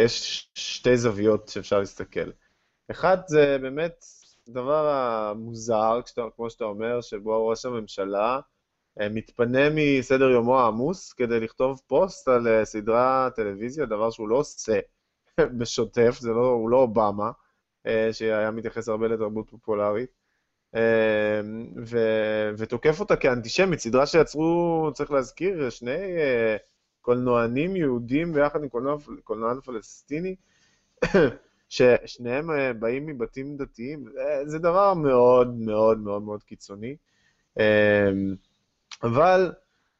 יש 0.05 0.47
שתי 0.55 0.97
זוויות 0.97 1.47
שאפשר 1.47 1.79
להסתכל. 1.79 2.29
אחד 2.91 3.17
זה 3.27 3.57
באמת 3.61 4.05
דבר 4.49 4.87
המוזר, 4.87 5.99
כמו 6.35 6.49
שאתה 6.49 6.63
אומר, 6.63 7.01
שבו 7.01 7.47
ראש 7.47 7.65
הממשלה 7.65 8.39
מתפנה 8.99 9.69
מסדר 9.75 10.29
יומו 10.29 10.59
העמוס 10.59 11.13
כדי 11.13 11.39
לכתוב 11.39 11.81
פוסט 11.87 12.27
על 12.27 12.47
אה, 12.47 12.65
סדרה 12.65 13.29
טלוויזיה, 13.35 13.85
דבר 13.85 14.09
שהוא 14.11 14.29
לא 14.29 14.35
עושה 14.35 14.79
בשוטף, 15.57 16.19
לא, 16.23 16.47
הוא 16.47 16.69
לא 16.69 16.77
אובמה, 16.77 17.31
אה, 17.87 18.09
שהיה 18.11 18.51
מתייחס 18.51 18.89
הרבה 18.89 19.07
לתרבות 19.07 19.49
פופולרית, 19.49 20.25
ו, 21.85 21.97
ותוקף 22.57 22.99
אותה 22.99 23.15
כאנטישמית, 23.15 23.79
סדרה 23.79 24.05
שיצרו, 24.05 24.89
צריך 24.93 25.11
להזכיר, 25.11 25.69
שני 25.69 25.99
קולנוענים 27.01 27.75
יהודים 27.75 28.33
ביחד 28.33 28.63
עם 28.63 28.69
קולנוע, 28.69 28.97
קולנוען 29.23 29.61
פלסטיני, 29.61 30.35
ששניהם 31.69 32.49
באים 32.79 33.05
מבתים 33.05 33.57
דתיים, 33.57 34.05
זה 34.45 34.59
דבר 34.59 34.93
מאוד 34.93 35.55
מאוד 35.55 35.99
מאוד 35.99 36.21
מאוד 36.21 36.43
קיצוני. 36.43 36.95
אבל 39.03 39.51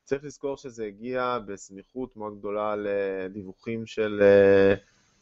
צריך 0.03 0.23
לזכור 0.23 0.57
שזה 0.57 0.85
הגיע 0.85 1.39
בסמיכות 1.45 2.17
מאוד 2.17 2.39
גדולה 2.39 2.75
לדיווחים 2.75 3.85
של 3.85 4.19
אה, 4.21 4.75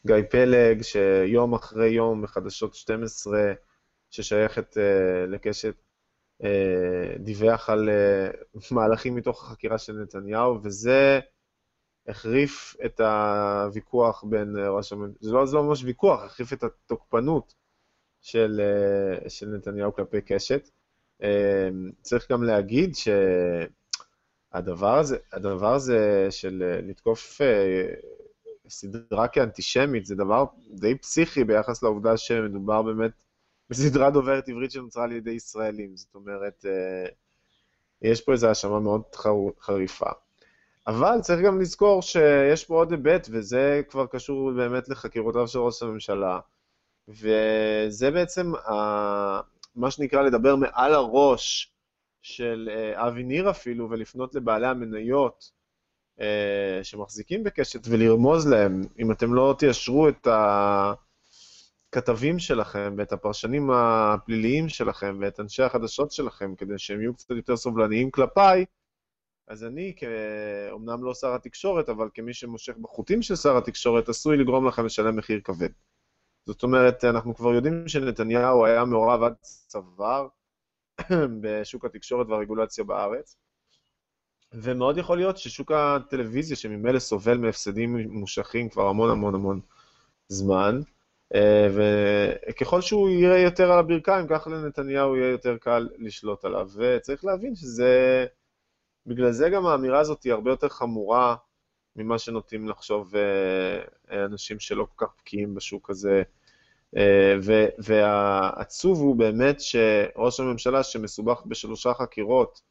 גיא 0.07 0.29
פלג, 0.29 0.81
שיום 0.81 1.53
אחרי 1.53 1.89
יום 1.89 2.21
בחדשות 2.21 2.75
12, 2.75 3.53
ששייכת 4.09 4.77
אה, 4.77 5.25
לקשת, 5.27 5.75
אה, 6.43 7.15
דיווח 7.19 7.69
על 7.69 7.89
מהלכים 8.71 9.15
מתוך 9.15 9.43
החקירה 9.43 9.77
של 9.77 9.93
נתניהו, 9.93 10.59
וזה 10.63 11.19
החריף 12.07 12.75
את 12.85 12.99
הוויכוח 12.99 14.23
בין 14.23 14.55
ראש 14.57 14.93
הממשלה, 14.93 15.17
זה 15.19 15.31
לא, 15.31 15.45
זה 15.45 15.55
לא 15.55 15.63
ממש 15.63 15.83
ויכוח, 15.83 16.23
החריף 16.23 16.53
את 16.53 16.63
התוקפנות 16.63 17.53
של, 18.21 18.61
של 19.27 19.47
נתניהו 19.47 19.93
כלפי 19.93 20.21
קשת. 20.21 20.69
צריך 22.01 22.31
גם 22.31 22.43
להגיד 22.43 22.95
ש... 22.95 23.07
הדבר 24.53 24.97
הזה, 24.99 25.17
הדבר 25.33 25.73
הזה 25.73 26.27
של 26.29 26.63
אה, 26.65 26.81
לתקוף 26.81 27.41
אה, 27.41 27.93
סדרה 28.69 29.27
כאנטישמית 29.27 30.05
זה 30.05 30.15
דבר 30.15 30.45
די 30.69 30.97
פסיכי 30.97 31.43
ביחס 31.43 31.83
לעובדה 31.83 32.17
שמדובר 32.17 32.81
באמת 32.81 33.11
בסדרה 33.69 34.09
דוברת 34.09 34.49
עברית 34.49 34.71
שנוצרה 34.71 35.03
על 35.03 35.11
ידי 35.11 35.31
ישראלים. 35.31 35.95
זאת 35.97 36.15
אומרת, 36.15 36.65
אה, 36.65 37.09
יש 38.01 38.21
פה 38.21 38.31
איזו 38.31 38.47
האשמה 38.47 38.79
מאוד 38.79 39.01
חריפה. 39.61 40.09
אבל 40.87 41.21
צריך 41.21 41.41
גם 41.41 41.61
לזכור 41.61 42.01
שיש 42.01 42.65
פה 42.65 42.75
עוד 42.75 42.91
היבט, 42.91 43.27
וזה 43.31 43.81
כבר 43.89 44.05
קשור 44.05 44.51
באמת 44.51 44.89
לחקירותיו 44.89 45.47
של 45.47 45.59
ראש 45.59 45.83
הממשלה, 45.83 46.39
וזה 47.07 48.11
בעצם 48.11 48.51
מה 49.75 49.91
שנקרא 49.91 50.21
לדבר 50.21 50.55
מעל 50.55 50.93
הראש 50.93 51.73
של 52.21 52.69
אה, 52.71 53.07
אבי 53.07 53.23
ניר 53.23 53.49
אפילו, 53.49 53.89
ולפנות 53.89 54.35
לבעלי 54.35 54.67
המניות 54.67 55.51
אה, 56.19 56.79
שמחזיקים 56.83 57.43
בקשת 57.43 57.87
ולרמוז 57.89 58.47
להם, 58.47 58.81
אם 58.99 59.11
אתם 59.11 59.33
לא 59.33 59.55
תיישרו 59.59 60.09
את 60.09 60.27
הכתבים 61.91 62.39
שלכם 62.39 62.95
ואת 62.97 63.11
הפרשנים 63.11 63.71
הפליליים 63.71 64.69
שלכם 64.69 65.17
ואת 65.21 65.39
אנשי 65.39 65.63
החדשות 65.63 66.11
שלכם, 66.11 66.55
כדי 66.55 66.77
שהם 66.77 67.01
יהיו 67.01 67.13
קצת 67.13 67.31
יותר 67.31 67.57
סובלניים 67.57 68.11
כלפיי, 68.11 68.65
אז 69.47 69.63
אני, 69.63 69.95
אומנם 70.71 71.03
לא 71.03 71.13
שר 71.13 71.35
התקשורת, 71.35 71.89
אבל 71.89 72.09
כמי 72.13 72.33
שמושך 72.33 72.77
בחוטים 72.77 73.21
של 73.21 73.35
שר 73.35 73.57
התקשורת, 73.57 74.09
עשוי 74.09 74.37
לגרום 74.37 74.67
לכם 74.67 74.85
לשלם 74.85 75.15
מחיר 75.15 75.41
כבד. 75.43 75.69
זאת 76.45 76.63
אומרת, 76.63 77.03
אנחנו 77.03 77.35
כבר 77.35 77.53
יודעים 77.53 77.87
שנתניהו 77.87 78.65
היה 78.65 78.85
מעורב 78.85 79.23
עד 79.23 79.33
צוואר 79.41 80.27
בשוק 81.41 81.85
התקשורת 81.85 82.27
והרגולציה 82.27 82.83
בארץ. 82.83 83.37
ומאוד 84.53 84.97
יכול 84.97 85.17
להיות 85.17 85.37
ששוק 85.37 85.71
הטלוויזיה, 85.71 86.57
שממילא 86.57 86.99
סובל 86.99 87.37
מהפסדים 87.37 87.93
ממושכים 87.93 88.69
כבר 88.69 88.87
המון 88.87 89.09
המון 89.09 89.35
המון 89.35 89.59
זמן, 90.27 90.79
אה, 91.35 91.67
וככל 91.73 92.81
שהוא 92.81 93.09
יראה 93.09 93.39
יותר 93.39 93.71
על 93.71 93.79
הברכיים, 93.79 94.27
ככה 94.27 94.49
לנתניהו 94.49 95.15
יהיה 95.15 95.31
יותר 95.31 95.57
קל 95.57 95.89
לשלוט 95.97 96.45
עליו. 96.45 96.69
וצריך 96.75 97.25
להבין 97.25 97.55
שזה, 97.55 98.25
בגלל 99.05 99.31
זה 99.31 99.49
גם 99.49 99.65
האמירה 99.65 99.99
הזאת 99.99 100.23
היא 100.23 100.33
הרבה 100.33 100.51
יותר 100.51 100.69
חמורה 100.69 101.35
ממה 101.95 102.19
שנוטים 102.19 102.67
לחשוב 102.67 103.13
אה, 103.15 104.25
אנשים 104.25 104.59
שלא 104.59 104.87
כל 104.95 105.05
כך 105.05 105.13
בקיאים 105.19 105.55
בשוק 105.55 105.89
הזה. 105.89 106.23
אה, 106.97 107.35
והעצוב 107.77 108.99
הוא 108.99 109.15
באמת 109.15 109.61
שראש 109.61 110.39
הממשלה 110.39 110.83
שמסובך 110.83 111.41
בשלושה 111.45 111.93
חקירות 111.93 112.61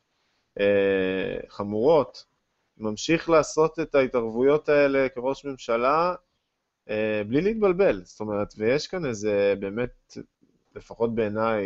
אה, 0.61 1.41
חמורות, 1.49 2.25
ממשיך 2.79 3.31
לעשות 3.31 3.81
את 3.81 3.95
ההתערבויות 3.95 4.69
האלה 4.69 5.09
כראש 5.09 5.45
ממשלה 5.45 6.15
אה, 6.91 7.23
בלי 7.29 7.41
להתבלבל. 7.41 8.03
זאת 8.05 8.21
אומרת, 8.21 8.55
ויש 8.57 8.87
כאן 8.87 9.07
איזה 9.07 9.55
באמת, 9.59 10.17
לפחות 10.77 11.15
בעיניי, 11.15 11.65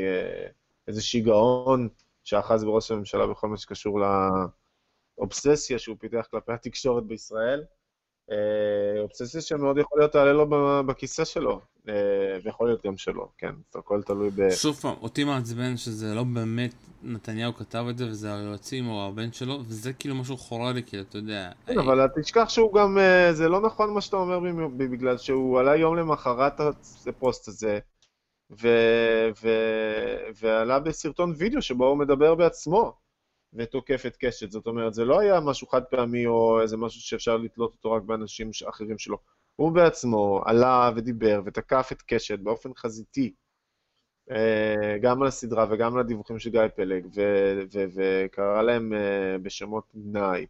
איזה 0.89 1.03
שיגעון 1.03 1.89
שאחז 2.25 2.65
בראש 2.65 2.91
הממשלה 2.91 3.27
בכל 3.27 3.49
מה 3.49 3.57
שקשור 3.57 4.01
לאובססיה 5.19 5.79
שהוא 5.79 5.97
פיתח 6.01 6.27
כלפי 6.31 6.53
התקשורת 6.53 7.05
בישראל. 7.05 7.65
אה, 8.31 9.01
אובססיה 9.03 9.41
שמאוד 9.41 9.79
יכול 9.79 9.99
להיות 9.99 10.13
תעלה 10.13 10.33
לו 10.33 10.47
בכיסא 10.87 11.25
שלו, 11.25 11.61
אה, 11.89 11.95
ויכול 12.45 12.69
להיות 12.69 12.87
גם 12.87 12.97
שלו, 12.97 13.29
כן, 13.39 13.55
הכל 13.75 14.03
תלוי 14.03 14.31
ב... 14.31 14.51
שוב 14.51 14.77
פעם, 14.77 14.95
אותי 15.03 15.25
מעצבן 15.25 15.77
שזה 15.77 16.15
לא 16.15 16.25
באמת 16.25 16.75
נתניהו 17.03 17.55
כתב 17.55 17.85
את 17.91 17.99
זה, 17.99 18.07
וזה 18.07 18.35
היועצים 18.35 18.89
או 18.89 19.07
הבן 19.07 19.33
שלו, 19.33 19.61
וזה 19.69 19.93
כאילו 19.93 20.15
משהו 20.15 20.37
חורה 20.37 20.73
לי, 20.73 20.83
כאילו, 20.83 21.03
אתה 21.03 21.19
יודע... 21.19 21.51
כן, 21.67 21.79
אבל 21.79 22.01
אל 22.01 22.09
תשכח 22.21 22.49
שהוא 22.49 22.75
גם, 22.75 22.99
אה, 22.99 23.33
זה 23.33 23.49
לא 23.49 23.61
נכון 23.61 23.95
מה 23.95 24.01
שאתה 24.01 24.17
אומר, 24.17 24.39
בגלל 24.77 25.19
שהוא 25.19 25.61
עלה 25.61 25.77
יום 25.77 25.97
למחרת 25.97 26.61
הפוסט 27.07 27.49
הזה, 27.49 27.79
ועלה 30.41 30.81
בסרטון 30.81 31.33
וידאו 31.37 31.63
שבו 31.63 31.87
הוא 31.87 31.99
מדבר 31.99 32.35
בעצמו. 32.35 33.06
ותוקף 33.57 34.03
את 34.07 34.17
קשת. 34.17 34.51
זאת 34.51 34.67
אומרת, 34.67 34.95
זה 34.95 35.05
לא 35.05 35.21
היה 35.21 35.41
משהו 35.41 35.67
חד 35.67 35.85
פעמי 35.85 36.27
או 36.27 36.61
איזה 36.63 36.77
משהו 36.77 37.01
שאפשר 37.01 37.37
לתלות 37.37 37.73
אותו 37.73 37.93
רק 37.93 38.03
באנשים 38.03 38.51
אחרים 38.69 38.99
שלו. 38.99 39.19
הוא 39.57 39.73
בעצמו 39.73 40.43
עלה 40.45 40.91
ודיבר 40.97 41.41
ותקף 41.45 41.89
את 41.93 42.03
קשת 42.03 42.39
באופן 42.39 42.71
חזיתי, 42.77 43.33
אה, 44.31 44.99
גם 45.03 45.23
על 45.23 45.29
הסדרה 45.29 45.67
וגם 45.71 45.95
על 45.95 46.01
הדיווחים 46.01 46.39
של 46.39 46.51
גיא 46.51 46.61
פלג, 46.77 47.07
וקרא 47.95 48.63
להם 48.63 48.93
אה, 48.93 49.39
בשמות 49.43 49.85
גנאי. 49.97 50.47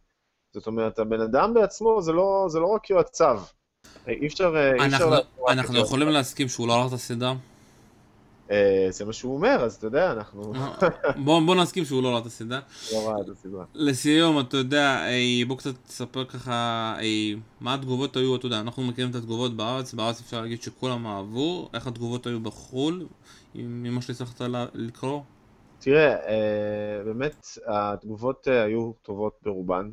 זאת 0.53 0.67
אומרת, 0.67 0.99
הבן 0.99 1.21
אדם 1.21 1.53
בעצמו 1.53 2.01
זה 2.01 2.11
לא, 2.11 2.45
זה 2.49 2.59
לא 2.59 2.65
רק 2.65 2.89
יועציו. 2.89 3.41
אי 4.07 4.27
אפשר... 4.27 4.71
אנחנו, 4.79 5.15
אנחנו 5.47 5.77
יכולים 5.77 6.07
להסכים 6.07 6.47
שהוא 6.47 6.67
לא 6.67 6.73
ראה 6.73 6.87
את 6.87 6.93
הסדרה? 6.93 7.33
אה, 8.51 8.87
זה 8.89 9.05
מה 9.05 9.13
שהוא 9.13 9.35
אומר, 9.35 9.63
אז 9.63 9.75
אתה 9.75 9.87
יודע, 9.87 10.11
אנחנו... 10.11 10.53
בוא, 11.25 11.41
בוא 11.45 11.55
נסכים 11.55 11.85
שהוא 11.85 12.03
לא 12.03 12.09
ראה 12.09 12.19
את 12.19 12.25
הסדרה. 12.25 12.59
לא 12.93 13.09
ראה 13.09 13.21
את 13.21 13.29
הסדרה. 13.29 13.65
לסיום, 13.73 14.39
אתה 14.39 14.57
יודע, 14.57 15.01
בוא 15.47 15.57
קצת 15.57 15.73
תספר 15.87 16.25
ככה, 16.25 16.95
מה 17.61 17.73
התגובות 17.73 18.15
היו, 18.15 18.35
אתה 18.35 18.45
יודע, 18.45 18.59
אנחנו 18.59 18.83
מכירים 18.83 19.11
את 19.11 19.15
התגובות 19.15 19.57
בארץ, 19.57 19.93
בארץ 19.93 20.21
אפשר 20.21 20.41
להגיד 20.41 20.61
שכולם 20.61 21.07
אהבו, 21.07 21.69
איך 21.73 21.87
התגובות 21.87 22.27
היו 22.27 22.39
בחו"ל, 22.39 23.05
ממה 23.55 24.01
שהצלחת 24.01 24.41
לקרוא? 24.73 25.21
תראה, 25.79 26.15
אה, 26.15 27.03
באמת 27.05 27.47
התגובות 27.67 28.47
אה, 28.47 28.63
היו 28.63 28.91
טובות 29.01 29.33
ברובן. 29.43 29.89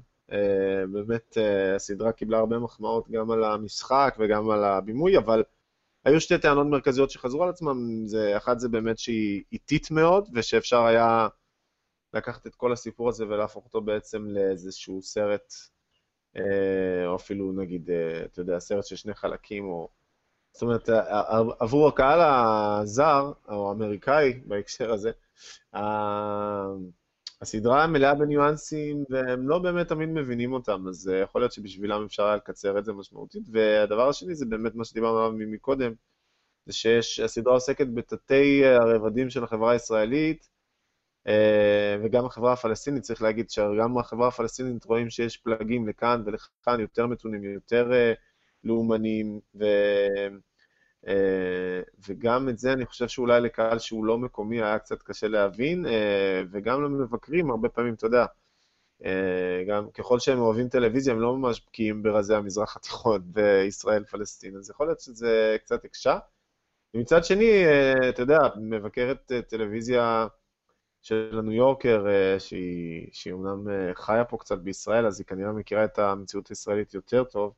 באמת 0.92 1.38
הסדרה 1.76 2.12
קיבלה 2.12 2.38
הרבה 2.38 2.58
מחמאות 2.58 3.10
גם 3.10 3.30
על 3.30 3.44
המשחק 3.44 4.16
וגם 4.18 4.50
על 4.50 4.64
הבימוי, 4.64 5.18
אבל... 5.18 5.42
היו 6.04 6.20
שתי 6.20 6.38
טענות 6.38 6.66
מרכזיות 6.66 7.10
שחזרו 7.10 7.42
על 7.42 7.48
עצמם, 7.48 8.06
זה, 8.06 8.36
אחת 8.36 8.60
זה 8.60 8.68
באמת 8.68 8.98
שהיא 8.98 9.42
איטית 9.52 9.90
מאוד, 9.90 10.28
ושאפשר 10.34 10.84
היה 10.84 11.28
לקחת 12.14 12.46
את 12.46 12.54
כל 12.54 12.72
הסיפור 12.72 13.08
הזה 13.08 13.24
ולהפוך 13.24 13.64
אותו 13.64 13.80
בעצם 13.80 14.26
לאיזשהו 14.28 15.02
סרט, 15.02 15.52
אה, 16.36 17.06
או 17.06 17.16
אפילו 17.16 17.52
נגיד, 17.52 17.90
אה, 17.90 18.24
אתה 18.24 18.40
יודע, 18.40 18.58
סרט 18.58 18.86
של 18.86 18.96
שני 18.96 19.14
חלקים, 19.14 19.64
או... 19.64 19.88
זאת 20.52 20.62
אומרת, 20.62 20.88
עבור 21.60 21.88
הקהל 21.88 22.20
הזר, 22.20 23.32
או 23.48 23.68
האמריקאי 23.68 24.40
בהקשר 24.46 24.92
הזה, 24.92 25.10
הסדרה 27.44 27.86
מלאה 27.86 28.14
בניואנסים, 28.14 29.04
והם 29.10 29.48
לא 29.48 29.58
באמת 29.58 29.88
תמיד 29.88 30.08
מבינים 30.08 30.52
אותם, 30.52 30.88
אז 30.88 31.08
אה, 31.08 31.18
יכול 31.18 31.40
להיות 31.40 31.52
שבשבילם 31.52 32.04
אפשר 32.04 32.26
היה 32.26 32.36
לקצר 32.36 32.78
את 32.78 32.84
זה 32.84 32.92
משמעותית. 32.92 33.42
והדבר 33.52 34.08
השני 34.08 34.34
זה 34.34 34.46
באמת 34.46 34.74
מה 34.74 34.84
שדיברנו 34.84 35.18
עליו 35.18 35.32
מקודם, 35.52 35.92
זה 36.66 36.72
שהסדרה 37.02 37.54
עוסקת 37.54 37.86
בתתי 37.94 38.64
הרבדים 38.64 39.30
של 39.30 39.44
החברה 39.44 39.72
הישראלית, 39.72 40.48
אה, 41.26 41.96
וגם 42.04 42.26
החברה 42.26 42.52
הפלסטינית, 42.52 43.02
צריך 43.02 43.22
להגיד 43.22 43.50
שגם 43.50 43.98
החברה 43.98 44.28
הפלסטינית 44.28 44.84
רואים 44.84 45.10
שיש 45.10 45.36
פלגים 45.36 45.88
לכאן 45.88 46.22
ולכאן, 46.26 46.80
יותר 46.80 47.06
מתונים, 47.06 47.44
יותר 47.44 47.92
אה, 47.92 48.12
לאומניים, 48.64 49.40
ו... 49.54 49.64
אה, 51.08 51.82
וגם 52.08 52.48
את 52.48 52.58
זה 52.58 52.72
אני 52.72 52.86
חושב 52.86 53.08
שאולי 53.08 53.40
לקהל 53.40 53.78
שהוא 53.78 54.04
לא 54.04 54.18
מקומי 54.18 54.62
היה 54.62 54.78
קצת 54.78 55.02
קשה 55.02 55.28
להבין, 55.28 55.86
אה, 55.86 56.42
וגם 56.50 56.84
למבקרים 56.84 57.50
הרבה 57.50 57.68
פעמים, 57.68 57.94
אתה 57.94 58.06
יודע, 58.06 58.26
אה, 59.04 59.64
גם 59.68 59.90
ככל 59.90 60.18
שהם 60.18 60.38
אוהבים 60.38 60.68
טלוויזיה, 60.68 61.14
הם 61.14 61.20
לא 61.20 61.36
ממש 61.36 61.62
בקיאים 61.66 62.02
ברזי 62.02 62.34
המזרח 62.34 62.76
התיכון 62.76 63.22
בישראל-פלסטין, 63.34 64.56
אז 64.56 64.70
יכול 64.70 64.86
להיות 64.86 65.00
שזה 65.00 65.56
קצת 65.60 65.84
הקשה. 65.84 66.18
ומצד 66.94 67.24
שני, 67.24 67.64
אתה 68.08 68.22
יודע, 68.22 68.38
מבקרת 68.56 69.32
טלוויזיה 69.48 70.26
של 71.02 71.38
הניו 71.38 71.52
יורקר, 71.52 72.06
שהיא, 72.38 73.08
שהיא 73.12 73.32
אומנם 73.32 73.66
חיה 73.94 74.24
פה 74.24 74.36
קצת 74.38 74.58
בישראל, 74.58 75.06
אז 75.06 75.20
היא 75.20 75.26
כנראה 75.26 75.52
מכירה 75.52 75.84
את 75.84 75.98
המציאות 75.98 76.48
הישראלית 76.48 76.94
יותר 76.94 77.24
טוב. 77.24 77.54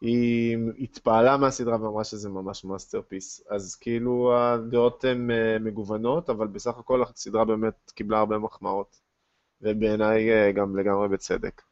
היא 0.00 0.58
התפעלה 0.80 1.36
מהסדרה 1.36 1.82
ואמרה 1.82 2.04
שזה 2.04 2.28
ממש 2.28 2.64
masterpiece. 2.64 3.44
אז 3.50 3.76
כאילו 3.76 4.36
הדעות 4.38 5.04
הן 5.04 5.30
אה, 5.30 5.56
מגוונות, 5.60 6.30
אבל 6.30 6.46
בסך 6.46 6.78
הכל 6.78 7.02
הסדרה 7.02 7.44
באמת 7.44 7.90
קיבלה 7.94 8.18
הרבה 8.18 8.38
מחמאות. 8.38 9.00
ובעיניי 9.62 10.32
אה, 10.32 10.52
גם 10.52 10.76
לגמרי 10.76 11.08
בצדק. 11.08 11.62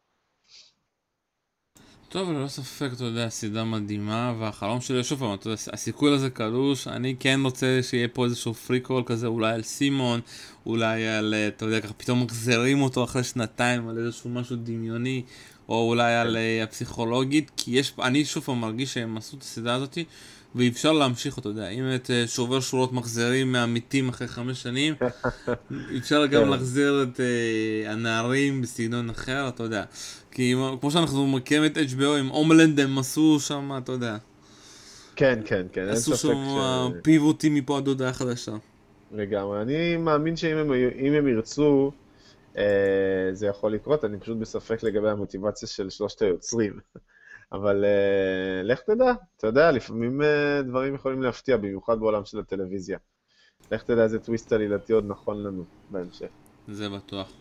טוב, 2.13 2.31
ללא 2.31 2.49
ספק, 2.49 2.89
אתה 2.93 3.05
יודע, 3.05 3.29
סדרה 3.29 3.65
מדהימה, 3.65 4.35
והחלום 4.39 4.81
שלי, 4.81 5.05
שוב 5.05 5.19
פעם, 5.19 5.35
אתה 5.35 5.49
יודע, 5.49 5.61
הסיכוי 5.73 6.11
לזה 6.11 6.31
קלוש, 6.31 6.89
אני 6.89 7.17
כן 7.21 7.41
רוצה 7.45 7.79
שיהיה 7.83 8.09
פה 8.09 8.25
איזשהו 8.25 8.55
פרי 8.55 8.81
קול 8.81 9.03
כזה, 9.07 9.27
אולי 9.27 9.53
על 9.53 9.63
סימון, 9.63 10.21
אולי 10.67 11.09
על, 11.09 11.35
אה, 11.35 11.49
אתה 11.49 11.65
יודע, 11.65 11.81
ככה 11.81 11.93
פתאום 11.93 12.23
מחזירים 12.23 12.83
אותו 12.83 13.05
אחרי 13.05 13.25
שנתיים 13.25 13.89
על 13.89 13.99
איזשהו 13.99 14.31
משהו 14.31 14.57
דמיוני, 14.57 15.23
או 15.69 15.89
אולי 15.89 16.15
על 16.15 16.37
uh, 16.37 16.65
הפסיכולוגית, 16.65 17.51
כי 17.57 17.71
יש, 17.71 17.95
אני 18.03 18.25
שוב 18.25 18.43
פעם 18.43 18.61
מרגיש 18.61 18.95
שהם 18.95 19.17
עשו 19.17 19.37
את 19.37 19.43
הסדרה 19.43 19.75
הזאתי, 19.75 20.05
ואי 20.55 20.69
אפשר 20.69 20.93
להמשיך 20.93 21.37
אותו, 21.37 21.51
אתה 21.51 21.59
יודע, 21.59 21.69
אם 21.69 21.85
את 21.95 22.07
uh, 22.07 22.29
שובר 22.29 22.61
שורות 22.61 22.93
מחזירים 22.93 23.53
מהמתים 23.53 24.09
אחרי 24.09 24.29
חמש 24.29 24.63
שנים, 24.63 24.95
אפשר 25.99 26.27
גם 26.27 26.43
כן. 26.43 26.49
להחזיר 26.49 27.03
את 27.03 27.17
uh, 27.17 27.91
הנערים 27.91 28.63
בסגנון 28.63 29.11
אחר, 29.11 29.49
אתה 29.49 29.63
יודע. 29.63 29.85
כי 30.31 30.55
כמו 30.81 30.91
שאנחנו 30.91 31.27
מכירים 31.27 31.73
את 31.73 31.77
HBO 31.77 32.19
עם 32.19 32.29
הומלנד 32.29 32.81
הם 32.81 32.99
עשו 32.99 33.41
שם, 33.41 33.73
אתה 33.79 33.93
יודע, 33.93 34.17
כן, 35.17 35.41
כן, 35.45 35.67
כן, 35.73 35.81
אין 35.81 35.91
עשו 35.91 36.17
ספק 36.17 36.33
שם 36.33 36.59
ש... 36.59 37.03
פיבוטים 37.03 37.55
מפה 37.55 37.79
עד 37.79 37.89
הודעה 37.89 38.13
חדשה. 38.13 38.53
לגמרי. 39.13 39.63
אני 39.63 39.97
מאמין 39.97 40.37
שאם 40.37 40.57
הם, 40.57 40.73
אם 40.99 41.13
הם 41.13 41.29
ירצו, 41.29 41.91
אה, 41.91 42.02
זה 43.33 43.47
יכול 43.47 43.75
לקרות, 43.75 44.05
אני 44.05 44.21
פשוט 44.21 44.39
בספק 44.39 44.83
לגבי 44.83 45.11
המוטיבציה 45.11 45.69
של 45.69 45.91
שלושת 45.91 46.23
היוצרים. 46.23 46.79
אבל 47.53 47.85
אה, 47.85 48.63
לך 48.63 48.81
תדע, 48.81 49.13
אתה 49.37 49.47
יודע, 49.47 49.71
לפעמים 49.71 50.23
אה, 50.23 50.63
דברים 50.63 50.95
יכולים 50.95 51.23
להפתיע, 51.23 51.57
במיוחד 51.57 52.01
בעולם 52.01 52.25
של 52.25 52.39
הטלוויזיה. 52.39 52.99
לך 53.71 53.83
תדע 53.83 54.03
איזה 54.03 54.19
טוויסט 54.19 54.53
עלילתי 54.53 54.93
עוד 54.93 55.05
נכון 55.09 55.43
לנו 55.43 55.65
בהמשך. 55.91 56.27
זה 56.69 56.89
בטוח. 56.89 57.33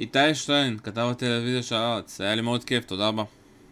איתי 0.00 0.34
שטיין, 0.34 0.78
כתב 0.78 1.08
הטלוויזיה 1.10 1.62
של 1.62 1.74
הארץ, 1.74 2.20
היה 2.20 2.34
לי 2.34 2.42
מאוד 2.42 2.64
כיף, 2.64 2.84
תודה 2.84 3.08
רבה. 3.08 3.24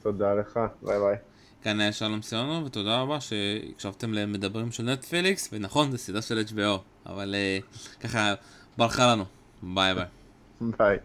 תודה 0.02 0.34
לך, 0.34 0.60
ביי 0.82 0.98
ביי. 0.98 1.16
כאן 1.62 1.80
היה 1.80 1.92
שלום 1.92 2.22
סיונו, 2.22 2.66
ותודה 2.66 3.00
רבה 3.00 3.20
שהקשבתם 3.20 4.12
למדברים 4.14 4.72
של 4.72 4.82
נטפליקס, 4.82 5.48
ונכון, 5.52 5.90
זה 5.90 5.98
סדרה 5.98 6.22
של 6.22 6.42
HBO, 6.48 6.78
אבל 7.06 7.34
uh, 7.34 8.00
ככה 8.00 8.34
ברחה 8.76 9.12
לנו. 9.12 9.24
ביי 9.62 9.94
ביי. 9.94 10.06
ביי. 10.60 10.98